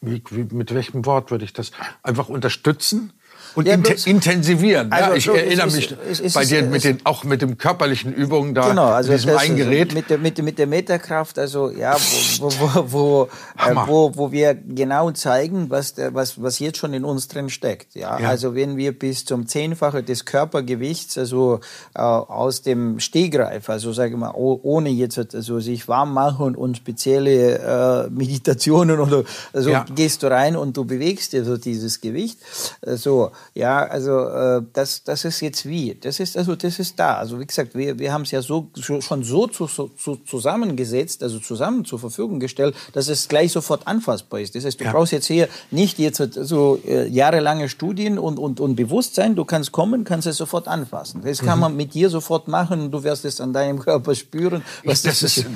wie, 0.00 0.22
wie, 0.30 0.54
mit 0.54 0.72
welchem 0.74 1.04
Wort 1.04 1.30
würde 1.30 1.44
ich 1.44 1.52
das 1.52 1.72
einfach 2.02 2.28
unterstützen? 2.28 3.12
Und 3.54 3.66
ja, 3.66 3.74
int 3.74 4.06
intensivieren. 4.06 4.92
Also, 4.92 5.10
ja, 5.10 5.16
ich 5.16 5.24
so, 5.24 5.32
erinnere 5.32 5.66
ist, 5.66 5.74
mich 5.74 5.96
ist, 6.10 6.20
ist, 6.20 6.34
bei 6.34 6.44
dir 6.44 6.62
mit 6.62 6.84
den, 6.84 6.98
auch 7.04 7.24
mit 7.24 7.42
den 7.42 7.58
körperlichen 7.58 8.12
Übungen 8.12 8.54
da, 8.54 8.68
genau, 8.68 8.86
also 8.86 9.12
diesem 9.12 9.36
ein 9.36 9.56
Gerät. 9.56 9.94
Mit 9.94 10.10
der, 10.10 10.18
mit, 10.18 10.42
mit 10.42 10.58
der 10.58 10.66
Meterkraft, 10.66 11.38
also 11.38 11.70
ja, 11.70 11.96
wo, 12.38 12.50
wo, 12.50 12.84
wo, 12.92 13.28
äh, 13.58 13.74
wo, 13.86 14.12
wo 14.14 14.32
wir 14.32 14.54
genau 14.54 15.10
zeigen, 15.10 15.70
was, 15.70 15.94
der, 15.94 16.14
was, 16.14 16.40
was 16.42 16.58
jetzt 16.58 16.78
schon 16.78 16.94
in 16.94 17.04
uns 17.04 17.28
drin 17.28 17.50
steckt. 17.50 17.94
Ja? 17.94 18.18
ja. 18.18 18.28
Also 18.28 18.54
wenn 18.54 18.76
wir 18.76 18.98
bis 18.98 19.24
zum 19.24 19.46
Zehnfache 19.46 20.02
des 20.02 20.24
Körpergewichts, 20.24 21.18
also 21.18 21.60
äh, 21.94 22.00
aus 22.00 22.62
dem 22.62 23.00
Stehgreif, 23.00 23.68
also 23.68 23.92
sage 23.92 24.12
ich 24.12 24.16
mal, 24.16 24.32
ohne 24.34 24.88
jetzt 24.90 25.18
also 25.34 25.60
sich 25.60 25.88
warm 25.88 26.12
machen 26.12 26.54
und 26.54 26.76
spezielle 26.76 28.06
äh, 28.06 28.10
Meditationen 28.10 29.00
oder 29.00 29.24
also 29.52 29.70
ja. 29.70 29.84
gehst 29.94 30.22
du 30.22 30.30
rein 30.30 30.56
und 30.56 30.76
du 30.76 30.84
bewegst 30.84 31.32
dir 31.32 31.44
so 31.44 31.56
dieses 31.56 32.00
Gewicht. 32.00 32.38
Äh, 32.82 32.96
so, 32.96 33.32
ja, 33.54 33.84
also 33.84 34.28
äh, 34.28 34.62
das, 34.72 35.04
das 35.04 35.24
ist 35.24 35.40
jetzt 35.40 35.66
wie. 35.66 35.94
Das 35.94 36.20
ist 36.20 36.36
also 36.36 36.56
das 36.56 36.78
ist 36.78 36.98
da. 36.98 37.16
Also 37.16 37.38
wie 37.38 37.46
gesagt, 37.46 37.74
wir, 37.74 37.98
wir 37.98 38.12
haben 38.12 38.22
es 38.22 38.30
ja 38.30 38.42
so 38.42 38.70
schon 38.74 39.22
so 39.24 39.46
zu, 39.46 39.66
zu, 39.66 40.16
zusammengesetzt, 40.16 41.22
also 41.22 41.38
zusammen 41.38 41.84
zur 41.84 41.98
Verfügung 41.98 42.40
gestellt, 42.40 42.74
dass 42.92 43.08
es 43.08 43.28
gleich 43.28 43.52
sofort 43.52 43.86
anfassbar 43.86 44.40
ist. 44.40 44.54
Das 44.54 44.64
heißt, 44.64 44.80
du 44.80 44.84
ja. 44.84 44.92
brauchst 44.92 45.12
jetzt 45.12 45.26
hier 45.26 45.48
nicht 45.70 45.98
jetzt 45.98 46.18
so 46.34 46.80
äh, 46.86 47.06
jahrelange 47.08 47.68
Studien 47.68 48.18
und, 48.18 48.38
und, 48.38 48.60
und 48.60 48.76
Bewusstsein. 48.76 49.34
Du 49.34 49.44
kannst 49.44 49.72
kommen, 49.72 50.04
kannst 50.04 50.26
es 50.26 50.36
sofort 50.36 50.68
anfassen. 50.68 51.22
Das 51.22 51.40
kann 51.40 51.58
mhm. 51.58 51.60
man 51.60 51.76
mit 51.76 51.94
dir 51.94 52.10
sofort 52.10 52.48
machen 52.48 52.80
und 52.80 52.90
du 52.90 53.04
wirst 53.04 53.24
es 53.24 53.40
an 53.40 53.52
deinem 53.52 53.78
Körper 53.78 54.14
spüren. 54.14 54.64
Was 54.84 55.02
das, 55.02 55.20
das 55.20 55.38
ist, 55.38 55.46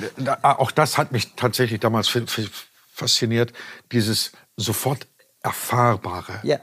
auch 0.41 0.71
das 0.71 0.97
hat 0.97 1.11
mich 1.11 1.33
tatsächlich 1.35 1.79
damals 1.79 2.11
fasziniert, 2.93 3.53
dieses 3.91 4.31
sofort 4.55 5.07
erfahrbare. 5.43 6.39
Ja. 6.43 6.59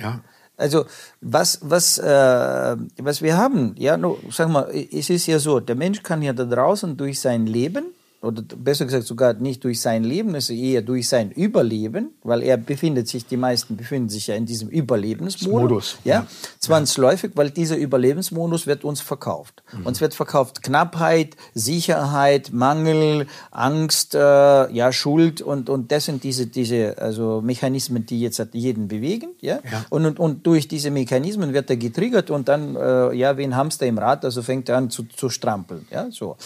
Ja. 0.00 0.20
Also 0.56 0.86
was, 1.20 1.58
was, 1.62 1.98
äh, 1.98 2.76
was 2.98 3.22
wir 3.22 3.36
haben, 3.36 3.74
ja, 3.76 3.96
no, 3.96 4.18
sag 4.30 4.48
mal, 4.48 4.70
es 4.72 5.10
ist 5.10 5.26
ja 5.26 5.38
so, 5.38 5.60
der 5.60 5.76
Mensch 5.76 6.02
kann 6.02 6.22
ja 6.22 6.32
da 6.32 6.44
draußen 6.44 6.96
durch 6.96 7.20
sein 7.20 7.46
Leben 7.46 7.95
oder 8.26 8.42
besser 8.42 8.84
gesagt 8.84 9.04
sogar 9.04 9.34
nicht 9.34 9.64
durch 9.64 9.80
sein 9.80 10.04
Leben, 10.04 10.34
also 10.34 10.52
eher 10.52 10.82
durch 10.82 11.08
sein 11.08 11.30
Überleben, 11.30 12.10
weil 12.22 12.42
er 12.42 12.56
befindet 12.56 13.08
sich, 13.08 13.26
die 13.26 13.36
meisten 13.36 13.76
befinden 13.76 14.08
sich 14.08 14.26
ja 14.26 14.34
in 14.34 14.46
diesem 14.46 14.68
Überlebensmodus. 14.68 15.98
Ja, 16.04 16.14
ja, 16.14 16.26
zwangsläufig, 16.58 17.32
weil 17.34 17.50
dieser 17.50 17.76
Überlebensmodus 17.76 18.66
wird 18.66 18.84
uns 18.84 19.00
verkauft. 19.00 19.62
Mhm. 19.72 19.86
Uns 19.86 20.00
wird 20.00 20.14
verkauft 20.14 20.62
Knappheit, 20.62 21.36
Sicherheit, 21.54 22.52
Mangel, 22.52 23.26
Angst, 23.50 24.14
äh, 24.14 24.18
ja, 24.18 24.92
Schuld 24.92 25.40
und, 25.40 25.70
und 25.70 25.92
das 25.92 26.06
sind 26.06 26.24
diese, 26.24 26.46
diese 26.46 26.98
also 26.98 27.40
Mechanismen, 27.40 28.06
die 28.06 28.20
jetzt 28.20 28.42
jeden 28.52 28.88
bewegen. 28.88 29.30
Ja? 29.40 29.60
ja. 29.70 29.84
Und, 29.90 30.06
und, 30.06 30.18
und 30.18 30.46
durch 30.46 30.68
diese 30.68 30.90
Mechanismen 30.90 31.52
wird 31.52 31.70
er 31.70 31.76
getriggert 31.76 32.30
und 32.30 32.48
dann, 32.48 32.76
äh, 32.76 33.14
ja, 33.14 33.36
wie 33.38 33.44
ein 33.44 33.56
Hamster 33.56 33.86
im 33.86 33.98
Rad, 33.98 34.24
also 34.24 34.42
fängt 34.42 34.68
er 34.68 34.78
an 34.78 34.90
zu, 34.90 35.04
zu 35.04 35.28
strampeln. 35.28 35.86
Ja, 35.90 36.10
so. 36.10 36.36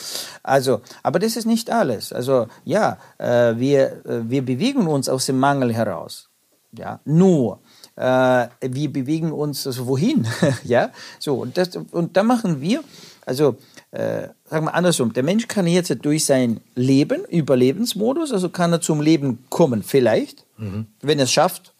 Also, 0.42 0.80
aber 1.02 1.18
das 1.18 1.36
ist 1.36 1.46
nicht 1.46 1.69
alles. 1.70 2.12
Also 2.12 2.48
ja, 2.64 2.98
äh, 3.18 3.56
wir, 3.56 4.04
äh, 4.04 4.20
wir 4.24 4.44
bewegen 4.44 4.86
uns 4.86 5.08
aus 5.08 5.26
dem 5.26 5.38
Mangel 5.38 5.72
heraus. 5.72 6.28
Ja, 6.72 7.00
nur 7.04 7.58
äh, 7.96 8.46
wir 8.60 8.92
bewegen 8.92 9.32
uns 9.32 9.66
also 9.66 9.86
wohin? 9.86 10.26
ja, 10.64 10.90
so 11.18 11.34
und 11.34 11.58
das 11.58 11.70
und 11.90 12.16
da 12.16 12.22
machen 12.22 12.60
wir 12.60 12.84
also 13.26 13.56
äh, 13.92 14.28
sagen 14.44 14.66
wir 14.66 14.74
andersrum, 14.74 15.12
der 15.12 15.22
Mensch 15.22 15.46
kann 15.46 15.66
jetzt 15.66 15.94
durch 16.02 16.24
sein 16.24 16.60
Leben, 16.74 17.24
Überlebensmodus, 17.24 18.32
also 18.32 18.48
kann 18.48 18.72
er 18.72 18.80
zum 18.80 19.00
Leben 19.00 19.44
kommen, 19.50 19.82
vielleicht, 19.82 20.46
mhm. 20.56 20.86
wenn 21.00 21.18
er 21.18 21.24
es 21.24 21.32
schafft, 21.32 21.74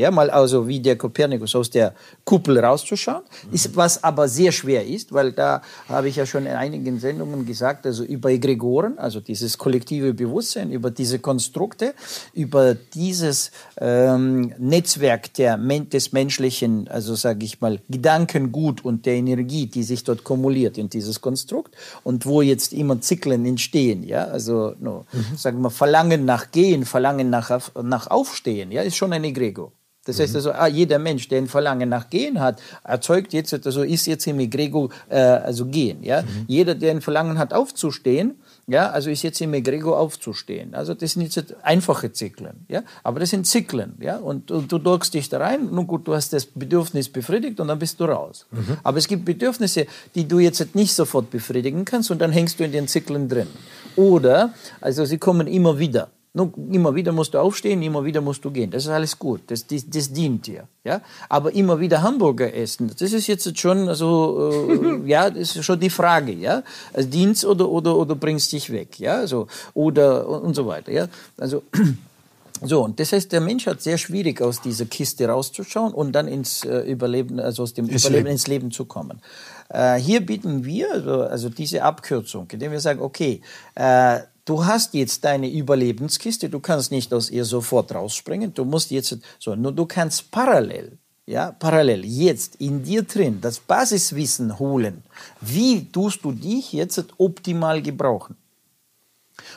ja, 0.00 0.10
mal 0.10 0.30
also 0.30 0.66
wie 0.66 0.80
der 0.80 0.96
Kopernikus 0.96 1.54
aus 1.54 1.70
der 1.70 1.94
Kuppel 2.24 2.58
rauszuschauen, 2.58 3.22
ist, 3.52 3.76
was 3.76 4.02
aber 4.02 4.28
sehr 4.28 4.52
schwer 4.52 4.86
ist, 4.86 5.12
weil 5.12 5.32
da 5.32 5.62
habe 5.88 6.08
ich 6.08 6.16
ja 6.16 6.26
schon 6.26 6.46
in 6.46 6.52
einigen 6.52 6.98
Sendungen 6.98 7.44
gesagt, 7.46 7.86
also 7.86 8.02
über 8.04 8.30
Egregoren, 8.30 8.98
also 8.98 9.20
dieses 9.20 9.58
kollektive 9.58 10.14
Bewusstsein, 10.14 10.70
über 10.72 10.90
diese 10.90 11.18
Konstrukte, 11.18 11.94
über 12.32 12.74
dieses 12.74 13.50
ähm, 13.78 14.52
Netzwerk 14.58 15.34
der, 15.34 15.58
des 15.58 16.12
menschlichen, 16.12 16.88
also 16.88 17.14
sage 17.14 17.44
ich 17.44 17.60
mal, 17.60 17.80
Gedankengut 17.88 18.84
und 18.84 19.06
der 19.06 19.14
Energie, 19.14 19.66
die 19.66 19.82
sich 19.82 20.02
dort 20.04 20.24
kumuliert 20.24 20.78
in 20.78 20.88
dieses 20.88 21.20
Konstrukt 21.20 21.76
und 22.02 22.26
wo 22.26 22.42
jetzt 22.42 22.72
immer 22.72 23.00
Zyklen 23.00 23.44
entstehen, 23.44 24.02
ja, 24.02 24.24
also 24.24 24.74
no, 24.80 25.04
mhm. 25.12 25.36
sagen 25.36 25.60
wir 25.60 25.70
Verlangen 25.70 26.24
nach 26.24 26.50
Gehen, 26.50 26.84
Verlangen 26.84 27.30
nach, 27.30 27.50
nach 27.82 28.06
Aufstehen, 28.08 28.72
ja, 28.72 28.82
ist 28.82 28.96
schon 28.96 29.12
ein 29.12 29.24
Egregor. 29.24 29.72
Das 30.06 30.18
heißt 30.18 30.34
also, 30.34 30.52
ah, 30.52 30.66
jeder 30.66 30.98
Mensch, 30.98 31.28
der 31.28 31.38
ein 31.38 31.46
Verlangen 31.46 31.88
nach 31.88 32.08
Gehen 32.08 32.40
hat, 32.40 32.60
erzeugt 32.84 33.32
jetzt, 33.32 33.52
also 33.66 33.82
ist 33.82 34.06
jetzt 34.06 34.26
im 34.26 34.40
Egregor, 34.40 34.88
äh, 35.10 35.18
also 35.18 35.66
Gehen. 35.66 36.02
Ja? 36.02 36.22
Mhm. 36.22 36.44
Jeder, 36.48 36.74
der 36.74 36.92
ein 36.92 37.02
Verlangen 37.02 37.38
hat 37.38 37.52
aufzustehen, 37.52 38.36
Ja, 38.70 38.90
also 38.90 39.10
ich 39.10 39.18
setze 39.18 39.48
mir 39.48 39.62
Gregor 39.62 39.98
aufzustehen. 39.98 40.74
Also 40.74 40.94
das 40.94 41.12
sind 41.12 41.22
jetzt 41.22 41.56
einfache 41.64 42.12
Zyklen, 42.12 42.66
ja, 42.68 42.84
aber 43.02 43.18
das 43.18 43.30
sind 43.30 43.44
Zyklen, 43.44 43.94
ja. 44.00 44.18
Und, 44.18 44.52
und 44.52 44.70
du 44.70 44.78
drückst 44.78 45.12
dich 45.12 45.28
da 45.28 45.38
rein. 45.38 45.70
Nun 45.72 45.88
gut, 45.88 46.06
du 46.06 46.14
hast 46.14 46.32
das 46.32 46.46
Bedürfnis 46.46 47.08
befriedigt 47.08 47.58
und 47.58 47.66
dann 47.66 47.80
bist 47.80 47.98
du 47.98 48.04
raus. 48.04 48.46
Mhm. 48.52 48.76
Aber 48.84 48.98
es 48.98 49.08
gibt 49.08 49.24
Bedürfnisse, 49.24 49.86
die 50.14 50.28
du 50.28 50.38
jetzt 50.38 50.74
nicht 50.76 50.94
sofort 50.94 51.30
befriedigen 51.30 51.84
kannst 51.84 52.12
und 52.12 52.20
dann 52.20 52.30
hängst 52.30 52.60
du 52.60 52.64
in 52.64 52.70
den 52.70 52.86
Zyklen 52.86 53.28
drin. 53.28 53.48
Oder, 53.96 54.54
also 54.80 55.04
sie 55.04 55.18
kommen 55.18 55.48
immer 55.48 55.80
wieder. 55.80 56.08
Nur 56.32 56.52
immer 56.70 56.94
wieder 56.94 57.10
musst 57.10 57.34
du 57.34 57.38
aufstehen, 57.38 57.82
immer 57.82 58.04
wieder 58.04 58.20
musst 58.20 58.44
du 58.44 58.52
gehen. 58.52 58.70
Das 58.70 58.84
ist 58.84 58.88
alles 58.88 59.18
gut. 59.18 59.40
Das, 59.48 59.66
das, 59.66 59.90
das 59.90 60.12
dient 60.12 60.46
dir. 60.46 60.68
Ja? 60.84 61.00
Aber 61.28 61.52
immer 61.52 61.80
wieder 61.80 62.02
Hamburger 62.02 62.54
essen, 62.54 62.88
das 62.96 63.12
ist 63.12 63.26
jetzt 63.26 63.58
schon, 63.58 63.88
also, 63.88 64.70
äh, 64.70 65.08
ja, 65.08 65.28
das 65.28 65.56
ist 65.56 65.64
schon 65.64 65.80
die 65.80 65.90
Frage. 65.90 66.32
Ja? 66.32 66.62
Also 66.92 67.08
Dienst 67.08 67.44
oder, 67.44 67.68
oder, 67.68 67.96
oder 67.96 68.14
bringst 68.14 68.52
dich 68.52 68.70
weg. 68.70 69.00
Ja? 69.00 69.14
Also, 69.14 69.48
oder, 69.74 70.28
und 70.28 70.54
so 70.54 70.68
weiter. 70.68 70.92
Ja? 70.92 71.08
Also, 71.36 71.64
so, 72.62 72.84
und 72.84 73.00
das 73.00 73.12
heißt, 73.12 73.32
der 73.32 73.40
Mensch 73.40 73.66
hat 73.66 73.82
sehr 73.82 73.98
schwierig, 73.98 74.40
aus 74.40 74.60
dieser 74.60 74.84
Kiste 74.84 75.26
rauszuschauen 75.26 75.92
und 75.92 76.12
dann 76.12 76.28
ins 76.28 76.64
äh, 76.64 76.78
Überleben, 76.82 77.40
also 77.40 77.64
aus 77.64 77.74
dem 77.74 77.88
ist 77.88 78.04
Überleben 78.04 78.26
Leben. 78.26 78.32
ins 78.32 78.46
Leben 78.46 78.70
zu 78.70 78.84
kommen. 78.84 79.20
Äh, 79.68 79.96
hier 79.96 80.24
bieten 80.24 80.64
wir 80.64 80.92
also, 80.92 81.22
also 81.22 81.48
diese 81.48 81.82
Abkürzung, 81.82 82.46
indem 82.52 82.70
wir 82.70 82.80
sagen, 82.80 83.00
okay, 83.00 83.40
äh, 83.74 84.20
du 84.44 84.64
hast 84.64 84.94
jetzt 84.94 85.24
deine 85.24 85.50
Überlebenskiste, 85.50 86.48
du 86.48 86.60
kannst 86.60 86.90
nicht 86.90 87.12
aus 87.12 87.30
ihr 87.30 87.44
sofort 87.44 87.94
rausspringen, 87.94 88.54
du 88.54 88.64
musst 88.64 88.90
jetzt, 88.90 89.18
so, 89.38 89.54
nur 89.54 89.72
du 89.72 89.86
kannst 89.86 90.30
parallel, 90.30 90.98
ja, 91.26 91.52
parallel 91.52 92.04
jetzt 92.04 92.56
in 92.56 92.82
dir 92.82 93.02
drin 93.02 93.40
das 93.40 93.60
Basiswissen 93.60 94.58
holen. 94.58 95.02
Wie 95.40 95.84
tust 95.84 96.24
du 96.24 96.32
dich 96.32 96.72
jetzt 96.72 97.04
optimal 97.18 97.82
gebrauchen? 97.82 98.36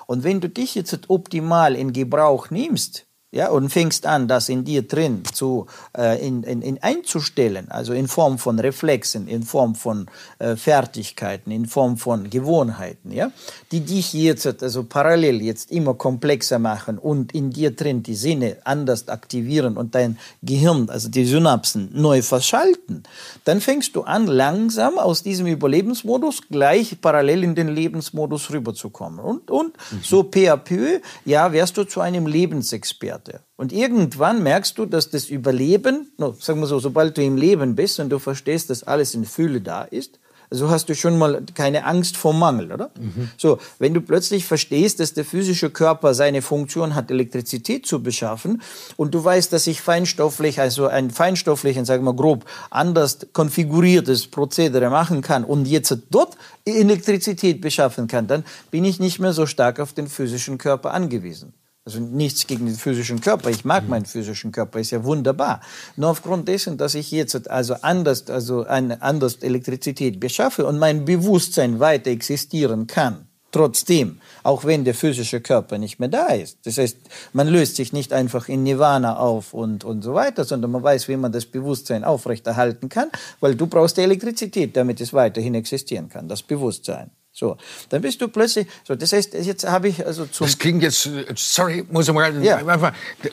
Und 0.05 0.23
wenn 0.23 0.39
du 0.39 0.49
dich 0.49 0.75
jetzt 0.75 1.09
optimal 1.09 1.75
in 1.75 1.93
Gebrauch 1.93 2.49
nimmst, 2.49 3.05
ja, 3.33 3.49
und 3.49 3.69
fängst 3.69 4.05
an, 4.05 4.27
das 4.27 4.47
in 4.47 4.63
dir 4.63 4.83
drin 4.83 5.23
zu 5.33 5.65
äh, 5.97 6.25
in, 6.25 6.43
in, 6.43 6.61
in 6.61 6.81
einzustellen, 6.83 7.71
also 7.71 7.91
in 7.91 8.07
Form 8.07 8.37
von 8.37 8.59
Reflexen, 8.59 9.27
in 9.27 9.41
Form 9.41 9.73
von 9.73 10.05
äh, 10.37 10.55
Fertigkeiten, 10.55 11.49
in 11.49 11.65
Form 11.65 11.97
von 11.97 12.29
Gewohnheiten, 12.29 13.11
ja, 13.11 13.31
die 13.71 13.79
dich 13.79 14.13
jetzt 14.13 14.61
also 14.61 14.83
parallel 14.83 15.41
jetzt 15.41 15.71
immer 15.71 15.95
komplexer 15.95 16.59
machen 16.59 16.99
und 16.99 17.33
in 17.33 17.49
dir 17.49 17.71
drin 17.71 18.03
die 18.03 18.13
Sinne 18.13 18.57
anders 18.65 19.09
aktivieren 19.09 19.77
und 19.77 19.95
dein 19.95 20.19
Gehirn, 20.43 20.89
also 20.89 21.09
die 21.09 21.25
Synapsen 21.25 21.89
neu 21.91 22.21
verschalten, 22.21 23.01
dann 23.45 23.61
fängst 23.61 23.95
du 23.95 24.03
an, 24.03 24.27
langsam 24.27 24.99
aus 24.99 25.23
diesem 25.23 25.47
Überlebensmodus 25.47 26.43
gleich 26.51 27.01
parallel 27.01 27.43
in 27.43 27.55
den 27.55 27.69
Lebensmodus 27.69 28.51
rüberzukommen 28.51 29.19
und 29.19 29.49
und 29.49 29.73
mhm. 29.91 30.03
so 30.03 30.21
peu 30.21 30.53
à 30.53 30.57
peu, 30.57 30.99
ja, 31.25 31.51
wärst 31.51 31.77
du 31.77 31.83
zu 31.83 31.99
einem 31.99 32.27
Lebensexperten. 32.27 33.22
Werte. 33.27 33.41
Und 33.55 33.71
irgendwann 33.71 34.43
merkst 34.43 34.77
du, 34.77 34.85
dass 34.85 35.09
das 35.09 35.29
Überleben, 35.29 36.11
no, 36.17 36.35
sagen 36.39 36.59
wir 36.59 36.67
so, 36.67 36.79
sobald 36.79 37.17
du 37.17 37.23
im 37.23 37.37
Leben 37.37 37.75
bist 37.75 37.99
und 37.99 38.09
du 38.09 38.19
verstehst, 38.19 38.69
dass 38.69 38.83
alles 38.83 39.13
in 39.13 39.25
Fülle 39.25 39.61
da 39.61 39.83
ist, 39.83 40.19
so 40.49 40.69
hast 40.69 40.87
du 40.87 40.93
schon 40.93 41.17
mal 41.17 41.41
keine 41.55 41.83
Angst 41.83 42.15
vor 42.15 42.31
Mangel, 42.31 42.71
oder? 42.71 42.91
Mhm. 42.99 43.29
So, 43.37 43.57
wenn 43.79 43.95
du 43.95 44.01
plötzlich 44.01 44.45
verstehst, 44.45 44.99
dass 44.99 45.13
der 45.13 45.25
physische 45.25 45.71
Körper 45.71 46.13
seine 46.13 46.43
Funktion 46.43 46.93
hat, 46.93 47.09
Elektrizität 47.09 47.87
zu 47.87 48.03
beschaffen, 48.03 48.61
und 48.95 49.15
du 49.15 49.23
weißt, 49.23 49.51
dass 49.51 49.65
ich 49.65 49.81
feinstofflich, 49.81 50.59
also 50.59 50.85
ein 50.85 51.09
feinstofflich, 51.09 51.79
sagen 51.85 52.03
wir 52.03 52.13
grob, 52.13 52.45
anders 52.69 53.25
konfiguriertes 53.33 54.27
Prozedere 54.27 54.91
machen 54.91 55.23
kann 55.23 55.43
und 55.43 55.65
jetzt 55.65 55.97
dort 56.11 56.37
Elektrizität 56.65 57.59
beschaffen 57.59 58.07
kann, 58.07 58.27
dann 58.27 58.43
bin 58.69 58.85
ich 58.85 58.99
nicht 58.99 59.17
mehr 59.19 59.33
so 59.33 59.47
stark 59.47 59.79
auf 59.79 59.93
den 59.93 60.07
physischen 60.07 60.59
Körper 60.59 60.93
angewiesen. 60.93 61.53
Also 61.85 61.99
nichts 61.99 62.47
gegen 62.47 62.65
den 62.65 62.75
physischen 62.75 63.19
Körper. 63.19 63.49
Ich 63.49 63.65
mag 63.65 63.89
meinen 63.89 64.05
physischen 64.05 64.53
Körper, 64.53 64.79
ist 64.79 64.91
ja 64.91 65.03
wunderbar. 65.03 65.59
Nur 65.97 66.11
aufgrund 66.11 66.47
dessen, 66.47 66.77
dass 66.77 66.95
ich 66.95 67.11
jetzt 67.11 67.49
also 67.49 67.75
anders, 67.81 68.29
also 68.29 68.63
eine 68.63 69.01
anders 69.01 69.35
Elektrizität 69.35 70.17
beschaffe 70.19 70.65
und 70.65 70.79
mein 70.79 71.03
Bewusstsein 71.03 71.81
weiter 71.81 72.09
existieren 72.09 72.87
kann, 72.87 73.27
trotzdem, 73.51 74.21
auch 74.43 74.63
wenn 74.63 74.85
der 74.85 74.95
physische 74.95 75.41
Körper 75.41 75.77
nicht 75.77 75.99
mehr 75.99 76.07
da 76.07 76.27
ist. 76.27 76.65
Das 76.65 76.77
heißt, 76.77 76.97
man 77.33 77.49
löst 77.49 77.75
sich 77.75 77.91
nicht 77.91 78.13
einfach 78.13 78.47
in 78.47 78.63
Nirvana 78.63 79.17
auf 79.17 79.53
und, 79.53 79.83
und 79.83 80.03
so 80.03 80.13
weiter, 80.13 80.45
sondern 80.45 80.71
man 80.71 80.83
weiß, 80.83 81.09
wie 81.09 81.17
man 81.17 81.33
das 81.33 81.45
Bewusstsein 81.45 82.05
aufrechterhalten 82.05 82.87
kann, 82.87 83.09
weil 83.41 83.55
du 83.55 83.67
brauchst 83.67 83.97
die 83.97 84.01
Elektrizität, 84.01 84.77
damit 84.77 85.01
es 85.01 85.11
weiterhin 85.11 85.53
existieren 85.53 86.07
kann, 86.07 86.29
das 86.29 86.43
Bewusstsein. 86.43 87.11
So, 87.35 87.57
dann 87.89 88.03
bist 88.03 88.21
du 88.21 88.27
plötzlich, 88.27 88.67
so, 88.83 88.93
das 88.93 89.11
heißt, 89.11 89.33
jetzt 89.33 89.67
habe 89.67 89.87
ich 89.87 90.05
also 90.05 90.27
zum... 90.27 90.45
Das 90.45 90.59
klingt 90.59 90.83
jetzt, 90.83 91.09
sorry, 91.35 91.83
muss 91.89 92.07
ich 92.07 92.13
mal, 92.13 92.43
ja. 92.43 92.61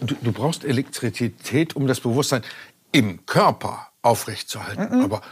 du, 0.00 0.14
du 0.22 0.32
brauchst 0.32 0.64
Elektrizität, 0.64 1.76
um 1.76 1.86
das 1.86 2.00
Bewusstsein 2.00 2.42
im 2.92 3.26
Körper 3.26 3.88
aufrechtzuerhalten, 4.00 4.98
mhm. 4.98 5.04
aber 5.04 5.22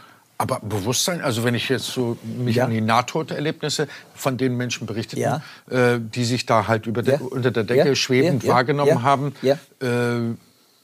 aber 0.41 0.61
Bewusstsein, 0.61 1.19
also 1.19 1.43
wenn 1.43 1.53
ich 1.53 1.67
jetzt 1.67 1.87
so 1.87 2.17
mich 2.23 2.55
ja. 2.55 2.63
an 2.63 2.71
die 2.71 2.79
Nahtoderlebnisse 2.79 3.89
von 4.15 4.37
den 4.37 4.55
Menschen 4.55 4.87
berichteten, 4.87 5.21
ja. 5.21 5.41
äh, 5.69 5.99
die 5.99 6.23
sich 6.23 6.45
da 6.45 6.65
halt 6.65 6.85
über 6.85 7.03
ja. 7.03 7.19
unter 7.19 7.51
der 7.51 7.65
Decke 7.65 7.97
schwebend 7.97 8.47
wahrgenommen 8.47 9.03
haben, 9.03 9.35
äh, 9.43 10.35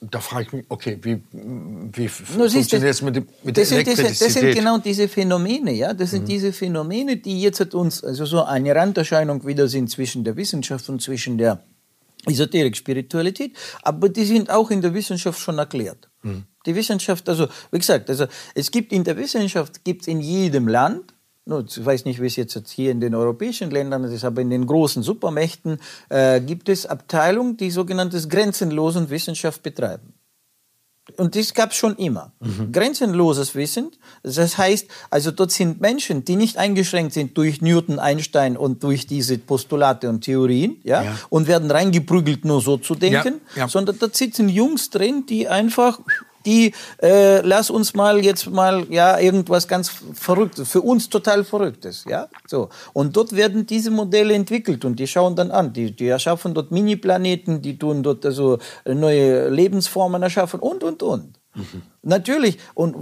da 0.01 0.19
frage 0.19 0.43
ich 0.43 0.53
mich, 0.53 0.65
okay, 0.69 0.99
wie, 1.01 1.21
wie 1.31 2.07
funktioniert 2.07 2.73
es 2.73 3.01
mit, 3.01 3.15
dem, 3.15 3.27
mit 3.43 3.57
das 3.57 3.69
der 3.69 3.83
sind, 3.83 3.99
das, 3.99 4.19
das 4.19 4.33
sind 4.33 4.53
genau 4.53 4.77
diese 4.77 5.07
Phänomene, 5.07 5.71
ja, 5.71 5.93
das 5.93 6.11
sind 6.11 6.23
mhm. 6.23 6.27
diese 6.27 6.53
Phänomene, 6.53 7.17
die 7.17 7.41
jetzt 7.41 7.73
uns, 7.73 8.03
also 8.03 8.25
so 8.25 8.43
eine 8.43 8.75
Randerscheinung 8.75 9.45
wieder 9.47 9.67
sind 9.67 9.89
zwischen 9.89 10.23
der 10.23 10.35
Wissenschaft 10.35 10.87
und 10.89 11.01
zwischen 11.01 11.37
der 11.37 11.63
Esoterik, 12.25 12.75
Spiritualität, 12.75 13.55
aber 13.83 14.09
die 14.09 14.25
sind 14.25 14.49
auch 14.49 14.71
in 14.71 14.81
der 14.81 14.93
Wissenschaft 14.93 15.39
schon 15.39 15.57
erklärt. 15.57 16.09
Mhm. 16.23 16.43
Die 16.65 16.75
Wissenschaft, 16.75 17.27
also 17.29 17.47
wie 17.71 17.77
gesagt, 17.77 18.09
also 18.09 18.25
es 18.53 18.71
gibt 18.71 18.91
in 18.91 19.03
der 19.03 19.15
Wissenschaft, 19.17 19.83
gibt 19.83 20.01
es 20.01 20.07
in 20.07 20.19
jedem 20.19 20.67
Land 20.67 21.14
ich 21.45 21.85
weiß 21.85 22.05
nicht, 22.05 22.21
wie 22.21 22.25
es 22.25 22.35
jetzt 22.35 22.69
hier 22.69 22.91
in 22.91 22.99
den 22.99 23.13
europäischen 23.13 23.69
Ländern 23.69 24.03
ist, 24.05 24.23
aber 24.23 24.41
in 24.41 24.49
den 24.49 24.65
großen 24.65 25.03
Supermächten 25.03 25.79
äh, 26.09 26.41
gibt 26.41 26.69
es 26.69 26.85
Abteilungen, 26.85 27.55
die 27.55 27.69
sogenanntes 27.69 28.29
grenzenlosen 28.29 29.09
Wissenschaft 29.09 29.61
betreiben. 29.61 30.13
Und 31.17 31.35
das 31.35 31.53
gab 31.53 31.69
es 31.69 31.77
schon 31.77 31.95
immer. 31.97 32.31
Mhm. 32.39 32.71
Grenzenloses 32.71 33.53
Wissen, 33.53 33.91
das 34.23 34.57
heißt, 34.57 34.87
also 35.11 35.29
dort 35.29 35.51
sind 35.51 35.79
Menschen, 35.79 36.25
die 36.25 36.35
nicht 36.35 36.57
eingeschränkt 36.57 37.13
sind 37.13 37.37
durch 37.37 37.61
Newton, 37.61 37.99
Einstein 37.99 38.57
und 38.57 38.81
durch 38.81 39.05
diese 39.05 39.37
Postulate 39.37 40.09
und 40.09 40.21
Theorien, 40.21 40.77
ja, 40.83 41.03
ja. 41.03 41.19
und 41.29 41.47
werden 41.47 41.69
reingeprügelt, 41.69 42.43
nur 42.43 42.59
so 42.59 42.77
zu 42.77 42.95
denken, 42.95 43.41
ja, 43.55 43.61
ja. 43.61 43.67
sondern 43.67 43.99
dort 43.99 44.15
sitzen 44.15 44.49
Jungs 44.49 44.89
drin, 44.89 45.27
die 45.27 45.47
einfach 45.47 45.99
die 46.45 46.73
äh, 47.01 47.41
lass 47.41 47.69
uns 47.69 47.93
mal 47.93 48.23
jetzt 48.23 48.49
mal 48.49 48.85
ja 48.89 49.19
irgendwas 49.19 49.67
ganz 49.67 49.91
Verrücktes, 50.13 50.69
für 50.69 50.81
uns 50.81 51.09
total 51.09 51.43
Verrücktes, 51.43 52.05
ja, 52.07 52.27
so. 52.47 52.69
Und 52.93 53.15
dort 53.15 53.35
werden 53.35 53.65
diese 53.65 53.91
Modelle 53.91 54.33
entwickelt 54.33 54.85
und 54.85 54.99
die 54.99 55.07
schauen 55.07 55.35
dann 55.35 55.51
an, 55.51 55.73
die, 55.73 55.95
die 55.95 56.07
erschaffen 56.07 56.53
dort 56.53 56.71
Mini-Planeten, 56.71 57.61
die 57.61 57.77
tun 57.77 58.03
dort 58.03 58.25
also 58.25 58.59
neue 58.85 59.49
Lebensformen 59.49 60.21
erschaffen 60.21 60.59
und 60.59 60.83
und 60.83 61.03
und. 61.03 61.39
Mhm. 61.55 61.81
Natürlich. 62.03 62.59
Und 62.73 62.95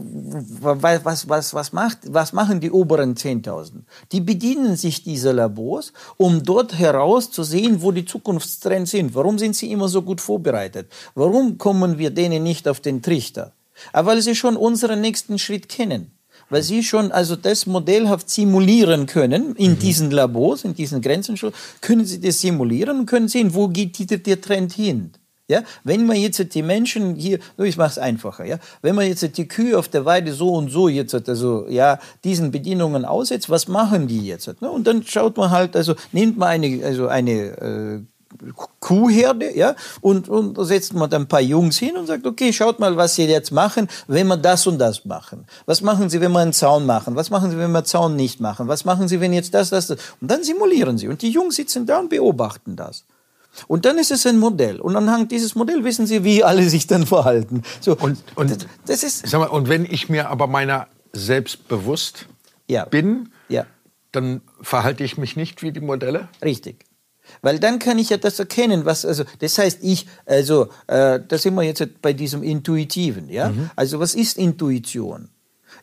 was, 0.61 1.27
was, 1.27 1.53
was, 1.53 1.73
macht, 1.73 1.99
was 2.07 2.33
machen 2.33 2.59
die 2.59 2.71
oberen 2.71 3.15
10.000? 3.15 3.81
Die 4.11 4.21
bedienen 4.21 4.75
sich 4.75 5.03
dieser 5.03 5.33
Labors, 5.33 5.91
um 6.17 6.43
dort 6.43 6.77
herauszusehen, 6.77 7.81
wo 7.81 7.91
die 7.91 8.05
Zukunftstrends 8.05 8.91
sind. 8.91 9.15
Warum 9.15 9.39
sind 9.39 9.55
sie 9.55 9.71
immer 9.71 9.89
so 9.89 10.01
gut 10.01 10.21
vorbereitet? 10.21 10.91
Warum 11.15 11.57
kommen 11.57 11.97
wir 11.97 12.11
denen 12.11 12.43
nicht 12.43 12.67
auf 12.67 12.79
den 12.79 13.01
Trichter? 13.01 13.51
Aber 13.91 14.11
weil 14.11 14.21
sie 14.21 14.35
schon 14.35 14.55
unseren 14.55 15.01
nächsten 15.01 15.39
Schritt 15.39 15.67
kennen. 15.67 16.11
Weil 16.49 16.61
sie 16.61 16.83
schon 16.83 17.11
also 17.11 17.35
das 17.35 17.65
modellhaft 17.65 18.29
simulieren 18.29 19.07
können 19.07 19.55
in 19.55 19.71
mhm. 19.71 19.79
diesen 19.79 20.11
Labors, 20.11 20.63
in 20.63 20.75
diesen 20.75 21.01
Grenzen, 21.01 21.35
können 21.81 22.05
sie 22.05 22.21
das 22.21 22.41
simulieren 22.41 22.99
und 22.99 23.05
können 23.07 23.27
sehen, 23.27 23.55
wo 23.55 23.69
geht 23.69 24.27
der 24.27 24.41
Trend 24.41 24.73
hin. 24.73 25.11
Ja, 25.49 25.61
wenn 25.83 26.05
man 26.05 26.15
jetzt 26.15 26.53
die 26.53 26.61
Menschen 26.61 27.15
hier, 27.15 27.37
ich 27.57 27.75
mache 27.75 27.89
es 27.89 27.97
einfacher, 27.97 28.45
ja, 28.45 28.59
wenn 28.81 28.95
man 28.95 29.07
jetzt 29.07 29.37
die 29.37 29.47
Kühe 29.47 29.77
auf 29.77 29.89
der 29.89 30.05
Weide 30.05 30.31
so 30.31 30.53
und 30.53 30.69
so 30.69 30.87
jetzt 30.87 31.13
also 31.27 31.67
ja 31.67 31.99
diesen 32.23 32.51
Bedienungen 32.51 33.03
aussetzt, 33.03 33.49
was 33.49 33.67
machen 33.67 34.07
die 34.07 34.25
jetzt? 34.25 34.61
Ne? 34.61 34.71
Und 34.71 34.87
dann 34.87 35.03
schaut 35.03 35.35
man 35.35 35.51
halt, 35.51 35.75
also 35.75 35.95
nimmt 36.13 36.37
man 36.37 36.47
eine 36.47 36.85
also 36.85 37.07
eine 37.07 37.33
äh, 37.33 37.99
Kuhherde, 38.79 39.55
ja, 39.55 39.75
und, 40.01 40.27
und 40.27 40.57
da 40.57 40.63
setzt 40.63 40.93
man 40.93 41.09
dann 41.09 41.23
ein 41.23 41.27
paar 41.27 41.41
Jungs 41.41 41.77
hin 41.77 41.95
und 41.95 42.07
sagt, 42.07 42.25
okay, 42.25 42.51
schaut 42.51 42.79
mal, 42.79 42.97
was 42.97 43.15
sie 43.15 43.25
jetzt 43.25 43.51
machen, 43.51 43.87
wenn 44.07 44.27
wir 44.27 44.37
das 44.37 44.65
und 44.67 44.79
das 44.79 45.05
machen. 45.05 45.45
Was 45.65 45.81
machen 45.81 46.09
sie, 46.09 46.19
wenn 46.19 46.31
wir 46.31 46.39
einen 46.39 46.53
Zaun 46.53 46.85
machen? 46.85 47.15
Was 47.15 47.29
machen 47.29 47.51
sie, 47.51 47.57
wenn 47.57 47.71
wir 47.71 47.79
einen 47.79 47.85
Zaun 47.85 48.15
nicht 48.15 48.39
machen? 48.39 48.67
Was 48.67 48.85
machen 48.85 49.07
sie, 49.07 49.19
wenn 49.19 49.33
jetzt 49.33 49.53
das, 49.53 49.69
das, 49.69 49.87
das? 49.87 49.99
Und 50.19 50.31
dann 50.31 50.43
simulieren 50.43 50.97
sie. 50.97 51.07
Und 51.07 51.21
die 51.21 51.29
Jungs 51.29 51.55
sitzen 51.55 51.85
da 51.85 51.99
und 51.99 52.09
beobachten 52.09 52.75
das. 52.75 53.05
Und 53.67 53.85
dann 53.85 53.97
ist 53.97 54.11
es 54.11 54.25
ein 54.25 54.39
Modell. 54.39 54.79
Und 54.79 54.95
anhand 54.95 55.31
dieses 55.31 55.55
Modell 55.55 55.83
wissen 55.83 56.07
Sie, 56.07 56.23
wie 56.23 56.43
alle 56.43 56.67
sich 56.69 56.87
dann 56.87 57.05
verhalten. 57.05 57.63
So, 57.81 57.95
und, 57.95 58.23
und, 58.35 58.67
das 58.85 59.03
ist 59.03 59.27
sag 59.27 59.39
mal, 59.39 59.47
und 59.47 59.69
wenn 59.69 59.85
ich 59.85 60.09
mir 60.09 60.29
aber 60.29 60.47
meiner 60.47 60.87
selbst 61.13 61.67
bewusst 61.67 62.27
ja. 62.67 62.85
bin, 62.85 63.29
ja. 63.49 63.65
dann 64.11 64.41
verhalte 64.61 65.03
ich 65.03 65.17
mich 65.17 65.35
nicht 65.35 65.61
wie 65.61 65.71
die 65.71 65.81
Modelle? 65.81 66.29
Richtig. 66.43 66.85
Weil 67.41 67.59
dann 67.59 67.79
kann 67.79 67.99
ich 67.99 68.09
ja 68.09 68.17
das 68.17 68.39
erkennen, 68.39 68.85
was, 68.85 69.05
also, 69.05 69.23
das 69.39 69.57
heißt, 69.57 69.79
ich, 69.81 70.07
also, 70.25 70.67
äh, 70.87 71.19
da 71.25 71.37
sind 71.37 71.55
wir 71.55 71.63
jetzt 71.63 72.01
bei 72.01 72.13
diesem 72.13 72.43
Intuitiven, 72.43 73.29
ja? 73.29 73.49
Mhm. 73.49 73.69
Also, 73.75 73.99
was 73.99 74.13
ist 74.15 74.37
Intuition? 74.37 75.29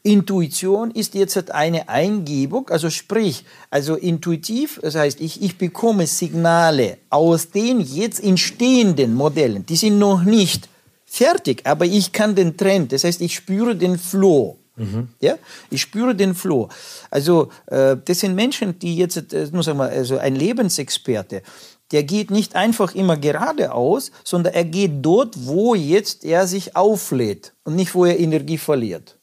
Intuition 0.03 0.91
ist 0.91 1.15
jetzt 1.15 1.51
eine 1.51 1.89
Eingebung, 1.89 2.69
also 2.71 2.91
sprich, 2.91 3.45
also 3.71 3.97
intuitiv, 3.97 4.81
das 4.83 4.95
heißt, 4.95 5.21
ich, 5.21 5.43
ich 5.43 5.59
bekomme 5.59 6.07
Signale 6.07 6.99
aus 7.11 7.51
den 7.51 7.81
jetzt 7.81 8.23
entstehenden 8.23 9.15
Modellen, 9.15 9.67
die 9.67 9.77
sind 9.77 9.99
noch 9.99 10.23
nicht 10.23 10.69
fertig, 11.05 11.63
aber 11.65 11.85
ich 11.85 12.13
kann 12.13 12.35
den 12.35 12.57
Trend, 12.57 12.93
das 12.93 13.05
heißt, 13.05 13.21
ich 13.21 13.35
spüre 13.35 13.77
den 13.77 13.99
Flow. 13.99 14.57
Mhm. 14.77 15.09
Ja, 15.21 15.37
ich 15.69 15.83
spüre 15.83 16.15
den 16.15 16.35
Flow. 16.35 16.69
Also 17.11 17.51
äh, 17.67 17.97
das 18.03 18.21
sind 18.21 18.35
Menschen, 18.35 18.79
die 18.79 18.97
jetzt, 18.97 19.33
äh, 19.33 19.49
nur 19.53 19.63
sagen 19.63 19.79
wir, 19.79 19.91
also 19.91 20.17
ein 20.17 20.35
Lebensexperte, 20.35 21.43
der 21.91 22.05
geht 22.05 22.31
nicht 22.31 22.55
einfach 22.55 22.95
immer 22.95 23.17
geradeaus, 23.17 24.13
sondern 24.25 24.55
er 24.55 24.65
geht 24.65 24.93
dort, 25.03 25.35
wo 25.47 25.75
jetzt 25.75 26.25
er 26.25 26.47
sich 26.47 26.77
auflädt 26.77 27.53
und 27.65 27.77
nicht, 27.77 27.95
wo 27.95 28.05
er 28.05 28.19
Energie 28.19 28.59
verliert. 28.59 29.19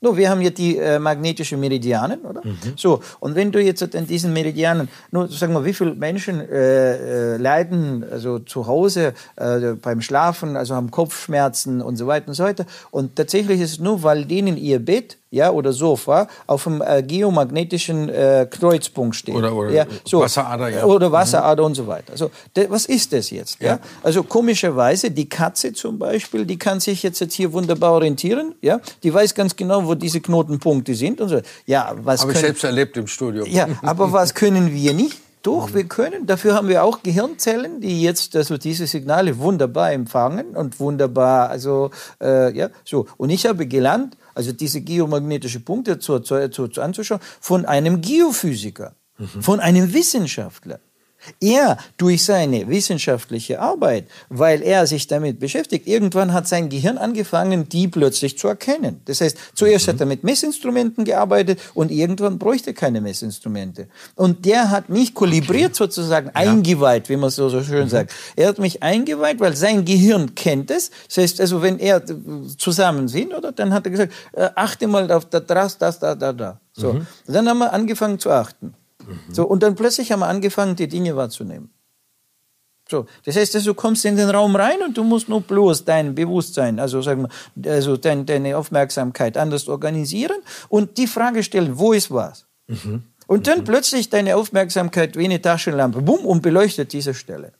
No, 0.00 0.16
wir 0.16 0.30
haben 0.30 0.40
ja 0.40 0.50
die 0.50 0.76
äh, 0.76 1.00
magnetischen 1.00 1.58
Meridianen, 1.58 2.20
oder? 2.20 2.40
Mhm. 2.44 2.56
So, 2.76 3.00
und 3.18 3.34
wenn 3.34 3.50
du 3.50 3.60
jetzt 3.60 3.82
an 3.96 4.06
diesen 4.06 4.32
Meridianen, 4.32 4.88
nur 5.10 5.26
sag 5.26 5.50
mal, 5.50 5.64
wie 5.64 5.72
viele 5.72 5.94
Menschen 5.94 6.40
äh, 6.40 7.34
äh, 7.34 7.36
leiden 7.36 8.04
also 8.08 8.38
zu 8.38 8.68
Hause 8.68 9.14
äh, 9.34 9.72
beim 9.72 10.00
Schlafen, 10.00 10.56
also 10.56 10.76
haben 10.76 10.92
Kopfschmerzen 10.92 11.82
und 11.82 11.96
so 11.96 12.06
weiter 12.06 12.28
und 12.28 12.34
so 12.34 12.44
weiter. 12.44 12.64
Und 12.92 13.16
tatsächlich 13.16 13.60
ist 13.60 13.72
es 13.72 13.78
nur, 13.80 14.04
weil 14.04 14.24
denen 14.24 14.56
ihr 14.56 14.78
Bett 14.78 15.16
ja, 15.30 15.50
oder 15.50 15.72
Sofa 15.72 16.28
auf 16.46 16.66
einem 16.66 16.82
äh, 16.82 17.02
geomagnetischen 17.02 18.08
äh, 18.08 18.46
Kreuzpunkt 18.50 19.16
steht. 19.16 19.34
Oder, 19.34 19.54
oder 19.54 19.70
ja, 19.70 19.86
so. 20.04 20.20
Wasserader, 20.20 20.68
ja. 20.68 20.84
Oder 20.84 21.12
Wasserader 21.12 21.62
mhm. 21.62 21.66
und 21.66 21.74
so 21.74 21.86
weiter. 21.86 22.12
Also, 22.12 22.30
was 22.68 22.86
ist 22.86 23.12
das 23.12 23.30
jetzt? 23.30 23.60
Ja. 23.60 23.68
ja. 23.68 23.78
Also 24.02 24.22
komischerweise, 24.22 25.10
die 25.10 25.28
Katze 25.28 25.72
zum 25.72 25.98
Beispiel, 25.98 26.46
die 26.46 26.58
kann 26.58 26.80
sich 26.80 27.02
jetzt, 27.02 27.20
jetzt 27.20 27.34
hier 27.34 27.52
wunderbar 27.52 27.92
orientieren. 27.92 28.54
Ja. 28.62 28.80
Die 29.02 29.12
weiß 29.12 29.34
ganz 29.34 29.54
genau, 29.56 29.86
wo 29.86 29.94
diese 29.94 30.20
Knotenpunkte 30.20 30.94
sind 30.94 31.20
und 31.20 31.28
so. 31.28 31.40
Ja, 31.66 31.94
was 32.02 32.22
Habe 32.22 32.32
ich 32.32 32.38
selbst 32.38 32.64
erlebt 32.64 32.96
im 32.96 33.06
Studium. 33.06 33.46
Ja, 33.48 33.68
aber 33.82 34.12
was 34.12 34.34
können 34.34 34.72
wir 34.72 34.94
nicht? 34.94 35.18
Doch, 35.42 35.72
wir 35.72 35.84
können. 35.84 36.26
Dafür 36.26 36.54
haben 36.54 36.68
wir 36.68 36.84
auch 36.84 37.02
Gehirnzellen, 37.02 37.80
die 37.80 38.02
jetzt 38.02 38.34
also 38.34 38.58
diese 38.58 38.86
Signale 38.86 39.38
wunderbar 39.38 39.92
empfangen 39.92 40.56
und 40.56 40.78
wunderbar, 40.78 41.48
also 41.48 41.90
äh, 42.20 42.52
ja, 42.54 42.68
so. 42.84 43.06
Und 43.16 43.30
ich 43.30 43.46
habe 43.46 43.66
gelernt, 43.66 44.17
also 44.38 44.52
diese 44.52 44.80
geomagnetische 44.82 45.58
Punkte 45.58 45.98
zu, 45.98 46.20
zu, 46.20 46.48
zu, 46.48 46.80
anzuschauen, 46.80 47.20
von 47.40 47.66
einem 47.66 48.00
Geophysiker, 48.00 48.94
mhm. 49.18 49.42
von 49.42 49.58
einem 49.58 49.92
Wissenschaftler. 49.92 50.78
Er 51.40 51.78
durch 51.96 52.24
seine 52.24 52.68
wissenschaftliche 52.68 53.60
Arbeit, 53.60 54.06
weil 54.28 54.62
er 54.62 54.86
sich 54.86 55.06
damit 55.06 55.38
beschäftigt, 55.40 55.86
irgendwann 55.86 56.32
hat 56.32 56.48
sein 56.48 56.68
Gehirn 56.68 56.98
angefangen, 56.98 57.68
die 57.68 57.88
plötzlich 57.88 58.38
zu 58.38 58.48
erkennen. 58.48 59.00
Das 59.04 59.20
heißt, 59.20 59.36
zuerst 59.54 59.86
mhm. 59.86 59.92
hat 59.92 60.00
er 60.00 60.06
mit 60.06 60.24
Messinstrumenten 60.24 61.04
gearbeitet 61.04 61.60
und 61.74 61.90
irgendwann 61.90 62.38
bräuchte 62.38 62.70
er 62.70 62.74
keine 62.74 63.00
Messinstrumente. 63.00 63.88
Und 64.14 64.44
der 64.44 64.70
hat 64.70 64.88
mich 64.88 65.14
kalibriert 65.14 65.70
okay. 65.70 65.78
sozusagen, 65.78 66.26
ja. 66.26 66.34
eingeweiht, 66.34 67.08
wie 67.08 67.16
man 67.16 67.30
so, 67.30 67.48
so 67.48 67.62
schön 67.62 67.84
mhm. 67.84 67.88
sagt. 67.88 68.12
Er 68.36 68.48
hat 68.48 68.58
mich 68.58 68.82
eingeweiht, 68.82 69.40
weil 69.40 69.56
sein 69.56 69.84
Gehirn 69.84 70.34
kennt 70.34 70.70
es. 70.70 70.90
Das 71.06 71.18
heißt, 71.18 71.40
also 71.40 71.62
wenn 71.62 71.78
er 71.78 72.02
zusammen 72.56 73.08
sind, 73.08 73.34
oder, 73.34 73.52
dann 73.52 73.72
hat 73.72 73.86
er 73.86 73.90
gesagt, 73.90 74.12
äh, 74.32 74.48
achte 74.54 74.86
mal 74.86 75.10
auf 75.12 75.26
das, 75.26 75.78
das, 75.78 75.98
da, 75.98 76.14
da, 76.14 76.32
da. 76.32 76.60
So. 76.72 76.94
Mhm. 76.94 77.06
Dann 77.26 77.48
haben 77.48 77.58
wir 77.58 77.72
angefangen 77.72 78.18
zu 78.18 78.30
achten. 78.30 78.74
Mhm. 79.06 79.34
So, 79.34 79.46
und 79.46 79.62
dann 79.62 79.74
plötzlich 79.74 80.12
haben 80.12 80.20
wir 80.20 80.28
angefangen, 80.28 80.76
die 80.76 80.88
Dinge 80.88 81.16
wahrzunehmen. 81.16 81.70
So, 82.90 83.06
das 83.24 83.36
heißt, 83.36 83.54
also, 83.54 83.72
du 83.72 83.74
kommst 83.74 84.04
in 84.06 84.16
den 84.16 84.30
Raum 84.30 84.56
rein 84.56 84.80
und 84.82 84.96
du 84.96 85.04
musst 85.04 85.28
nur 85.28 85.42
bloß 85.42 85.84
dein 85.84 86.14
Bewusstsein, 86.14 86.80
also 86.80 87.02
sagen 87.02 87.28
wir, 87.54 87.72
also 87.72 87.98
dein, 87.98 88.24
deine 88.24 88.56
Aufmerksamkeit 88.56 89.36
anders 89.36 89.68
organisieren 89.68 90.38
und 90.70 90.96
die 90.96 91.06
Frage 91.06 91.42
stellen, 91.42 91.78
wo 91.78 91.92
ist 91.92 92.10
was? 92.10 92.46
Mhm. 92.66 93.02
Und 93.26 93.46
dann 93.46 93.60
mhm. 93.60 93.64
plötzlich 93.64 94.08
deine 94.08 94.36
Aufmerksamkeit 94.36 95.16
wie 95.18 95.26
eine 95.26 95.42
Taschenlampe, 95.42 96.00
bumm, 96.00 96.24
und 96.24 96.40
beleuchtet 96.40 96.94
diese 96.94 97.12
Stelle. 97.12 97.52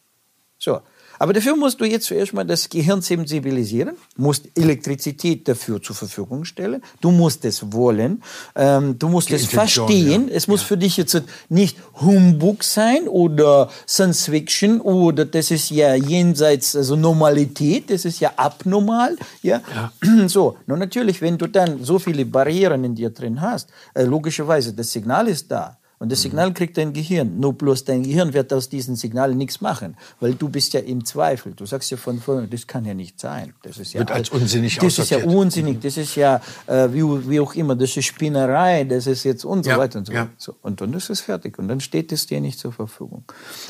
So, 0.58 0.80
aber 1.18 1.32
dafür 1.32 1.56
musst 1.56 1.80
du 1.80 1.84
jetzt 1.84 2.06
zuerst 2.06 2.32
mal 2.32 2.44
das 2.44 2.68
Gehirn 2.68 3.02
sensibilisieren, 3.02 3.96
musst 4.16 4.48
Elektrizität 4.54 5.48
dafür 5.48 5.82
zur 5.82 5.96
Verfügung 5.96 6.44
stellen, 6.44 6.82
du 7.00 7.10
musst 7.10 7.44
es 7.44 7.72
wollen, 7.72 8.22
ähm, 8.54 8.98
du 8.98 9.08
musst 9.08 9.30
Die 9.30 9.34
es 9.34 9.46
verstehen. 9.46 10.28
Ja. 10.28 10.34
Es 10.34 10.48
muss 10.48 10.60
ja. 10.60 10.66
für 10.68 10.76
dich 10.76 10.96
jetzt 10.96 11.20
nicht 11.48 11.76
Humbug 12.00 12.62
sein 12.64 13.08
oder 13.08 13.70
Science 13.86 14.26
Fiction 14.26 14.80
oder 14.80 15.24
das 15.24 15.50
ist 15.50 15.70
ja 15.70 15.94
jenseits, 15.94 16.76
also 16.76 16.96
Normalität, 16.96 17.90
das 17.90 18.04
ist 18.04 18.20
ja 18.20 18.32
abnormal. 18.36 19.16
Ja? 19.42 19.60
ja. 19.74 19.92
So, 20.28 20.58
nun 20.66 20.78
natürlich, 20.78 21.22
wenn 21.22 21.38
du 21.38 21.46
dann 21.46 21.82
so 21.84 21.98
viele 21.98 22.26
Barrieren 22.26 22.84
in 22.84 22.94
dir 22.94 23.10
drin 23.10 23.40
hast, 23.40 23.70
äh, 23.94 24.02
logischerweise, 24.02 24.74
das 24.74 24.92
Signal 24.92 25.28
ist 25.28 25.50
da. 25.50 25.77
Und 25.98 26.12
das 26.12 26.22
Signal 26.22 26.52
kriegt 26.54 26.76
dein 26.76 26.92
Gehirn. 26.92 27.40
Nur 27.40 27.54
bloß 27.54 27.84
dein 27.84 28.04
Gehirn 28.04 28.32
wird 28.32 28.52
aus 28.52 28.68
diesen 28.68 28.94
Signalen 28.94 29.36
nichts 29.36 29.60
machen, 29.60 29.96
weil 30.20 30.34
du 30.34 30.48
bist 30.48 30.72
ja 30.72 30.80
im 30.80 31.04
Zweifel. 31.04 31.52
Du 31.54 31.66
sagst 31.66 31.90
ja 31.90 31.96
von 31.96 32.20
vorne, 32.20 32.46
das 32.46 32.66
kann 32.66 32.84
ja 32.84 32.94
nicht 32.94 33.18
sein. 33.18 33.52
Das 33.62 33.78
ist 33.78 33.94
ja 33.94 34.00
wird 34.00 34.12
als 34.12 34.30
unsinnig 34.30 34.78
Das 34.78 34.98
ist 34.98 35.10
ja 35.10 35.24
unsinnig. 35.24 35.80
Das 35.80 35.96
ist 35.96 36.14
ja 36.14 36.40
äh, 36.66 36.88
wie, 36.92 37.28
wie 37.28 37.40
auch 37.40 37.54
immer. 37.54 37.74
Das 37.74 37.96
ist 37.96 38.06
Spinnerei. 38.06 38.84
Das 38.84 39.06
ist 39.06 39.24
jetzt 39.24 39.44
und 39.44 39.64
so 39.64 39.70
ja, 39.70 39.78
weiter 39.78 39.98
und 39.98 40.06
so 40.06 40.12
ja. 40.12 40.28
So, 40.36 40.54
und 40.62 40.80
dann 40.80 40.92
ist 40.94 41.10
es 41.10 41.20
fertig. 41.20 41.58
Und 41.58 41.68
dann 41.68 41.80
steht 41.80 42.12
es 42.12 42.26
dir 42.26 42.40
nicht 42.40 42.58
zur 42.58 42.72
Verfügung. 42.72 43.24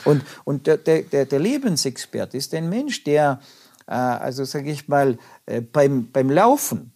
Und 0.05 0.22
und 0.45 0.66
der 0.66 0.76
der, 0.76 1.24
der 1.24 1.39
Lebensexperte 1.39 2.37
ist 2.37 2.53
ein 2.55 2.68
Mensch, 2.68 3.05
der 3.05 3.41
äh, 3.87 3.93
also 3.93 4.45
sage 4.45 4.70
ich 4.70 4.87
mal 4.87 5.18
äh, 5.47 5.62
beim 5.62 6.11
beim 6.12 6.31
Laufen, 6.31 6.93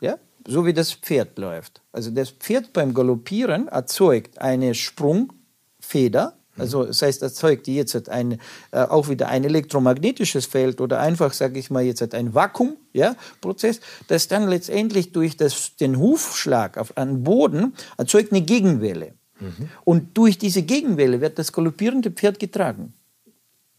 ja 0.00 0.16
so 0.46 0.66
wie 0.66 0.72
das 0.72 0.92
Pferd 0.92 1.38
läuft. 1.38 1.82
Also 1.92 2.10
das 2.10 2.30
Pferd 2.30 2.72
beim 2.72 2.94
Galoppieren 2.94 3.68
erzeugt 3.68 4.40
eine 4.40 4.74
Sprungfeder, 4.74 6.36
also 6.58 6.84
das 6.84 7.02
heißt, 7.02 7.22
erzeugt 7.22 7.68
jetzt 7.68 8.08
ein, 8.08 8.38
äh, 8.70 8.80
auch 8.80 9.08
wieder 9.08 9.28
ein 9.28 9.44
elektromagnetisches 9.44 10.46
Feld 10.46 10.80
oder 10.80 11.00
einfach, 11.00 11.32
sage 11.32 11.58
ich 11.58 11.70
mal, 11.70 11.82
jetzt 11.82 12.14
ein 12.14 12.34
Vakuum, 12.34 12.76
ja, 12.92 13.16
Prozess, 13.40 13.80
das 14.08 14.28
dann 14.28 14.48
letztendlich 14.48 15.12
durch 15.12 15.36
das, 15.36 15.76
den 15.76 15.98
Hufschlag 15.98 16.76
auf 16.76 16.96
einen 16.96 17.24
Boden 17.24 17.74
erzeugt 17.96 18.32
eine 18.32 18.42
Gegenwelle. 18.42 19.14
Mhm. 19.40 19.70
Und 19.84 20.18
durch 20.18 20.38
diese 20.38 20.62
Gegenwelle 20.62 21.20
wird 21.20 21.38
das 21.38 21.52
galoppierende 21.52 22.10
Pferd 22.10 22.38
getragen. 22.38 22.92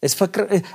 Es, 0.01 0.17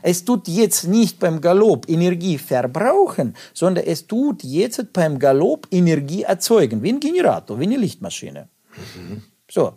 es, 0.03 0.25
tut 0.25 0.47
jetzt 0.47 0.87
nicht 0.87 1.19
beim 1.19 1.41
Galopp 1.41 1.89
Energie 1.89 2.39
verbrauchen, 2.39 3.35
sondern 3.53 3.85
es 3.85 4.07
tut 4.07 4.45
jetzt 4.45 4.93
beim 4.93 5.19
Galopp 5.19 5.67
Energie 5.73 6.23
erzeugen, 6.23 6.83
wie 6.83 6.91
ein 6.91 7.01
Generator, 7.01 7.59
wie 7.59 7.65
eine 7.65 7.77
Lichtmaschine. 7.77 8.49
Mhm. 8.97 9.23
So. 9.51 9.73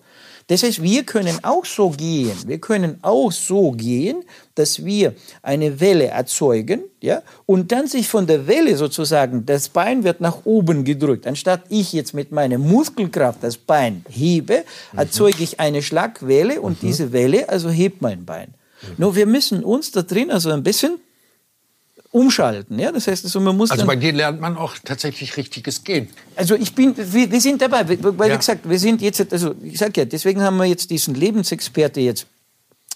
Das 0.49 0.63
heißt, 0.63 0.81
wir 0.81 1.03
können 1.03 1.37
auch 1.43 1.63
so 1.63 1.91
gehen, 1.91 2.35
wir 2.47 2.59
können 2.59 2.97
auch 3.03 3.31
so 3.31 3.69
gehen, 3.69 4.23
dass 4.55 4.83
wir 4.83 5.13
eine 5.43 5.79
Welle 5.79 6.07
erzeugen, 6.07 6.85
ja, 7.01 7.21
und 7.45 7.71
dann 7.71 7.85
sich 7.85 8.07
von 8.07 8.25
der 8.25 8.47
Welle 8.47 8.75
sozusagen, 8.75 9.45
das 9.45 9.69
Bein 9.69 10.03
wird 10.03 10.21
nach 10.21 10.45
oben 10.45 10.85
gedrückt. 10.85 11.27
Anstatt 11.27 11.61
ich 11.69 11.93
jetzt 11.93 12.15
mit 12.15 12.31
meiner 12.31 12.57
Muskelkraft 12.57 13.43
das 13.43 13.57
Bein 13.57 14.03
hebe, 14.09 14.63
mhm. 14.91 14.99
erzeuge 14.99 15.43
ich 15.43 15.59
eine 15.59 15.83
Schlagwelle 15.83 16.61
und 16.61 16.81
mhm. 16.81 16.87
diese 16.87 17.11
Welle 17.11 17.47
also 17.47 17.69
hebt 17.69 18.01
mein 18.01 18.25
Bein. 18.25 18.55
Mhm. 18.81 18.87
Nur 18.97 19.15
wir 19.15 19.25
müssen 19.25 19.63
uns 19.63 19.91
da 19.91 20.01
drin 20.01 20.31
also 20.31 20.51
ein 20.51 20.63
bisschen 20.63 20.99
umschalten. 22.11 22.79
Ja? 22.79 22.91
Das 22.91 23.07
heißt, 23.07 23.23
also 23.23 23.39
man 23.39 23.55
muss 23.55 23.71
also 23.71 23.85
bei 23.85 23.95
dir 23.95 24.13
lernt 24.13 24.41
man 24.41 24.57
auch 24.57 24.75
tatsächlich 24.83 25.37
richtiges 25.37 25.83
Gehen. 25.83 26.09
Also 26.35 26.55
ich 26.55 26.73
bin, 26.73 26.95
wir, 26.97 27.31
wir 27.31 27.41
sind 27.41 27.61
dabei, 27.61 27.87
weil 27.87 28.27
ja. 28.27 28.33
wie 28.33 28.37
gesagt, 28.37 28.67
wir 28.67 28.79
sind 28.79 29.01
jetzt, 29.01 29.31
also 29.31 29.55
ich 29.63 29.77
sage 29.77 30.01
ja, 30.01 30.05
deswegen 30.05 30.41
haben 30.41 30.57
wir 30.57 30.65
jetzt 30.65 30.89
diesen 30.89 31.15
Lebensexperte 31.15 31.99
jetzt 31.99 32.25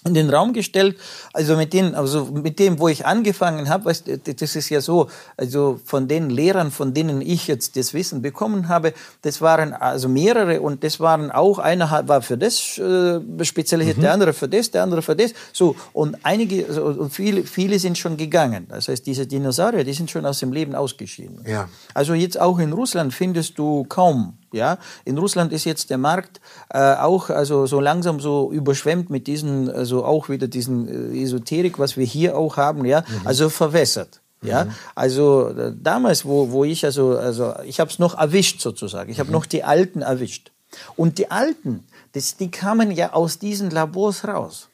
in 0.04 0.14
den 0.14 0.30
Raum 0.30 0.52
gestellt. 0.52 0.96
Also 1.32 1.56
mit 1.56 1.72
denen, 1.72 1.94
also 1.94 2.26
mit 2.26 2.58
dem, 2.58 2.78
wo 2.78 2.88
ich 2.88 3.06
angefangen 3.06 3.68
habe, 3.68 3.86
weißt, 3.86 4.04
das 4.40 4.56
ist 4.56 4.68
ja 4.68 4.80
so, 4.80 5.08
also 5.36 5.80
von 5.84 6.08
den 6.08 6.30
Lehrern, 6.30 6.70
von 6.70 6.92
denen 6.92 7.20
ich 7.20 7.46
jetzt 7.46 7.76
das 7.76 7.94
Wissen 7.94 8.20
bekommen 8.20 8.68
habe, 8.68 8.92
das 9.22 9.40
waren 9.40 9.72
also 9.72 10.08
mehrere 10.08 10.60
und 10.60 10.84
das 10.84 11.00
waren 11.00 11.30
auch 11.30 11.58
einer 11.58 11.84
war 12.06 12.22
für 12.22 12.36
das 12.36 12.78
äh, 12.78 13.20
spezialisiert, 13.44 13.96
mhm. 13.96 14.02
der 14.02 14.12
andere 14.12 14.32
für 14.32 14.48
das, 14.48 14.70
der 14.70 14.82
andere 14.82 15.00
für 15.02 15.16
das. 15.16 15.32
So 15.52 15.74
und 15.92 16.16
einige 16.22 16.66
also, 16.66 16.84
und 16.84 17.10
viele, 17.10 17.44
viele 17.44 17.78
sind 17.78 17.96
schon 17.96 18.16
gegangen. 18.16 18.66
Das 18.68 18.88
heißt, 18.88 19.06
diese 19.06 19.26
Dinosaurier, 19.26 19.84
die 19.84 19.94
sind 19.94 20.10
schon 20.10 20.26
aus 20.26 20.40
dem 20.40 20.52
Leben 20.52 20.74
ausgeschieden. 20.74 21.44
Ja. 21.46 21.68
Also 21.94 22.14
jetzt 22.14 22.38
auch 22.38 22.58
in 22.58 22.72
Russland 22.72 23.14
findest 23.14 23.58
du 23.58 23.84
kaum 23.84 24.34
ja, 24.54 24.78
in 25.04 25.18
Russland 25.18 25.52
ist 25.52 25.64
jetzt 25.64 25.90
der 25.90 25.98
Markt 25.98 26.40
äh, 26.70 26.94
auch 26.94 27.30
also 27.30 27.66
so 27.66 27.80
langsam 27.80 28.20
so 28.20 28.50
überschwemmt 28.52 29.10
mit 29.10 29.26
diesen 29.26 29.70
also 29.70 30.04
auch 30.04 30.28
wieder 30.28 30.48
diesen 30.48 31.12
äh, 31.14 31.22
Esoterik, 31.22 31.78
was 31.78 31.96
wir 31.96 32.06
hier 32.06 32.36
auch 32.36 32.56
haben, 32.56 32.84
ja, 32.84 33.00
mhm. 33.00 33.26
also 33.26 33.48
verwässert. 33.48 34.20
Ja, 34.42 34.64
mhm. 34.64 34.70
also 34.94 35.48
äh, 35.48 35.72
damals, 35.74 36.24
wo, 36.24 36.50
wo 36.50 36.64
ich 36.64 36.84
also 36.84 37.16
also 37.16 37.54
ich 37.64 37.80
habe 37.80 37.90
es 37.90 37.98
noch 37.98 38.16
erwischt 38.18 38.60
sozusagen. 38.60 39.10
Ich 39.10 39.18
habe 39.18 39.28
mhm. 39.28 39.34
noch 39.34 39.46
die 39.46 39.64
Alten 39.64 40.02
erwischt. 40.02 40.52
Und 40.96 41.18
die 41.18 41.30
Alten, 41.30 41.84
das, 42.12 42.36
die 42.36 42.50
kamen 42.50 42.90
ja 42.90 43.12
aus 43.12 43.38
diesen 43.38 43.70
Labors 43.70 44.26
raus. 44.26 44.68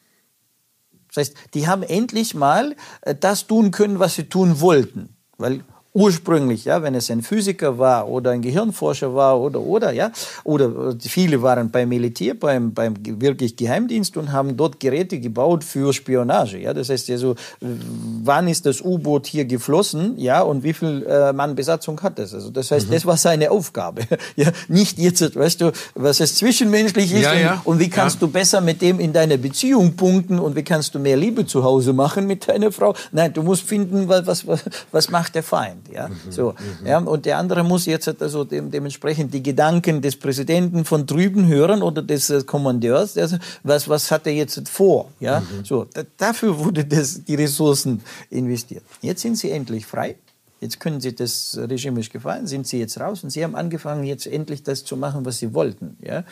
Das 1.08 1.16
heißt, 1.28 1.36
die 1.54 1.66
haben 1.66 1.82
endlich 1.82 2.34
mal 2.34 2.76
äh, 3.02 3.14
das 3.14 3.46
tun 3.46 3.70
können, 3.70 3.98
was 3.98 4.14
sie 4.14 4.24
tun 4.24 4.60
wollten. 4.60 5.16
Weil 5.38 5.64
ursprünglich, 5.92 6.66
ja, 6.66 6.82
wenn 6.82 6.94
es 6.94 7.10
ein 7.10 7.22
Physiker 7.22 7.78
war 7.78 8.08
oder 8.08 8.30
ein 8.30 8.42
Gehirnforscher 8.42 9.12
war 9.14 9.40
oder 9.40 9.60
oder 9.60 9.92
ja, 9.92 10.12
oder 10.44 10.94
viele 11.00 11.42
waren 11.42 11.70
beim 11.70 11.88
Militär, 11.88 12.34
beim 12.34 12.72
beim 12.72 12.94
wirklich 13.20 13.56
Geheimdienst 13.56 14.16
und 14.16 14.30
haben 14.30 14.56
dort 14.56 14.78
Geräte 14.78 15.18
gebaut 15.18 15.64
für 15.64 15.92
Spionage, 15.92 16.58
ja, 16.58 16.72
das 16.72 16.90
heißt 16.90 17.08
ja 17.08 17.18
so, 17.18 17.34
wann 17.60 18.46
ist 18.46 18.66
das 18.66 18.80
U-Boot 18.80 19.26
hier 19.26 19.44
geflossen, 19.46 20.16
ja, 20.16 20.42
und 20.42 20.62
wie 20.62 20.72
viel 20.72 21.04
äh, 21.08 21.32
Mann 21.32 21.56
Besatzung 21.56 22.00
hat 22.02 22.20
das? 22.20 22.34
Also 22.34 22.50
das 22.50 22.70
heißt, 22.70 22.88
mhm. 22.88 22.92
das 22.92 23.06
war 23.06 23.16
seine 23.16 23.50
Aufgabe, 23.50 24.02
ja, 24.36 24.52
nicht 24.68 24.96
jetzt, 24.98 25.34
weißt 25.34 25.60
du, 25.60 25.72
was 25.96 26.20
es 26.20 26.36
zwischenmenschlich 26.36 27.12
ist 27.12 27.22
ja, 27.22 27.32
und, 27.32 27.40
ja. 27.40 27.60
und, 27.64 27.78
wie 27.80 27.90
kannst 27.90 28.16
ja. 28.16 28.26
du 28.26 28.32
besser 28.32 28.60
mit 28.60 28.80
dem 28.80 29.00
in 29.00 29.12
deiner 29.12 29.38
Beziehung 29.38 29.96
punkten 29.96 30.38
und 30.38 30.54
wie 30.54 30.62
kannst 30.62 30.94
du 30.94 31.00
mehr 31.00 31.16
Liebe 31.16 31.46
zu 31.46 31.64
Hause 31.64 31.92
machen 31.92 32.28
mit 32.28 32.46
deiner 32.46 32.70
Frau? 32.70 32.94
Nein, 33.10 33.32
du 33.32 33.42
musst 33.42 33.64
finden, 33.64 34.08
was 34.08 34.46
was 34.46 34.64
was 34.92 35.10
macht 35.10 35.34
der 35.34 35.42
Feind? 35.42 35.79
Feind. 35.80 35.94
Ja? 35.94 36.08
Mhm, 36.08 36.16
so, 36.30 36.52
mhm. 36.52 36.86
ja? 36.86 36.98
Und 36.98 37.26
der 37.26 37.38
andere 37.38 37.64
muss 37.64 37.86
jetzt 37.86 38.08
also 38.20 38.44
dem, 38.44 38.70
dementsprechend 38.70 39.32
die 39.34 39.42
Gedanken 39.42 40.00
des 40.00 40.16
Präsidenten 40.16 40.84
von 40.84 41.06
drüben 41.06 41.46
hören 41.46 41.82
oder 41.82 42.02
des 42.02 42.30
äh, 42.30 42.42
Kommandeurs. 42.44 43.16
Also, 43.16 43.36
was, 43.62 43.88
was 43.88 44.10
hat 44.10 44.26
er 44.26 44.34
jetzt 44.34 44.68
vor? 44.68 45.10
Ja? 45.20 45.40
Mhm. 45.40 45.64
So, 45.64 45.86
da, 45.92 46.02
dafür 46.16 46.58
wurde 46.64 46.84
das, 46.84 47.24
die 47.24 47.34
Ressourcen 47.34 48.02
investiert. 48.30 48.82
Jetzt 49.00 49.22
sind 49.22 49.36
sie 49.36 49.50
endlich 49.50 49.86
frei. 49.86 50.16
Jetzt 50.60 50.78
können 50.78 51.00
Sie 51.00 51.14
das 51.14 51.58
Regime 51.58 52.00
ist 52.00 52.12
gefallen, 52.12 52.46
sind 52.46 52.66
Sie 52.66 52.78
jetzt 52.78 53.00
raus 53.00 53.24
und 53.24 53.30
Sie 53.30 53.42
haben 53.42 53.54
angefangen, 53.54 54.04
jetzt 54.04 54.26
endlich 54.26 54.62
das 54.62 54.84
zu 54.84 54.94
machen, 54.94 55.24
was 55.24 55.38
Sie 55.38 55.54
wollten. 55.54 55.96
Ja? 56.02 56.24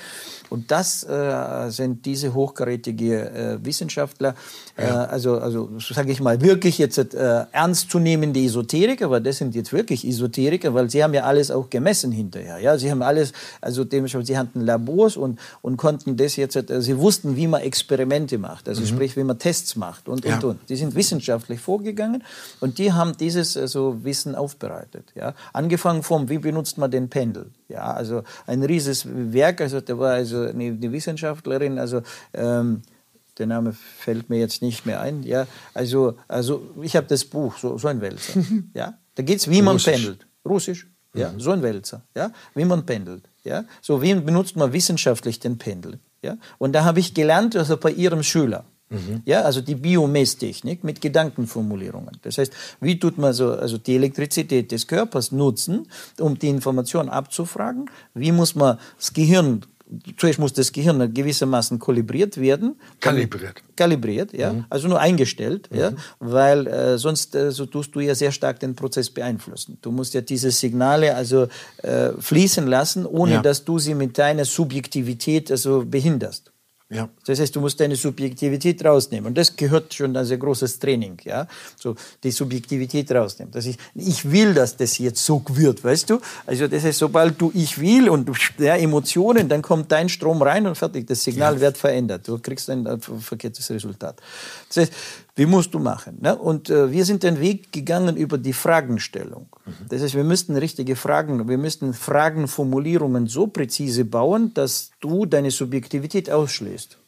Und 0.50 0.70
das 0.70 1.02
äh, 1.04 1.70
sind 1.70 2.04
diese 2.04 2.34
hochkarätige 2.34 3.30
äh, 3.30 3.64
Wissenschaftler, 3.64 4.34
äh, 4.76 4.86
ja. 4.86 5.04
äh, 5.04 5.06
also, 5.08 5.38
also 5.38 5.70
sage 5.78 6.12
ich 6.12 6.20
mal, 6.20 6.42
wirklich 6.42 6.76
jetzt 6.76 6.98
äh, 6.98 7.46
ernstzunehmende 7.52 8.44
Esoteriker, 8.44 9.10
weil 9.10 9.22
das 9.22 9.38
sind 9.38 9.54
jetzt 9.54 9.72
wirklich 9.72 10.06
Esoteriker, 10.06 10.74
weil 10.74 10.90
sie 10.90 11.02
haben 11.02 11.14
ja 11.14 11.22
alles 11.22 11.50
auch 11.50 11.70
gemessen 11.70 12.12
hinterher. 12.12 12.58
Ja? 12.58 12.76
Sie 12.76 12.90
haben 12.90 13.00
alles, 13.00 13.32
also 13.62 13.82
dementsprechend, 13.84 14.26
sie 14.26 14.36
hatten 14.36 14.60
Labors 14.60 15.16
und, 15.16 15.38
und 15.62 15.78
konnten 15.78 16.18
das 16.18 16.36
jetzt, 16.36 16.54
äh, 16.54 16.82
sie 16.82 16.98
wussten, 16.98 17.34
wie 17.36 17.46
man 17.46 17.62
Experimente 17.62 18.36
macht, 18.36 18.68
also 18.68 18.82
mhm. 18.82 18.86
sprich, 18.88 19.16
wie 19.16 19.24
man 19.24 19.38
Tests 19.38 19.74
macht 19.74 20.06
und, 20.06 20.26
und, 20.26 20.30
ja. 20.30 20.38
und. 20.40 20.58
Die 20.68 20.76
sind 20.76 20.94
wissenschaftlich 20.94 21.60
vorgegangen 21.60 22.22
und 22.60 22.76
die 22.76 22.92
haben 22.92 23.16
dieses 23.16 23.56
also, 23.56 24.04
Wissen 24.04 24.17
Wissen 24.18 24.34
aufbereitet. 24.34 25.12
Ja. 25.14 25.34
Angefangen 25.52 26.02
vom, 26.02 26.28
wie 26.28 26.38
benutzt 26.38 26.76
man 26.76 26.90
den 26.90 27.08
Pendel. 27.08 27.52
Ja, 27.68 27.92
also 27.92 28.24
ein 28.46 28.64
rieses 28.64 29.06
Werk, 29.06 29.60
also 29.60 29.80
da 29.80 29.96
war 29.98 30.14
also 30.14 30.40
eine, 30.40 30.64
eine 30.64 30.92
Wissenschaftlerin, 30.92 31.78
also 31.78 32.02
ähm, 32.34 32.82
der 33.38 33.46
Name 33.46 33.72
fällt 33.72 34.28
mir 34.28 34.38
jetzt 34.38 34.60
nicht 34.60 34.86
mehr 34.86 35.00
ein. 35.00 35.22
Ja, 35.22 35.46
also, 35.72 36.16
also 36.26 36.62
ich 36.82 36.96
habe 36.96 37.06
das 37.06 37.24
Buch, 37.24 37.56
so, 37.58 37.78
so 37.78 37.86
ein 37.86 38.00
Wälzer. 38.00 38.40
ja, 38.74 38.94
da 39.14 39.22
geht 39.22 39.38
es, 39.38 39.48
wie 39.48 39.62
man 39.62 39.74
Russisch. 39.74 39.94
pendelt. 39.94 40.26
Russisch. 40.44 40.88
Ja, 41.14 41.30
mhm. 41.30 41.40
so 41.40 41.52
ein 41.52 41.62
Wälzer. 41.62 42.02
Ja, 42.16 42.32
wie 42.54 42.64
man 42.64 42.84
pendelt. 42.84 43.28
Ja, 43.44 43.64
so 43.80 44.02
wie 44.02 44.14
benutzt 44.14 44.56
man 44.56 44.72
wissenschaftlich 44.72 45.38
den 45.38 45.58
Pendel. 45.58 46.00
Ja, 46.22 46.36
und 46.58 46.72
da 46.72 46.84
habe 46.84 46.98
ich 46.98 47.14
gelernt, 47.14 47.54
also 47.54 47.76
bei 47.76 47.92
ihrem 47.92 48.24
Schüler. 48.24 48.64
Mhm. 48.90 49.22
Ja, 49.24 49.42
also 49.42 49.60
die 49.60 49.74
Biomesstechnik 49.74 50.84
mit 50.84 51.00
Gedankenformulierungen. 51.00 52.18
Das 52.22 52.38
heißt, 52.38 52.52
wie 52.80 52.98
tut 52.98 53.18
man 53.18 53.32
so, 53.32 53.52
also 53.52 53.78
die 53.78 53.96
Elektrizität 53.96 54.72
des 54.72 54.86
Körpers 54.86 55.32
nutzen, 55.32 55.86
um 56.18 56.38
die 56.38 56.48
Information 56.48 57.08
abzufragen? 57.08 57.90
Wie 58.14 58.32
muss 58.32 58.54
man 58.54 58.78
das 58.98 59.12
Gehirn 59.12 59.62
zuerst 60.16 60.38
muss 60.38 60.52
das 60.52 60.72
Gehirn 60.72 61.12
gewissermaßen 61.12 61.78
kalibriert 61.78 62.38
werden. 62.38 62.76
Kalibriert. 63.00 63.62
Kalibriert, 63.76 64.32
ja. 64.32 64.52
Mhm. 64.52 64.64
Also 64.68 64.88
nur 64.88 65.00
eingestellt, 65.00 65.70
mhm. 65.70 65.78
ja. 65.78 65.92
Weil 66.18 66.66
äh, 66.66 66.98
sonst 66.98 67.34
äh, 67.34 67.50
so 67.50 67.66
tust 67.66 67.94
du 67.94 68.00
ja 68.00 68.14
sehr 68.14 68.32
stark 68.32 68.60
den 68.60 68.74
Prozess 68.74 69.10
beeinflussen. 69.10 69.78
Du 69.80 69.90
musst 69.90 70.14
ja 70.14 70.20
diese 70.20 70.50
Signale 70.50 71.14
also 71.14 71.48
äh, 71.82 72.10
fließen 72.18 72.66
lassen, 72.66 73.06
ohne 73.06 73.34
ja. 73.34 73.42
dass 73.42 73.64
du 73.64 73.78
sie 73.78 73.94
mit 73.94 74.18
deiner 74.18 74.44
Subjektivität 74.44 75.50
also 75.50 75.84
behinderst. 75.86 76.52
Ja. 76.90 77.10
Das 77.26 77.38
heißt, 77.38 77.54
du 77.54 77.60
musst 77.60 77.78
deine 77.80 77.96
Subjektivität 77.96 78.82
rausnehmen. 78.82 79.26
Und 79.26 79.36
das 79.36 79.54
gehört 79.54 79.92
schon 79.92 80.16
als 80.16 80.30
ein 80.30 80.38
großes 80.38 80.78
Training, 80.78 81.18
ja. 81.24 81.46
So, 81.78 81.94
die 82.22 82.30
Subjektivität 82.30 83.12
rausnehmen. 83.12 83.52
Dass 83.52 83.66
ich, 83.66 83.76
ich 83.94 84.30
will, 84.30 84.54
dass 84.54 84.74
das 84.74 84.96
jetzt 84.96 85.22
so 85.22 85.42
wird, 85.50 85.84
weißt 85.84 86.08
du? 86.08 86.20
Also, 86.46 86.66
das 86.66 86.84
heißt, 86.84 86.98
sobald 86.98 87.38
du 87.38 87.52
ich 87.54 87.78
will 87.78 88.08
und 88.08 88.30
ja, 88.58 88.76
Emotionen, 88.76 89.50
dann 89.50 89.60
kommt 89.60 89.92
dein 89.92 90.08
Strom 90.08 90.40
rein 90.40 90.66
und 90.66 90.76
fertig. 90.76 91.06
Das 91.06 91.22
Signal 91.22 91.56
ja. 91.56 91.60
wird 91.60 91.76
verändert. 91.76 92.26
Du 92.26 92.38
kriegst 92.38 92.70
ein, 92.70 92.86
ein 92.86 93.00
verkehrtes 93.00 93.70
Resultat. 93.70 94.18
Das 94.68 94.78
heißt, 94.78 94.92
wie 95.38 95.46
musst 95.46 95.72
du 95.72 95.78
machen? 95.78 96.18
Ne? 96.20 96.36
Und 96.36 96.68
äh, 96.68 96.90
wir 96.90 97.04
sind 97.04 97.22
den 97.22 97.38
Weg 97.38 97.70
gegangen 97.70 98.16
über 98.16 98.38
die 98.38 98.52
Fragenstellung. 98.52 99.46
Mhm. 99.64 99.72
Das 99.88 100.02
heißt, 100.02 100.14
wir 100.14 100.24
müssten 100.24 100.56
richtige 100.56 100.96
Fragen, 100.96 101.48
wir 101.48 101.58
müssten 101.58 101.94
Fragenformulierungen 101.94 103.28
so 103.28 103.46
präzise 103.46 104.04
bauen, 104.04 104.52
dass 104.54 104.90
du 104.98 105.26
deine 105.26 105.52
Subjektivität 105.52 106.28
ausschließt. 106.28 106.98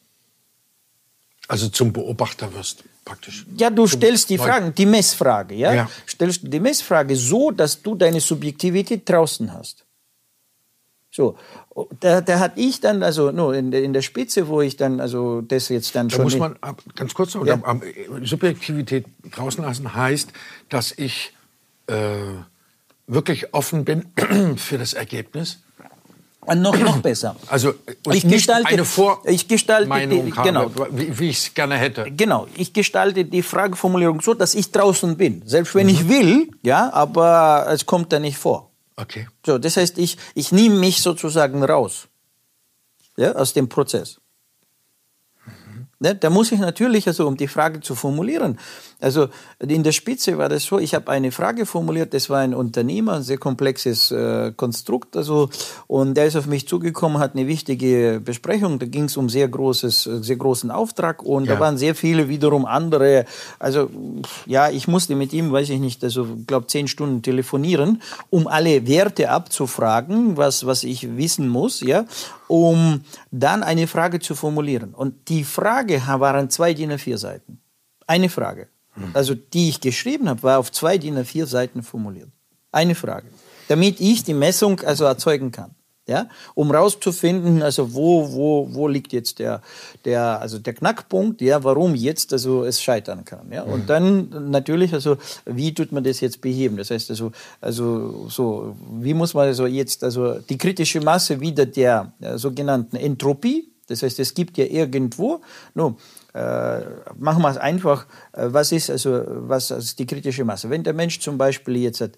Also 1.49 1.67
zum 1.67 1.91
Beobachter 1.91 2.53
wirst 2.53 2.85
praktisch. 3.03 3.45
Ja, 3.57 3.69
du 3.69 3.85
stellst 3.85 4.29
die 4.29 4.37
Fragen, 4.37 4.73
die 4.73 4.85
Messfrage, 4.85 5.55
ja? 5.55 5.73
ja? 5.73 5.89
Stellst 6.07 6.41
die 6.43 6.59
Messfrage 6.61 7.17
so, 7.17 7.51
dass 7.51 7.81
du 7.81 7.95
deine 7.95 8.21
Subjektivität 8.21 9.09
draußen 9.09 9.51
hast. 9.53 9.83
So, 11.13 11.35
da, 11.99 12.21
da 12.21 12.39
hatte 12.39 12.59
ich 12.59 12.79
dann, 12.79 13.03
also 13.03 13.31
nur 13.31 13.53
in, 13.53 13.73
in 13.73 13.91
der 13.91 14.01
Spitze, 14.01 14.47
wo 14.47 14.61
ich 14.61 14.77
dann, 14.77 15.01
also 15.01 15.41
das 15.41 15.67
jetzt 15.67 15.93
dann 15.93 16.07
da 16.07 16.15
schon. 16.15 16.19
Da 16.19 16.23
muss 16.23 16.39
man 16.39 16.55
ganz 16.95 17.13
kurz 17.13 17.35
noch, 17.35 17.45
ja. 17.45 17.59
Subjektivität 18.23 19.05
draußen 19.29 19.61
lassen 19.61 19.93
heißt, 19.93 20.31
dass 20.69 20.93
ich 20.97 21.33
äh, 21.87 21.95
wirklich 23.07 23.53
offen 23.53 23.83
bin 23.83 24.05
für 24.55 24.77
das 24.77 24.93
Ergebnis. 24.93 25.59
Und 26.45 26.61
noch, 26.61 26.79
noch 26.79 26.97
besser. 26.99 27.35
Also 27.47 27.73
ich 28.11 28.27
gestalte, 28.27 28.69
eine 28.69 28.85
Vor 28.85 29.21
ich 29.25 29.47
gestalte 29.47 30.07
die, 30.07 30.31
genau, 30.31 30.61
habe, 30.61 30.87
wie, 30.91 31.19
wie 31.19 31.29
ich 31.29 31.37
es 31.37 31.53
gerne 31.53 31.75
hätte. 31.75 32.09
Genau, 32.09 32.47
ich 32.55 32.73
gestalte 32.73 33.25
die 33.25 33.43
Frageformulierung 33.43 34.21
so, 34.21 34.33
dass 34.33 34.55
ich 34.55 34.71
draußen 34.71 35.17
bin. 35.17 35.43
Selbst 35.45 35.75
wenn 35.75 35.85
mhm. 35.85 35.93
ich 35.93 36.09
will, 36.09 36.49
ja, 36.63 36.91
aber 36.93 37.67
es 37.69 37.85
kommt 37.85 38.11
da 38.11 38.19
nicht 38.19 38.37
vor. 38.37 38.70
Okay. 39.01 39.27
So, 39.45 39.57
das 39.57 39.77
heißt, 39.77 39.97
ich, 39.97 40.17
ich 40.35 40.51
nehme 40.51 40.75
mich 40.75 41.01
sozusagen 41.01 41.63
raus 41.63 42.07
ja, 43.17 43.33
aus 43.33 43.53
dem 43.53 43.67
Prozess. 43.67 44.20
Ne, 46.01 46.15
da 46.15 46.31
muss 46.31 46.51
ich 46.51 46.59
natürlich, 46.59 47.05
also 47.05 47.27
um 47.27 47.37
die 47.37 47.47
Frage 47.47 47.79
zu 47.79 47.93
formulieren, 47.93 48.57
also 48.99 49.27
in 49.59 49.83
der 49.83 49.91
Spitze 49.91 50.35
war 50.39 50.49
das 50.49 50.63
so, 50.63 50.79
ich 50.79 50.95
habe 50.95 51.11
eine 51.11 51.31
Frage 51.31 51.67
formuliert, 51.67 52.15
das 52.15 52.27
war 52.27 52.39
ein 52.39 52.55
Unternehmer, 52.55 53.13
ein 53.13 53.21
sehr 53.21 53.37
komplexes 53.37 54.09
äh, 54.09 54.51
Konstrukt, 54.57 55.15
also 55.15 55.51
und 55.85 56.15
der 56.15 56.25
ist 56.25 56.35
auf 56.35 56.47
mich 56.47 56.67
zugekommen, 56.67 57.19
hat 57.19 57.35
eine 57.35 57.45
wichtige 57.45 58.19
Besprechung, 58.19 58.79
da 58.79 58.87
ging 58.87 59.03
es 59.03 59.15
um 59.15 59.29
sehr 59.29 59.47
großes, 59.47 60.09
sehr 60.21 60.37
großen 60.37 60.71
Auftrag 60.71 61.21
und 61.21 61.45
ja. 61.45 61.53
da 61.53 61.59
waren 61.59 61.77
sehr 61.77 61.93
viele 61.93 62.27
wiederum 62.27 62.65
andere, 62.65 63.25
also 63.59 63.91
ja, 64.47 64.71
ich 64.71 64.87
musste 64.87 65.15
mit 65.15 65.33
ihm, 65.33 65.51
weiß 65.51 65.69
ich 65.69 65.79
nicht, 65.79 66.03
also 66.03 66.25
glaube 66.47 66.65
zehn 66.65 66.87
Stunden 66.87 67.21
telefonieren, 67.21 68.01
um 68.31 68.47
alle 68.47 68.87
Werte 68.87 69.29
abzufragen, 69.29 70.35
was 70.35 70.65
was 70.65 70.83
ich 70.83 71.15
wissen 71.15 71.47
muss, 71.47 71.81
ja, 71.81 72.05
um 72.51 73.01
dann 73.31 73.63
eine 73.63 73.87
Frage 73.87 74.19
zu 74.19 74.35
formulieren. 74.35 74.93
Und 74.93 75.29
die 75.29 75.43
Frage 75.43 76.01
waren 76.05 76.49
zwei 76.49 76.73
DIN 76.73 76.91
A4 76.91 77.17
Seiten. 77.17 77.61
Eine 78.07 78.29
Frage 78.29 78.67
also 79.13 79.35
die 79.35 79.69
ich 79.69 79.81
geschrieben 79.81 80.29
habe, 80.29 80.43
war 80.43 80.59
auf 80.59 80.71
zwei 80.71 80.97
DIN 80.97 81.17
A4 81.17 81.45
Seiten 81.45 81.83
formuliert. 81.83 82.29
Eine 82.71 82.95
Frage. 82.95 83.27
Damit 83.67 83.99
ich 83.99 84.23
die 84.23 84.33
Messung 84.33 84.79
also 84.81 85.05
erzeugen 85.05 85.51
kann. 85.51 85.75
Ja, 86.11 86.27
um 86.55 86.71
rauszufinden, 86.71 87.63
also 87.63 87.93
wo, 87.93 88.33
wo, 88.33 88.67
wo 88.69 88.89
liegt 88.89 89.13
jetzt 89.13 89.39
der, 89.39 89.61
der, 90.03 90.41
also 90.41 90.59
der 90.59 90.73
Knackpunkt, 90.73 91.39
ja, 91.39 91.63
warum 91.63 91.95
jetzt 91.95 92.33
also 92.33 92.65
es 92.65 92.81
scheitern 92.81 93.23
kann. 93.23 93.49
Ja, 93.49 93.63
und 93.63 93.89
dann 93.89 94.51
natürlich, 94.51 94.93
also 94.93 95.15
wie 95.45 95.73
tut 95.73 95.93
man 95.93 96.03
das 96.03 96.19
jetzt 96.19 96.41
beheben? 96.41 96.75
Das 96.75 96.91
heißt 96.91 97.09
also, 97.11 97.31
also 97.61 98.27
so, 98.27 98.75
wie 98.99 99.13
muss 99.13 99.33
man 99.33 99.47
also 99.47 99.65
jetzt 99.67 100.03
also 100.03 100.39
die 100.39 100.57
kritische 100.57 100.99
Masse 100.99 101.39
wieder 101.39 101.65
der 101.65 102.11
äh, 102.19 102.37
sogenannten 102.37 102.97
Entropie, 102.97 103.69
das 103.87 104.03
heißt, 104.03 104.19
es 104.19 104.33
gibt 104.33 104.57
ja 104.57 104.65
irgendwo, 104.65 105.39
no, 105.75 105.97
äh, 106.33 106.81
machen 107.17 107.41
wir 107.41 107.51
es 107.51 107.57
einfach, 107.57 108.05
äh, 108.33 108.47
was 108.47 108.73
ist 108.73 108.89
also 108.89 109.23
was 109.27 109.71
ist 109.71 109.97
die 109.97 110.05
kritische 110.05 110.43
Masse? 110.43 110.69
Wenn 110.69 110.83
der 110.83 110.93
Mensch 110.93 111.21
zum 111.21 111.37
Beispiel 111.37 111.77
jetzt 111.77 112.01
äh, 112.01 112.09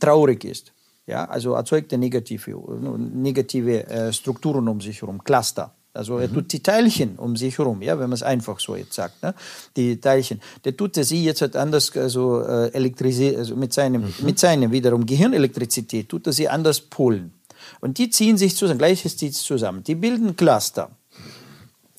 traurig 0.00 0.44
ist, 0.44 0.73
ja, 1.06 1.24
also 1.26 1.52
erzeugt 1.54 1.92
er 1.92 1.98
negative, 1.98 2.56
negative 2.98 3.86
äh, 3.86 4.12
Strukturen 4.12 4.68
um 4.68 4.80
sich 4.80 5.02
herum, 5.02 5.22
Cluster. 5.22 5.74
Also 5.94 6.18
er 6.18 6.32
tut 6.32 6.52
die 6.52 6.60
Teilchen 6.60 7.16
um 7.16 7.36
sich 7.36 7.56
herum, 7.56 7.80
ja, 7.80 7.92
wenn 8.00 8.08
man 8.08 8.14
es 8.14 8.24
einfach 8.24 8.58
so 8.58 8.74
jetzt 8.74 8.94
sagt, 8.94 9.22
ne? 9.22 9.32
die 9.76 10.00
Teilchen. 10.00 10.40
Der 10.64 10.76
tut 10.76 10.96
sie 10.96 11.24
jetzt 11.24 11.40
halt 11.40 11.54
anders, 11.54 11.96
also 11.96 12.42
äh, 12.42 13.36
also 13.36 13.54
mit 13.54 13.72
seinem, 13.72 14.02
mhm. 14.02 14.14
mit 14.22 14.40
seinem 14.40 14.72
wiederum 14.72 15.06
Gehirnelektrizität 15.06 16.08
tut 16.08 16.26
er 16.26 16.32
sie 16.32 16.48
anders 16.48 16.80
polen. 16.80 17.32
Und 17.80 17.98
die 17.98 18.10
ziehen 18.10 18.36
sich 18.36 18.56
zusammen, 18.56 18.78
gleiches 18.78 19.16
zieht 19.16 19.34
zusammen. 19.34 19.84
Die 19.84 19.94
bilden 19.94 20.34
Cluster. 20.34 20.90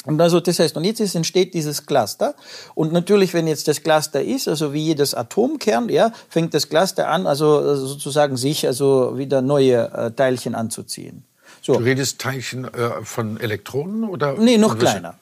Und 0.06 0.22
also 0.22 0.39
das 0.39 0.60
heißt, 0.60 0.78
und 0.78 0.84
jetzt 0.84 0.99
ist, 0.99 1.16
entsteht 1.16 1.53
dieses 1.53 1.86
Cluster. 1.86 2.36
Und 2.74 2.93
natürlich, 2.93 3.34
wenn 3.34 3.47
jetzt 3.47 3.68
das 3.68 3.82
Cluster 3.82 4.22
ist, 4.22 4.47
also 4.47 4.74
wie 4.74 4.84
jedes 4.84 5.14
Atomkern, 5.14 5.89
ja, 5.89 6.12
fängt 6.30 6.53
das 6.53 6.70
Cluster 6.70 7.08
an, 7.08 7.28
also 7.28 7.76
sozusagen 7.76 8.38
sich 8.38 8.66
also 8.66 9.18
wieder 9.18 9.41
neue 9.41 9.91
äh, 9.91 10.12
Teilchen 10.12 10.56
anzuziehen. 10.56 11.24
So. 11.62 11.74
Du 11.74 11.80
redest 11.80 12.20
Teilchen 12.20 12.66
äh, 12.66 13.03
von 13.03 13.39
Elektronen 13.39 14.03
oder? 14.03 14.36
Nee, 14.38 14.58
noch 14.58 14.78
kleiner. 14.78 15.16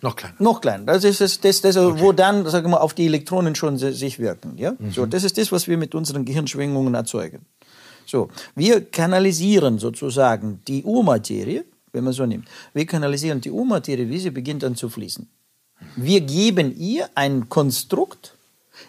Noch 0.00 0.14
kleiner. 0.14 0.36
Noch 0.38 0.60
kleiner. 0.60 0.84
Das 0.84 1.02
ist 1.02 1.20
das, 1.20 1.40
das, 1.40 1.60
das 1.60 1.76
okay. 1.76 2.00
wo 2.00 2.12
dann, 2.12 2.46
sagen 2.46 2.66
wir 2.66 2.70
mal, 2.70 2.76
auf 2.78 2.94
die 2.94 3.06
Elektronen 3.06 3.56
schon 3.56 3.78
sich 3.78 4.20
wirken. 4.20 4.56
Ja? 4.56 4.74
Mhm. 4.78 4.92
So, 4.92 5.06
das 5.06 5.24
ist 5.24 5.38
das, 5.38 5.50
was 5.50 5.66
wir 5.66 5.76
mit 5.76 5.94
unseren 5.94 6.24
Gehirnschwingungen 6.24 6.94
erzeugen. 6.94 7.44
So, 8.06 8.30
wir 8.54 8.84
kanalisieren 8.84 9.78
sozusagen 9.78 10.62
die 10.68 10.84
Urmaterie, 10.84 11.64
wenn 11.92 12.04
man 12.04 12.12
so 12.12 12.26
nimmt. 12.26 12.48
Wir 12.74 12.86
kanalisieren 12.86 13.40
die 13.40 13.50
Urmaterie, 13.50 14.08
wie 14.08 14.18
sie 14.18 14.30
beginnt 14.30 14.62
dann 14.62 14.76
zu 14.76 14.88
fließen. 14.88 15.28
Wir 15.96 16.20
geben 16.20 16.76
ihr 16.76 17.08
ein 17.14 17.48
Konstrukt, 17.48 18.34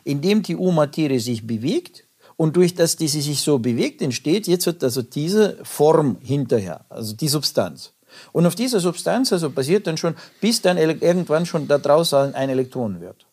in 0.04 0.22
dem 0.22 0.44
die 0.44 0.56
Urmaterie 0.56 1.20
sich 1.20 1.46
bewegt 1.46 2.06
und 2.36 2.56
durch 2.56 2.74
das, 2.74 2.96
die 2.96 3.08
sie 3.08 3.22
sich 3.22 3.42
so 3.42 3.60
bewegt, 3.60 4.02
entsteht 4.02 4.48
jetzt 4.48 4.68
also 4.84 5.02
diese 5.02 5.58
Form 5.64 6.18
hinterher, 6.22 6.86
also 6.90 7.14
die 7.16 7.28
Substanz. 7.28 7.92
Und 8.32 8.46
auf 8.46 8.56
dieser 8.56 8.80
Substanz 8.80 9.34
also 9.34 9.50
passiert 9.50 9.88
dann 9.88 9.98
schon, 9.98 10.16
bis 10.42 10.62
dann 10.62 10.78
irgendwann 10.78 11.46
schon 11.46 11.68
da 11.68 11.78
draußen 11.78 12.34
ein 12.34 12.50
Elektron 12.50 13.02
wird. 13.02 13.26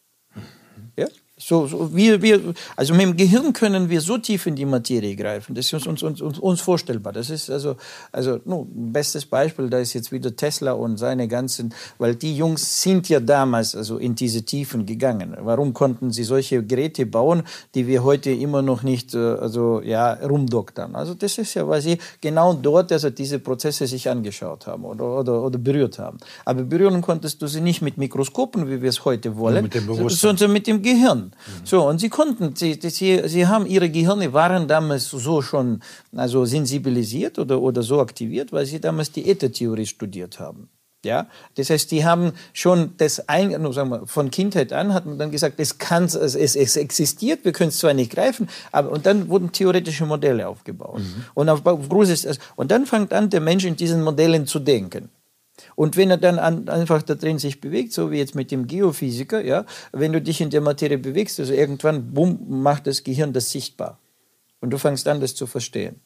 So, 1.48 1.64
so 1.68 1.94
wir, 1.94 2.20
wir, 2.22 2.54
also 2.74 2.92
mit 2.92 3.02
dem 3.02 3.16
Gehirn 3.16 3.52
können 3.52 3.88
wir 3.88 4.00
so 4.00 4.18
tief 4.18 4.46
in 4.46 4.56
die 4.56 4.64
Materie 4.66 5.14
greifen. 5.14 5.54
Das 5.54 5.72
ist 5.72 5.86
uns, 5.86 6.02
uns, 6.02 6.20
uns, 6.20 6.40
uns 6.40 6.60
vorstellbar. 6.60 7.12
Das 7.12 7.30
ist 7.30 7.48
also, 7.50 7.76
also 8.10 8.40
no, 8.44 8.66
bestes 8.68 9.24
Beispiel, 9.24 9.70
da 9.70 9.78
ist 9.78 9.94
jetzt 9.94 10.10
wieder 10.10 10.34
Tesla 10.34 10.72
und 10.72 10.96
seine 10.96 11.28
ganzen, 11.28 11.72
weil 11.98 12.16
die 12.16 12.36
Jungs 12.36 12.82
sind 12.82 13.08
ja 13.08 13.20
damals 13.20 13.76
also 13.76 13.98
in 13.98 14.16
diese 14.16 14.42
Tiefen 14.42 14.86
gegangen. 14.86 15.36
Warum 15.40 15.72
konnten 15.72 16.10
sie 16.10 16.24
solche 16.24 16.64
Geräte 16.64 17.06
bauen, 17.06 17.44
die 17.76 17.86
wir 17.86 18.02
heute 18.02 18.32
immer 18.32 18.62
noch 18.62 18.82
nicht 18.82 19.14
äh, 19.14 19.18
also 19.18 19.80
ja 19.82 20.14
rumdoktern? 20.14 20.96
Also 20.96 21.14
das 21.14 21.38
ist 21.38 21.54
ja, 21.54 21.68
weil 21.68 21.80
sie 21.80 21.98
genau 22.20 22.54
dort 22.54 22.90
also 22.90 23.10
diese 23.10 23.38
Prozesse 23.38 23.86
sich 23.86 24.10
angeschaut 24.10 24.66
haben 24.66 24.84
oder, 24.84 25.20
oder, 25.20 25.44
oder 25.44 25.58
berührt 25.60 26.00
haben. 26.00 26.18
Aber 26.44 26.64
berühren 26.64 27.02
konntest 27.02 27.40
du 27.40 27.46
sie 27.46 27.60
nicht 27.60 27.82
mit 27.82 27.98
Mikroskopen, 27.98 28.68
wie 28.68 28.82
wir 28.82 28.90
es 28.90 29.04
heute 29.04 29.36
wollen, 29.36 29.70
sondern 30.08 30.52
mit 30.52 30.66
dem 30.66 30.82
Gehirn. 30.82 31.30
So, 31.64 31.86
und 31.86 31.98
sie 31.98 32.08
konnten, 32.08 32.54
sie, 32.56 32.78
sie, 32.80 33.22
sie 33.26 33.46
haben 33.46 33.66
ihre 33.66 33.90
Gehirne 33.90 34.32
waren 34.32 34.68
damals 34.68 35.08
so 35.10 35.42
schon 35.42 35.82
also 36.14 36.44
sensibilisiert 36.44 37.38
oder, 37.38 37.60
oder 37.60 37.82
so 37.82 38.00
aktiviert, 38.00 38.52
weil 38.52 38.66
sie 38.66 38.80
damals 38.80 39.12
die 39.12 39.28
Äthertheorie 39.30 39.86
studiert 39.86 40.40
haben. 40.40 40.68
Ja, 41.04 41.28
das 41.54 41.70
heißt, 41.70 41.92
die 41.92 42.04
haben 42.04 42.32
schon 42.52 42.94
das 42.96 43.28
ein, 43.28 43.50
sagen 43.72 43.90
wir, 43.90 44.06
von 44.06 44.30
Kindheit 44.30 44.72
an 44.72 44.92
hat 44.92 45.06
man 45.06 45.18
dann 45.18 45.30
gesagt, 45.30 45.60
es 45.60 45.78
kann, 45.78 46.04
es, 46.04 46.34
es 46.34 46.76
existiert, 46.76 47.44
wir 47.44 47.52
können 47.52 47.68
es 47.68 47.78
zwar 47.78 47.94
nicht 47.94 48.10
greifen, 48.10 48.48
aber 48.72 48.90
und 48.90 49.06
dann 49.06 49.28
wurden 49.28 49.52
theoretische 49.52 50.04
Modelle 50.04 50.48
aufgebaut. 50.48 50.98
Mhm. 50.98 51.24
Und 51.34 51.48
auf, 51.48 51.64
auf 51.64 51.88
großes, 51.88 52.38
und 52.56 52.72
dann 52.72 52.86
fängt 52.86 53.12
an 53.12 53.30
der 53.30 53.40
Mensch 53.40 53.64
in 53.64 53.76
diesen 53.76 54.02
Modellen 54.02 54.46
zu 54.46 54.58
denken. 54.58 55.10
Und 55.76 55.96
wenn 55.96 56.10
er 56.10 56.16
dann 56.16 56.38
an, 56.38 56.68
einfach 56.68 57.02
da 57.02 57.14
drin 57.14 57.38
sich 57.38 57.60
bewegt, 57.60 57.92
so 57.92 58.10
wie 58.10 58.16
jetzt 58.16 58.34
mit 58.34 58.50
dem 58.50 58.66
Geophysiker, 58.66 59.44
ja, 59.44 59.66
wenn 59.92 60.12
du 60.12 60.20
dich 60.20 60.40
in 60.40 60.50
der 60.50 60.62
Materie 60.62 60.98
bewegst, 60.98 61.38
also 61.38 61.52
irgendwann, 61.52 62.12
bumm, 62.12 62.62
macht 62.62 62.86
das 62.86 63.04
Gehirn 63.04 63.32
das 63.34 63.50
sichtbar. 63.50 63.98
Und 64.60 64.70
du 64.70 64.78
fängst 64.78 65.06
an, 65.06 65.20
das 65.20 65.34
zu 65.34 65.46
verstehen. 65.46 66.00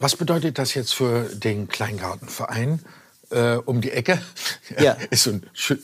Was 0.00 0.16
bedeutet 0.16 0.58
das 0.58 0.74
jetzt 0.74 0.92
für 0.92 1.22
den 1.22 1.68
Kleingartenverein? 1.68 2.80
Äh, 3.30 3.56
um 3.64 3.80
die 3.80 3.90
Ecke? 3.90 4.20
Ja. 4.78 4.96
Ist 5.10 5.24
so 5.24 5.30
eine 5.30 5.42
schö 5.52 5.76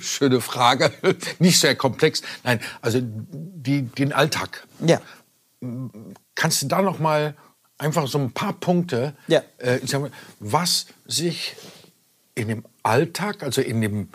schöne 0.00 0.40
Frage. 0.40 0.92
Nicht 1.40 1.60
sehr 1.60 1.74
komplex. 1.74 2.22
Nein, 2.42 2.60
also 2.80 3.00
die, 3.02 3.82
den 3.82 4.12
Alltag. 4.12 4.66
Ja. 4.86 5.00
Kannst 6.34 6.62
du 6.62 6.66
da 6.68 6.80
noch 6.80 7.00
mal 7.00 7.34
einfach 7.76 8.06
so 8.06 8.18
ein 8.18 8.32
paar 8.32 8.52
Punkte, 8.52 9.14
ja. 9.26 9.42
äh, 9.58 9.80
was 10.38 10.86
sich 11.06 11.56
in 12.34 12.48
dem 12.48 12.64
Alltag, 12.82 13.42
also 13.42 13.60
in 13.60 13.80
dem 13.80 14.08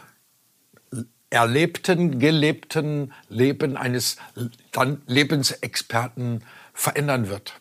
erlebten, 1.30 2.20
gelebten 2.20 3.14
Leben 3.30 3.78
eines 3.78 4.18
dann 4.72 5.02
Lebensexperten 5.08 6.44
verändern 6.74 7.30
wird? 7.30 7.54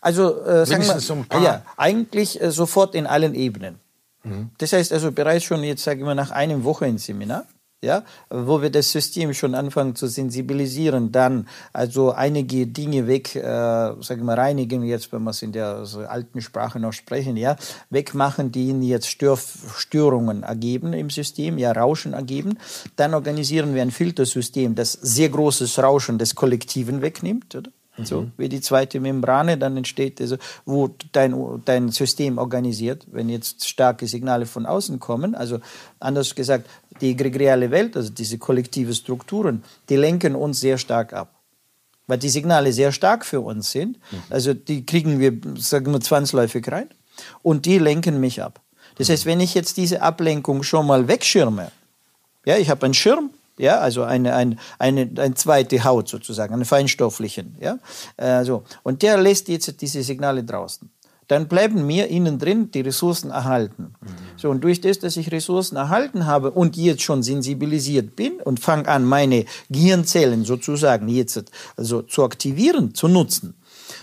Also 0.00 0.42
äh, 0.44 0.66
sagen 0.66 0.84
wir, 0.84 1.00
so 1.00 1.24
ja, 1.32 1.64
eigentlich 1.76 2.40
äh, 2.40 2.50
sofort 2.50 2.94
in 2.94 3.06
allen 3.06 3.34
Ebenen. 3.34 3.80
Mhm. 4.22 4.50
Das 4.58 4.72
heißt 4.72 4.92
also 4.92 5.12
bereits 5.12 5.44
schon 5.44 5.64
jetzt, 5.64 5.82
sage 5.82 6.00
ich 6.00 6.04
mal, 6.04 6.14
nach 6.14 6.30
einem 6.30 6.64
Wochenendseminar 6.64 7.46
ja, 7.84 8.04
wo 8.30 8.62
wir 8.62 8.70
das 8.70 8.90
System 8.90 9.34
schon 9.34 9.54
anfangen 9.54 9.94
zu 9.94 10.06
sensibilisieren, 10.06 11.12
dann 11.12 11.46
also 11.72 12.12
einige 12.12 12.66
Dinge 12.66 13.06
weg, 13.06 13.36
äh, 13.36 13.42
sagen 13.42 14.24
wir 14.24 14.36
reinigen 14.36 14.82
jetzt, 14.82 15.12
wenn 15.12 15.22
wir 15.22 15.30
es 15.30 15.42
in 15.42 15.52
der 15.52 15.84
alten 16.08 16.40
Sprache 16.40 16.80
noch 16.80 16.92
sprechen, 16.92 17.36
ja, 17.36 17.56
wegmachen, 17.90 18.50
die 18.50 18.68
ihnen 18.68 18.82
jetzt 18.82 19.08
Stör 19.08 19.38
Störungen 19.76 20.42
ergeben 20.42 20.92
im 20.92 21.10
System, 21.10 21.58
ja, 21.58 21.72
Rauschen 21.72 22.12
ergeben. 22.12 22.58
Dann 22.96 23.14
organisieren 23.14 23.74
wir 23.74 23.82
ein 23.82 23.90
Filtersystem, 23.90 24.74
das 24.74 24.92
sehr 24.92 25.28
großes 25.28 25.78
Rauschen 25.78 26.18
des 26.18 26.34
Kollektiven 26.34 27.02
wegnimmt, 27.02 27.54
oder? 27.54 27.70
Mhm. 27.96 28.04
So 28.04 28.26
wie 28.36 28.48
die 28.48 28.60
zweite 28.60 29.00
Membrane, 29.00 29.56
dann 29.56 29.76
entsteht 29.76 30.20
also, 30.20 30.36
wo 30.64 30.90
dein, 31.12 31.34
dein 31.64 31.90
System 31.90 32.38
organisiert, 32.38 33.06
wenn 33.10 33.28
jetzt 33.28 33.68
starke 33.68 34.06
Signale 34.06 34.46
von 34.46 34.66
außen 34.66 34.98
kommen, 34.98 35.34
also 35.34 35.60
anders 36.00 36.34
gesagt, 36.34 36.68
die 37.00 37.10
egregiale 37.10 37.70
Welt, 37.70 37.96
also 37.96 38.10
diese 38.10 38.38
kollektive 38.38 38.94
Strukturen, 38.94 39.62
die 39.88 39.96
lenken 39.96 40.34
uns 40.34 40.60
sehr 40.60 40.78
stark 40.78 41.12
ab. 41.12 41.34
Weil 42.06 42.18
die 42.18 42.28
Signale 42.28 42.72
sehr 42.72 42.92
stark 42.92 43.24
für 43.24 43.40
uns 43.40 43.70
sind, 43.70 43.98
mhm. 44.10 44.22
also 44.30 44.54
die 44.54 44.84
kriegen 44.84 45.20
wir, 45.20 45.32
sagen 45.56 45.92
wir, 45.92 46.00
zwangsläufig 46.00 46.70
rein 46.70 46.88
und 47.42 47.64
die 47.64 47.78
lenken 47.78 48.20
mich 48.20 48.42
ab. 48.42 48.60
Das 48.96 49.08
heißt, 49.08 49.26
wenn 49.26 49.40
ich 49.40 49.54
jetzt 49.54 49.76
diese 49.76 50.02
Ablenkung 50.02 50.62
schon 50.62 50.86
mal 50.86 51.08
wegschirme, 51.08 51.70
ja, 52.44 52.58
ich 52.58 52.68
habe 52.68 52.84
einen 52.84 52.94
Schirm, 52.94 53.30
ja, 53.58 53.78
also 53.78 54.02
eine, 54.02 54.34
eine, 54.34 54.56
eine, 54.78 55.10
eine 55.16 55.34
zweite 55.34 55.84
Haut 55.84 56.08
sozusagen, 56.08 56.54
einen 56.54 56.64
feinstofflichen, 56.64 57.56
ja, 57.60 57.78
äh, 58.16 58.44
so. 58.44 58.64
Und 58.82 59.02
der 59.02 59.16
lässt 59.18 59.48
jetzt 59.48 59.80
diese 59.80 60.02
Signale 60.02 60.44
draußen. 60.44 60.90
Dann 61.28 61.48
bleiben 61.48 61.86
mir 61.86 62.08
innen 62.08 62.38
drin 62.38 62.70
die 62.70 62.82
Ressourcen 62.82 63.30
erhalten. 63.30 63.94
Mhm. 64.00 64.06
So, 64.36 64.50
und 64.50 64.62
durch 64.62 64.80
das, 64.80 64.98
dass 64.98 65.16
ich 65.16 65.32
Ressourcen 65.32 65.76
erhalten 65.76 66.26
habe 66.26 66.50
und 66.50 66.76
jetzt 66.76 67.02
schon 67.02 67.22
sensibilisiert 67.22 68.14
bin 68.14 68.34
und 68.42 68.60
fange 68.60 68.88
an, 68.88 69.04
meine 69.04 69.46
Gehirnzellen 69.70 70.44
sozusagen 70.44 71.08
jetzt 71.08 71.44
also 71.76 72.02
zu 72.02 72.24
aktivieren, 72.24 72.94
zu 72.94 73.08
nutzen, 73.08 73.54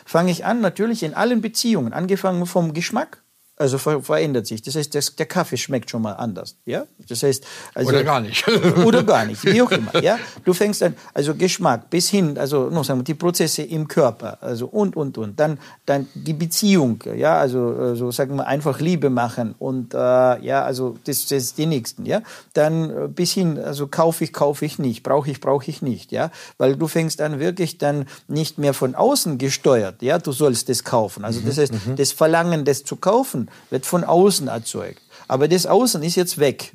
fange 0.05 0.31
ich 0.31 0.45
an, 0.45 0.61
natürlich 0.61 1.03
in 1.03 1.13
allen 1.13 1.41
Beziehungen, 1.41 1.93
angefangen 1.93 2.45
vom 2.47 2.73
Geschmack, 2.73 3.20
also 3.61 3.77
ver 3.77 4.01
verändert 4.01 4.47
sich. 4.47 4.61
Das 4.61 4.75
heißt, 4.75 4.93
das, 4.95 5.15
der 5.15 5.27
Kaffee 5.27 5.57
schmeckt 5.57 5.89
schon 5.89 6.01
mal 6.01 6.13
anders. 6.13 6.55
Ja? 6.65 6.85
Das 7.07 7.21
heißt, 7.21 7.45
also, 7.75 7.89
oder 7.89 8.03
gar 8.03 8.19
nicht. 8.19 8.47
oder 8.85 9.03
gar 9.03 9.25
nicht, 9.25 9.45
wie 9.45 9.61
auch 9.61 9.71
immer. 9.71 10.01
Ja? 10.01 10.17
Du 10.43 10.53
fängst 10.53 10.81
an, 10.81 10.95
also 11.13 11.35
Geschmack 11.35 11.89
bis 11.89 12.09
hin, 12.09 12.37
also 12.37 12.69
noch 12.69 12.83
sagen 12.83 12.99
wir, 12.99 13.03
die 13.03 13.13
Prozesse 13.13 13.61
im 13.61 13.87
Körper, 13.87 14.39
also 14.41 14.65
und, 14.65 14.95
und, 14.95 15.17
und. 15.17 15.39
Dann, 15.39 15.59
dann 15.85 16.07
die 16.15 16.33
Beziehung, 16.33 17.03
ja, 17.15 17.37
also, 17.37 17.75
also 17.79 18.11
sagen 18.11 18.35
wir 18.35 18.47
einfach 18.47 18.79
Liebe 18.79 19.09
machen 19.09 19.53
und 19.59 19.93
äh, 19.93 19.97
ja, 19.97 20.63
also 20.63 20.97
das, 21.03 21.27
das 21.27 21.43
ist 21.43 21.57
die 21.59 21.67
Nächsten, 21.67 22.05
ja. 22.05 22.23
Dann 22.53 22.89
äh, 22.89 23.07
bis 23.07 23.33
hin, 23.33 23.59
also 23.59 23.87
kaufe 23.87 24.23
ich, 24.23 24.33
kaufe 24.33 24.65
ich 24.65 24.79
nicht, 24.79 25.03
brauche 25.03 25.29
ich, 25.29 25.39
brauche 25.39 25.69
ich 25.69 25.83
nicht, 25.83 26.11
ja. 26.11 26.31
Weil 26.57 26.75
du 26.75 26.87
fängst 26.87 27.21
an 27.21 27.39
wirklich 27.39 27.77
dann 27.77 28.05
nicht 28.27 28.57
mehr 28.57 28.73
von 28.73 28.95
außen 28.95 29.37
gesteuert, 29.37 30.01
ja, 30.01 30.17
du 30.17 30.31
sollst 30.31 30.67
das 30.69 30.83
kaufen. 30.83 31.23
Also 31.23 31.41
das 31.41 31.57
mhm, 31.57 31.61
heißt, 31.61 31.73
mhm. 31.73 31.95
das 31.95 32.11
Verlangen, 32.11 32.65
das 32.65 32.83
zu 32.83 32.95
kaufen, 32.95 33.50
wird 33.69 33.85
von 33.85 34.03
außen 34.03 34.47
erzeugt. 34.47 35.01
Aber 35.27 35.47
das 35.47 35.65
Außen 35.65 36.03
ist 36.03 36.15
jetzt 36.15 36.39
weg. 36.39 36.73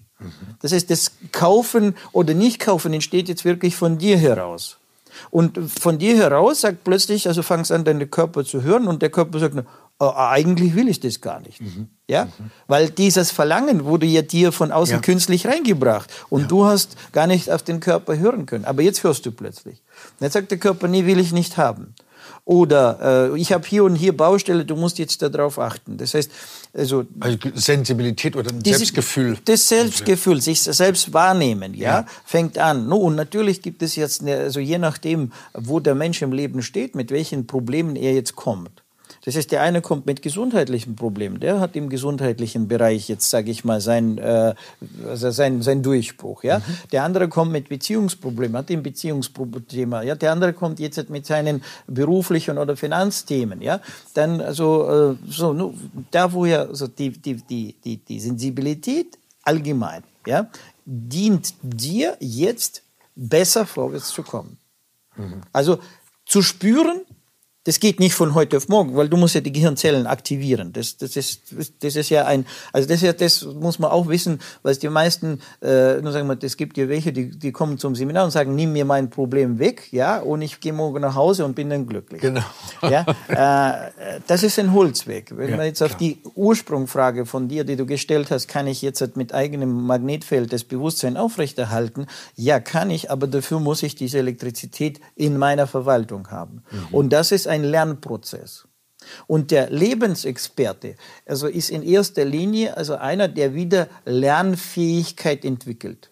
Das 0.63 0.73
heißt, 0.73 0.91
das 0.91 1.13
Kaufen 1.33 1.95
oder 2.13 2.33
Nicht-Kaufen 2.33 2.93
entsteht 2.93 3.29
jetzt 3.29 3.45
wirklich 3.45 3.77
von 3.77 3.99
dir 3.99 4.17
heraus. 4.17 4.79
Und 5.31 5.59
von 5.71 5.99
dir 5.99 6.17
heraus 6.17 6.63
sagt 6.63 6.85
plötzlich, 6.85 7.29
also 7.29 7.43
fangst 7.43 7.73
an, 7.73 7.85
deinen 7.85 8.11
Körper 8.11 8.45
zu 8.45 8.63
hören 8.63 8.87
und 8.87 9.03
der 9.03 9.11
Körper 9.11 9.39
sagt, 9.39 9.57
oh, 9.99 10.13
eigentlich 10.15 10.75
will 10.75 10.89
ich 10.89 11.01
das 11.01 11.21
gar 11.21 11.41
nicht. 11.41 11.61
Mhm. 11.61 11.89
Ja? 12.09 12.27
Mhm. 12.27 12.51
Weil 12.67 12.91
dieses 12.91 13.31
Verlangen 13.31 13.85
wurde 13.85 14.07
ja 14.07 14.23
dir 14.23 14.53
von 14.53 14.73
außen 14.73 14.97
ja. 14.97 15.01
künstlich 15.01 15.47
reingebracht 15.47 16.11
und 16.29 16.43
ja. 16.43 16.49
du 16.49 16.65
hast 16.67 16.97
gar 17.13 17.27
nicht 17.27 17.51
auf 17.51 17.63
den 17.63 17.81
Körper 17.81 18.19
hören 18.19 18.47
können. 18.47 18.65
Aber 18.65 18.83
jetzt 18.83 19.03
hörst 19.05 19.25
du 19.27 19.33
plötzlich. 19.33 19.83
Und 20.19 20.25
jetzt 20.25 20.35
sagt 20.35 20.51
der 20.51 20.59
Körper, 20.59 20.89
nee, 20.89 21.07
will 21.07 21.19
ich 21.19 21.33
nicht 21.33 21.57
haben. 21.57 21.95
Oder 22.45 23.33
äh, 23.33 23.41
ich 23.41 23.53
habe 23.53 23.67
hier 23.67 23.85
und 23.85 23.97
hier 23.97 24.17
Baustelle, 24.17 24.65
du 24.65 24.77
musst 24.77 24.99
jetzt 24.99 25.21
darauf 25.21 25.59
achten. 25.59 25.97
Das 25.97 26.15
heißt, 26.15 26.31
also, 26.77 27.05
also 27.21 27.39
Sensibilität 27.55 28.37
oder 28.37 28.53
diese, 28.53 28.79
Selbstgefühl. 28.79 29.39
Das 29.45 29.69
Selbstgefühl, 29.69 30.41
sich 30.41 30.61
selbst 30.61 31.13
wahrnehmen, 31.13 31.75
ja, 31.75 32.01
ja. 32.01 32.07
fängt 32.25 32.59
an. 32.59 32.87
No, 32.89 32.97
und 32.97 33.15
natürlich 33.15 33.63
gibt 33.63 33.83
es 33.83 33.97
jetzt, 33.97 34.21
eine, 34.21 34.37
also 34.37 34.61
je 34.61 34.79
nachdem, 34.79 35.33
wo 35.55 35.81
der 35.81 35.95
Mensch 35.95 36.23
im 36.23 36.33
Leben 36.33 36.63
steht, 36.63 36.95
mit 36.95 37.11
welchen 37.11 37.47
Problemen 37.47 37.97
er 37.97 38.13
jetzt 38.13 38.37
kommt. 38.37 38.83
Das 39.27 39.35
ist 39.35 39.51
der 39.51 39.61
eine 39.63 39.83
kommt 39.83 40.07
mit 40.07 40.23
gesundheitlichen 40.23 40.95
Problemen, 40.95 41.41
der 41.41 41.59
hat 41.59 41.75
im 41.75 41.89
gesundheitlichen 41.89 42.69
Bereich 42.69 43.09
jetzt 43.09 43.29
sage 43.29 43.51
ich 43.51 43.65
mal 43.65 43.81
sein 43.81 44.19
äh, 44.19 44.55
also 45.05 45.33
sein 45.33 45.63
sein 45.63 45.83
Durchbruch, 45.83 46.45
ja. 46.45 46.61
Mhm. 46.61 46.63
Der 46.93 47.03
andere 47.03 47.29
kommt 47.29 47.51
mit 47.51 47.69
Beziehungsproblemen, 47.69 48.57
hat 48.57 48.71
ein 48.71 48.85
Beziehungsproblem, 48.85 49.93
ja. 50.05 50.15
Der 50.15 50.31
andere 50.31 50.53
kommt 50.53 50.79
jetzt 50.79 51.11
mit 51.11 51.27
seinen 51.27 51.65
beruflichen 51.89 52.57
oder 52.57 52.77
Finanzthemen, 52.77 53.61
ja. 53.63 53.81
Dann 54.15 54.41
also 54.41 54.89
äh, 54.89 55.17
so 55.29 55.75
da 56.13 56.33
wo 56.33 56.47
ja 56.47 56.73
so 56.73 56.87
die 56.87 57.11
die 57.11 57.35
die 57.35 57.75
die 57.85 57.97
die 57.97 58.21
Sensibilität 58.21 59.19
allgemein, 59.43 60.05
ja, 60.25 60.49
dient 60.85 61.55
dir 61.63 62.17
jetzt 62.21 62.85
besser 63.17 63.67
vorwärts 63.67 64.11
zu 64.11 64.23
kommen. 64.23 64.59
Mhm. 65.17 65.41
Also 65.53 65.81
zu 66.27 66.43
spüren, 66.43 67.03
das 67.67 67.81
geht 67.81 67.99
nicht 67.99 68.15
von 68.15 68.35
heute 68.35 68.57
auf 68.57 68.69
morgen, 68.69 68.97
weil 68.97 69.09
du 69.09 69.17
musst 69.17 69.35
ja 69.35 69.41
die 69.41 69.51
Gehirnzellen 69.51 70.07
aktivieren. 70.07 70.73
Das, 70.73 70.97
das, 70.97 71.17
ist, 71.17 71.53
das 71.81 71.97
ist 71.97 72.11
ja 72.11 72.25
ein, 72.25 72.47
also 72.73 72.87
das, 72.87 72.99
ist 72.99 73.03
ja, 73.03 73.13
das 73.13 73.43
muss 73.43 73.81
man 73.81 73.91
auch 73.91 74.07
wissen, 74.07 74.39
weil 74.63 74.77
die 74.77 74.89
meisten, 74.89 75.41
äh, 75.61 76.01
nur 76.01 76.13
sagen 76.13 76.29
wir, 76.29 76.39
es 76.41 76.57
gibt 76.57 76.79
ja 76.79 76.89
welche, 76.89 77.13
die, 77.13 77.29
die 77.31 77.51
kommen 77.51 77.77
zum 77.79 77.97
Seminar 77.97 78.25
und 78.25 78.31
sagen, 78.31 78.55
nimm 78.55 78.73
mir 78.73 78.85
mein 78.85 79.11
Problem 79.11 79.59
weg, 79.59 79.89
ja, 79.91 80.19
und 80.19 80.43
ich 80.43 80.61
gehe 80.61 80.73
morgen 80.73 81.01
nach 81.01 81.17
Hause 81.17 81.45
und 81.45 81.57
bin 81.57 81.69
dann 81.69 81.87
glücklich. 81.87 82.21
Genau. 82.21 82.45
Ja, 82.83 83.05
äh, 83.29 84.21
das 84.29 84.45
ist 84.45 84.61
ein 84.61 84.73
Holzweg. 84.73 85.37
Wenn 85.37 85.51
ja, 85.51 85.57
man 85.57 85.67
jetzt 85.67 85.79
klar. 85.79 85.91
auf 85.91 85.97
die 85.97 86.19
Ursprungfrage 86.37 87.27
von 87.27 87.49
dir, 87.49 87.65
die 87.65 87.75
du 87.75 87.85
gestellt 87.85 88.31
hast, 88.31 88.47
kann 88.47 88.69
ich 88.69 88.81
jetzt 88.81 89.17
mit 89.17 89.35
eigenem 89.35 89.87
Magnetfeld 89.87 90.53
das 90.53 90.63
Bewusstsein 90.63 91.17
aufrechterhalten? 91.17 92.07
Ja, 92.37 92.61
kann 92.61 92.91
ich, 92.91 93.11
aber 93.11 93.27
dafür 93.27 93.59
muss 93.59 93.83
ich 93.83 93.97
diese 93.97 94.19
Elektrizität 94.19 95.01
in 95.17 95.37
meiner 95.37 95.67
Verwaltung 95.67 96.29
haben. 96.31 96.63
Mhm. 96.71 96.95
Und 96.95 97.13
das 97.13 97.33
ist 97.33 97.49
ein 97.49 97.56
ein 97.57 97.65
Lernprozess. 97.65 98.69
Und 99.27 99.51
der 99.51 99.71
Lebensexperte 99.71 100.97
also 101.27 101.47
ist 101.47 101.71
in 101.71 101.83
erster 101.83 102.25
Linie 102.25 102.77
also 102.77 102.97
einer, 102.97 103.29
der 103.29 103.55
wieder 103.55 103.89
Lernfähigkeit 104.05 105.45
entwickelt. 105.45 106.11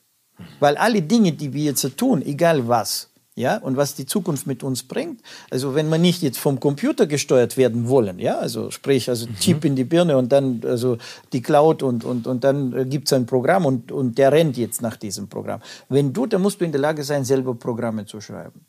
Weil 0.60 0.76
alle 0.76 1.02
Dinge, 1.02 1.32
die 1.32 1.52
wir 1.52 1.64
jetzt 1.64 1.96
tun, 1.96 2.22
egal 2.22 2.66
was, 2.68 3.10
ja, 3.36 3.56
und 3.58 3.76
was 3.76 3.94
die 3.94 4.06
Zukunft 4.06 4.46
mit 4.46 4.62
uns 4.62 4.84
bringt. 4.84 5.20
Also 5.50 5.74
wenn 5.74 5.88
man 5.88 6.00
nicht 6.00 6.22
jetzt 6.22 6.38
vom 6.38 6.60
Computer 6.60 7.06
gesteuert 7.06 7.56
werden 7.56 7.88
wollen, 7.88 8.18
ja, 8.18 8.38
also 8.38 8.70
sprich, 8.70 9.08
also 9.08 9.26
mhm. 9.26 9.36
Chip 9.36 9.64
in 9.64 9.74
die 9.74 9.84
Birne 9.84 10.16
und 10.16 10.30
dann 10.30 10.60
also 10.64 10.98
die 11.32 11.42
Cloud 11.42 11.82
und, 11.82 12.04
und, 12.04 12.26
und 12.26 12.44
dann 12.44 12.88
gibt 12.88 13.08
es 13.08 13.12
ein 13.12 13.26
Programm 13.26 13.66
und, 13.66 13.90
und 13.90 14.18
der 14.18 14.30
rennt 14.30 14.56
jetzt 14.56 14.82
nach 14.82 14.96
diesem 14.96 15.28
Programm. 15.28 15.60
Wenn 15.88 16.12
du, 16.12 16.26
dann 16.26 16.42
musst 16.42 16.60
du 16.60 16.64
in 16.64 16.72
der 16.72 16.80
Lage 16.80 17.02
sein, 17.02 17.24
selber 17.24 17.54
Programme 17.54 18.06
zu 18.06 18.20
schreiben. 18.20 18.66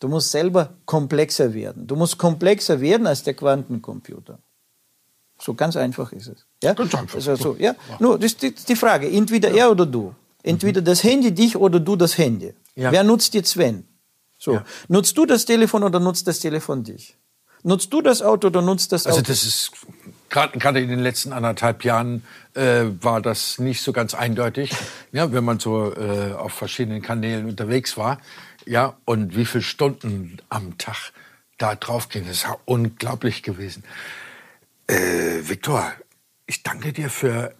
Du 0.00 0.08
musst 0.08 0.30
selber 0.30 0.74
komplexer 0.84 1.54
werden. 1.54 1.86
Du 1.86 1.96
musst 1.96 2.18
komplexer 2.18 2.80
werden 2.80 3.06
als 3.06 3.22
der 3.24 3.34
Quantencomputer. 3.34 4.38
So 5.40 5.54
ganz 5.54 5.76
einfach 5.76 6.12
ist 6.12 6.28
es. 6.28 6.46
Ja? 6.62 6.74
Ganz 6.74 6.94
einfach. 6.94 7.14
Also, 7.16 7.36
so, 7.36 7.56
ja? 7.58 7.72
ja. 7.72 7.96
Nur, 7.98 8.18
das 8.18 8.34
ist 8.34 8.68
die 8.68 8.76
Frage. 8.76 9.10
Entweder 9.10 9.50
ja. 9.50 9.66
er 9.66 9.70
oder 9.70 9.86
du. 9.86 10.14
Entweder 10.42 10.80
mhm. 10.80 10.84
das 10.84 11.02
Handy 11.02 11.32
dich 11.32 11.56
oder 11.56 11.80
du 11.80 11.96
das 11.96 12.16
Handy. 12.18 12.54
Ja. 12.74 12.92
Wer 12.92 13.04
nutzt 13.04 13.34
jetzt 13.34 13.56
wenn? 13.56 13.84
So. 14.38 14.60
Nutzt 14.86 15.18
du 15.18 15.26
das 15.26 15.44
Telefon 15.44 15.82
oder 15.82 15.98
nutzt 15.98 16.28
das 16.28 16.38
Telefon 16.38 16.84
dich? 16.84 17.16
Nutzt 17.64 17.92
du 17.92 18.00
das 18.00 18.22
Auto 18.22 18.48
oder 18.48 18.62
nutzt 18.62 18.92
das 18.92 19.06
also 19.06 19.18
Auto? 19.18 19.30
Also 19.30 19.32
das 19.32 19.42
ist 19.42 19.72
gerade 20.28 20.80
in 20.80 20.88
den 20.88 21.00
letzten 21.00 21.32
anderthalb 21.32 21.84
Jahren 21.84 22.22
äh, 22.54 22.84
war 23.00 23.20
das 23.20 23.58
nicht 23.58 23.82
so 23.82 23.92
ganz 23.92 24.14
eindeutig, 24.14 24.70
ja, 25.12 25.32
wenn 25.32 25.44
man 25.44 25.58
so 25.58 25.92
äh, 25.92 26.34
auf 26.34 26.52
verschiedenen 26.52 27.02
Kanälen 27.02 27.48
unterwegs 27.48 27.96
war. 27.96 28.20
Ja, 28.68 28.98
und 29.06 29.34
wie 29.34 29.46
viele 29.46 29.62
Stunden 29.62 30.42
am 30.50 30.76
Tag 30.76 31.12
da 31.56 31.74
drauf 31.74 32.10
gehen, 32.10 32.26
das 32.28 32.44
ist 32.44 32.46
unglaublich 32.66 33.42
gewesen. 33.42 33.82
Äh, 34.86 35.48
Viktor, 35.48 35.90
ich 36.44 36.62
danke 36.62 36.92
dir 36.92 37.08
für 37.08 37.54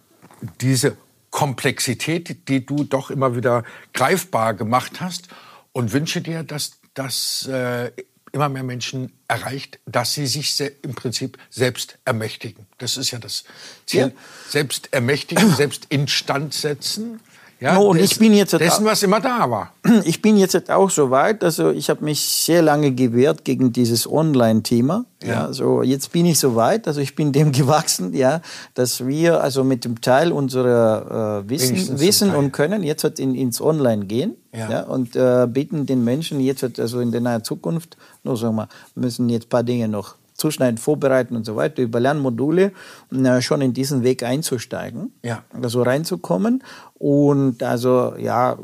diese 0.61 0.95
Komplexität, 1.31 2.47
die 2.47 2.63
du 2.63 2.83
doch 2.83 3.09
immer 3.09 3.35
wieder 3.35 3.63
greifbar 3.91 4.53
gemacht 4.53 5.01
hast 5.01 5.29
und 5.71 5.93
wünsche 5.93 6.21
dir, 6.21 6.43
dass 6.43 6.79
das 6.93 7.47
äh, 7.47 7.91
immer 8.31 8.49
mehr 8.49 8.63
Menschen 8.63 9.11
erreicht, 9.27 9.79
dass 9.87 10.13
sie 10.13 10.27
sich 10.27 10.61
im 10.83 10.93
Prinzip 10.93 11.39
selbst 11.49 11.97
ermächtigen. 12.05 12.67
Das 12.77 12.97
ist 12.97 13.09
ja 13.09 13.17
das 13.17 13.45
Ziel. 13.87 13.99
Ja. 13.99 14.11
Selbst 14.47 14.93
ermächtigen, 14.93 15.55
selbst 15.55 15.87
instand 15.89 16.53
setzen 16.53 17.19
ja, 17.59 17.73
no, 17.73 17.89
und 17.89 17.97
des, 17.99 18.11
ich 18.11 18.19
bin 18.19 18.33
jetzt 18.33 18.53
dessen, 18.53 18.85
was 18.85 19.03
immer 19.03 19.19
da 19.19 19.49
war. 19.49 19.73
Ich 20.05 20.21
bin 20.21 20.37
jetzt 20.37 20.69
auch 20.71 20.89
so 20.89 21.11
weit, 21.11 21.43
also 21.43 21.71
ich 21.71 21.89
habe 21.89 22.05
mich 22.05 22.21
sehr 22.21 22.61
lange 22.61 22.93
gewehrt 22.93 23.43
gegen 23.43 23.73
dieses 23.73 24.09
Online-Thema. 24.09 25.05
Ja. 25.21 25.29
ja. 25.29 25.53
so 25.53 25.83
jetzt 25.83 26.11
bin 26.13 26.25
ich 26.25 26.39
so 26.39 26.55
weit, 26.55 26.87
also 26.87 27.01
ich 27.01 27.15
bin 27.15 27.31
dem 27.33 27.51
gewachsen, 27.51 28.13
ja, 28.13 28.41
dass 28.75 29.05
wir 29.05 29.41
also 29.41 29.63
mit 29.63 29.83
dem 29.83 29.99
Teil 29.99 30.31
unserer 30.31 31.43
äh, 31.43 31.49
Wissen, 31.49 31.99
Wissen 31.99 32.33
und 32.33 32.53
Können 32.53 32.83
jetzt 32.83 33.03
halt 33.03 33.19
in, 33.19 33.35
ins 33.35 33.59
Online 33.59 34.05
gehen. 34.05 34.35
Ja. 34.53 34.69
ja 34.69 34.81
und 34.83 35.15
äh, 35.15 35.45
bitten 35.47 35.85
den 35.85 36.03
Menschen 36.03 36.39
jetzt 36.39 36.63
halt 36.63 36.79
also 36.79 37.01
in 37.01 37.11
der 37.11 37.21
nahen 37.21 37.43
Zukunft, 37.43 37.97
nur 38.23 38.37
sagen 38.37 38.55
wir, 38.55 38.69
müssen 38.95 39.29
jetzt 39.29 39.47
ein 39.47 39.49
paar 39.49 39.63
Dinge 39.63 39.87
noch 39.89 40.15
zuschneiden, 40.39 40.77
vorbereiten 40.77 41.35
und 41.35 41.45
so 41.45 41.55
weiter, 41.55 41.81
über 41.81 41.99
Lernmodule 41.99 42.71
äh, 43.11 43.41
schon 43.41 43.61
in 43.61 43.73
diesen 43.73 44.03
Weg 44.03 44.23
einzusteigen, 44.23 45.11
ja. 45.21 45.43
also 45.61 45.83
reinzukommen 45.83 46.63
und 46.99 47.63
also, 47.63 48.13
ja, 48.17 48.57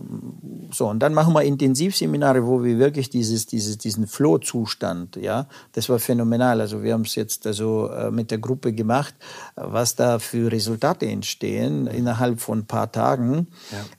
so, 0.71 0.89
und 0.89 0.99
dann 0.99 1.13
machen 1.13 1.33
wir 1.33 1.43
Intensivseminare, 1.43 2.45
wo 2.45 2.65
wir 2.65 2.77
wirklich 2.77 3.09
dieses, 3.09 3.45
dieses, 3.45 3.77
diesen 3.77 4.07
Flow-Zustand, 4.07 5.15
ja, 5.15 5.47
das 5.71 5.87
war 5.87 5.99
phänomenal. 5.99 6.59
Also 6.59 6.83
wir 6.83 6.91
haben 6.93 7.03
es 7.03 7.15
jetzt 7.15 7.47
also 7.47 7.89
äh, 7.89 8.11
mit 8.11 8.31
der 8.31 8.39
Gruppe 8.39 8.73
gemacht, 8.73 9.15
was 9.55 9.95
da 9.95 10.19
für 10.19 10.51
Resultate 10.51 11.05
entstehen 11.05 11.87
innerhalb 11.87 12.41
von 12.41 12.59
ein 12.59 12.65
paar 12.65 12.91
Tagen, 12.91 13.47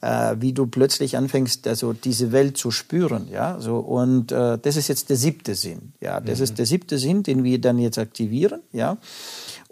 ja. 0.03 0.33
äh, 0.33 0.37
wie 0.39 0.53
du 0.53 0.67
plötzlich 0.67 1.17
anfängst, 1.17 1.67
also 1.67 1.95
diese 1.95 2.31
Welt 2.31 2.59
zu 2.59 2.71
spüren, 2.71 3.29
ja, 3.33 3.59
so, 3.59 3.79
und 3.79 4.33
äh, 4.33 4.59
das 4.59 4.77
ist 4.77 4.89
jetzt 4.89 5.09
der 5.09 5.17
siebte 5.17 5.55
Sinn, 5.55 5.95
ja, 6.03 6.21
das 6.21 6.39
mhm. 6.39 6.45
ist 6.45 6.59
der 6.59 6.67
siebte 6.67 6.99
Sinn, 6.99 7.23
den 7.23 7.43
wir 7.43 7.59
dann 7.59 7.79
jetzt 7.79 7.99
aktivieren, 7.99 8.61
ja 8.73 8.99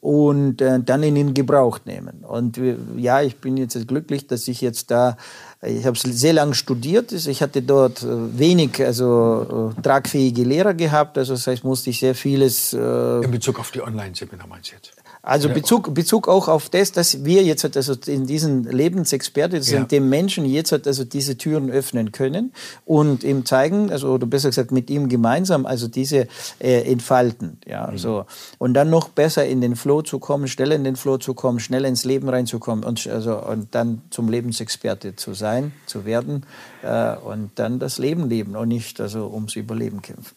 und 0.04 0.60
äh, 0.60 0.80
dann 0.80 1.02
in 1.02 1.14
den 1.14 1.32
Gebrauch 1.32 1.78
nehmen. 1.86 2.24
Und 2.28 2.60
ja, 2.98 3.22
ich 3.22 3.36
bin 3.38 3.56
jetzt 3.56 3.88
glücklich, 3.88 4.26
dass 4.26 4.46
ich 4.48 4.60
jetzt 4.60 4.90
da, 4.90 5.16
ich 5.62 5.86
habe 5.86 5.96
sehr 5.96 6.34
lange 6.34 6.52
studiert, 6.52 7.10
also 7.10 7.30
ich 7.30 7.40
hatte 7.40 7.62
dort 7.62 8.02
äh, 8.02 8.38
wenig, 8.38 8.84
also 8.84 9.72
äh, 9.74 9.80
tragfähige 9.80 10.42
Lehrer 10.42 10.74
gehabt, 10.74 11.16
also 11.16 11.32
das 11.32 11.46
heißt, 11.46 11.64
musste 11.64 11.88
ich 11.88 12.00
sehr 12.00 12.14
vieles... 12.14 12.74
Äh, 12.74 13.24
in 13.24 13.30
Bezug 13.30 13.58
auf 13.58 13.70
die 13.70 13.80
Online-Seminar 13.80 14.46
meinst 14.46 14.72
du 14.72 14.74
jetzt? 14.74 14.92
Also 15.26 15.48
Bezug, 15.48 15.94
Bezug 15.94 16.28
auch 16.28 16.48
auf 16.48 16.68
das, 16.68 16.92
dass 16.92 17.24
wir 17.24 17.42
jetzt 17.42 17.64
halt 17.64 17.78
also 17.78 17.94
in 18.06 18.26
diesen 18.26 18.64
Lebensexperten 18.64 19.62
sind, 19.62 19.78
ja. 19.78 19.84
dem 19.84 20.10
Menschen 20.10 20.44
jetzt 20.44 20.70
halt 20.70 20.86
also 20.86 21.04
diese 21.04 21.38
Türen 21.38 21.70
öffnen 21.70 22.12
können 22.12 22.52
und 22.84 23.24
ihm 23.24 23.46
zeigen, 23.46 23.90
also 23.90 24.10
oder 24.10 24.26
besser 24.26 24.50
gesagt 24.50 24.70
mit 24.70 24.90
ihm 24.90 25.08
gemeinsam, 25.08 25.64
also 25.64 25.88
diese 25.88 26.28
äh, 26.58 26.82
entfalten, 26.92 27.56
ja, 27.66 27.90
mhm. 27.90 27.96
so 27.96 28.26
und 28.58 28.74
dann 28.74 28.90
noch 28.90 29.08
besser 29.08 29.46
in 29.46 29.62
den 29.62 29.76
Flow 29.76 30.02
zu 30.02 30.18
kommen, 30.18 30.46
schnell 30.46 30.72
in 30.72 30.84
den 30.84 30.94
Flow 30.94 31.16
zu 31.16 31.32
kommen, 31.32 31.58
schnell 31.58 31.86
ins 31.86 32.04
Leben 32.04 32.28
reinzukommen 32.28 32.84
und 32.84 33.06
also 33.06 33.38
und 33.38 33.74
dann 33.74 34.02
zum 34.10 34.28
Lebensexperte 34.28 35.16
zu 35.16 35.32
sein, 35.32 35.72
zu 35.86 36.04
werden 36.04 36.44
äh, 36.82 37.16
und 37.16 37.52
dann 37.54 37.78
das 37.78 37.96
Leben 37.96 38.28
leben 38.28 38.56
und 38.56 38.68
nicht 38.68 39.00
also 39.00 39.30
ums 39.32 39.56
Überleben 39.56 40.02
kämpfen. 40.02 40.36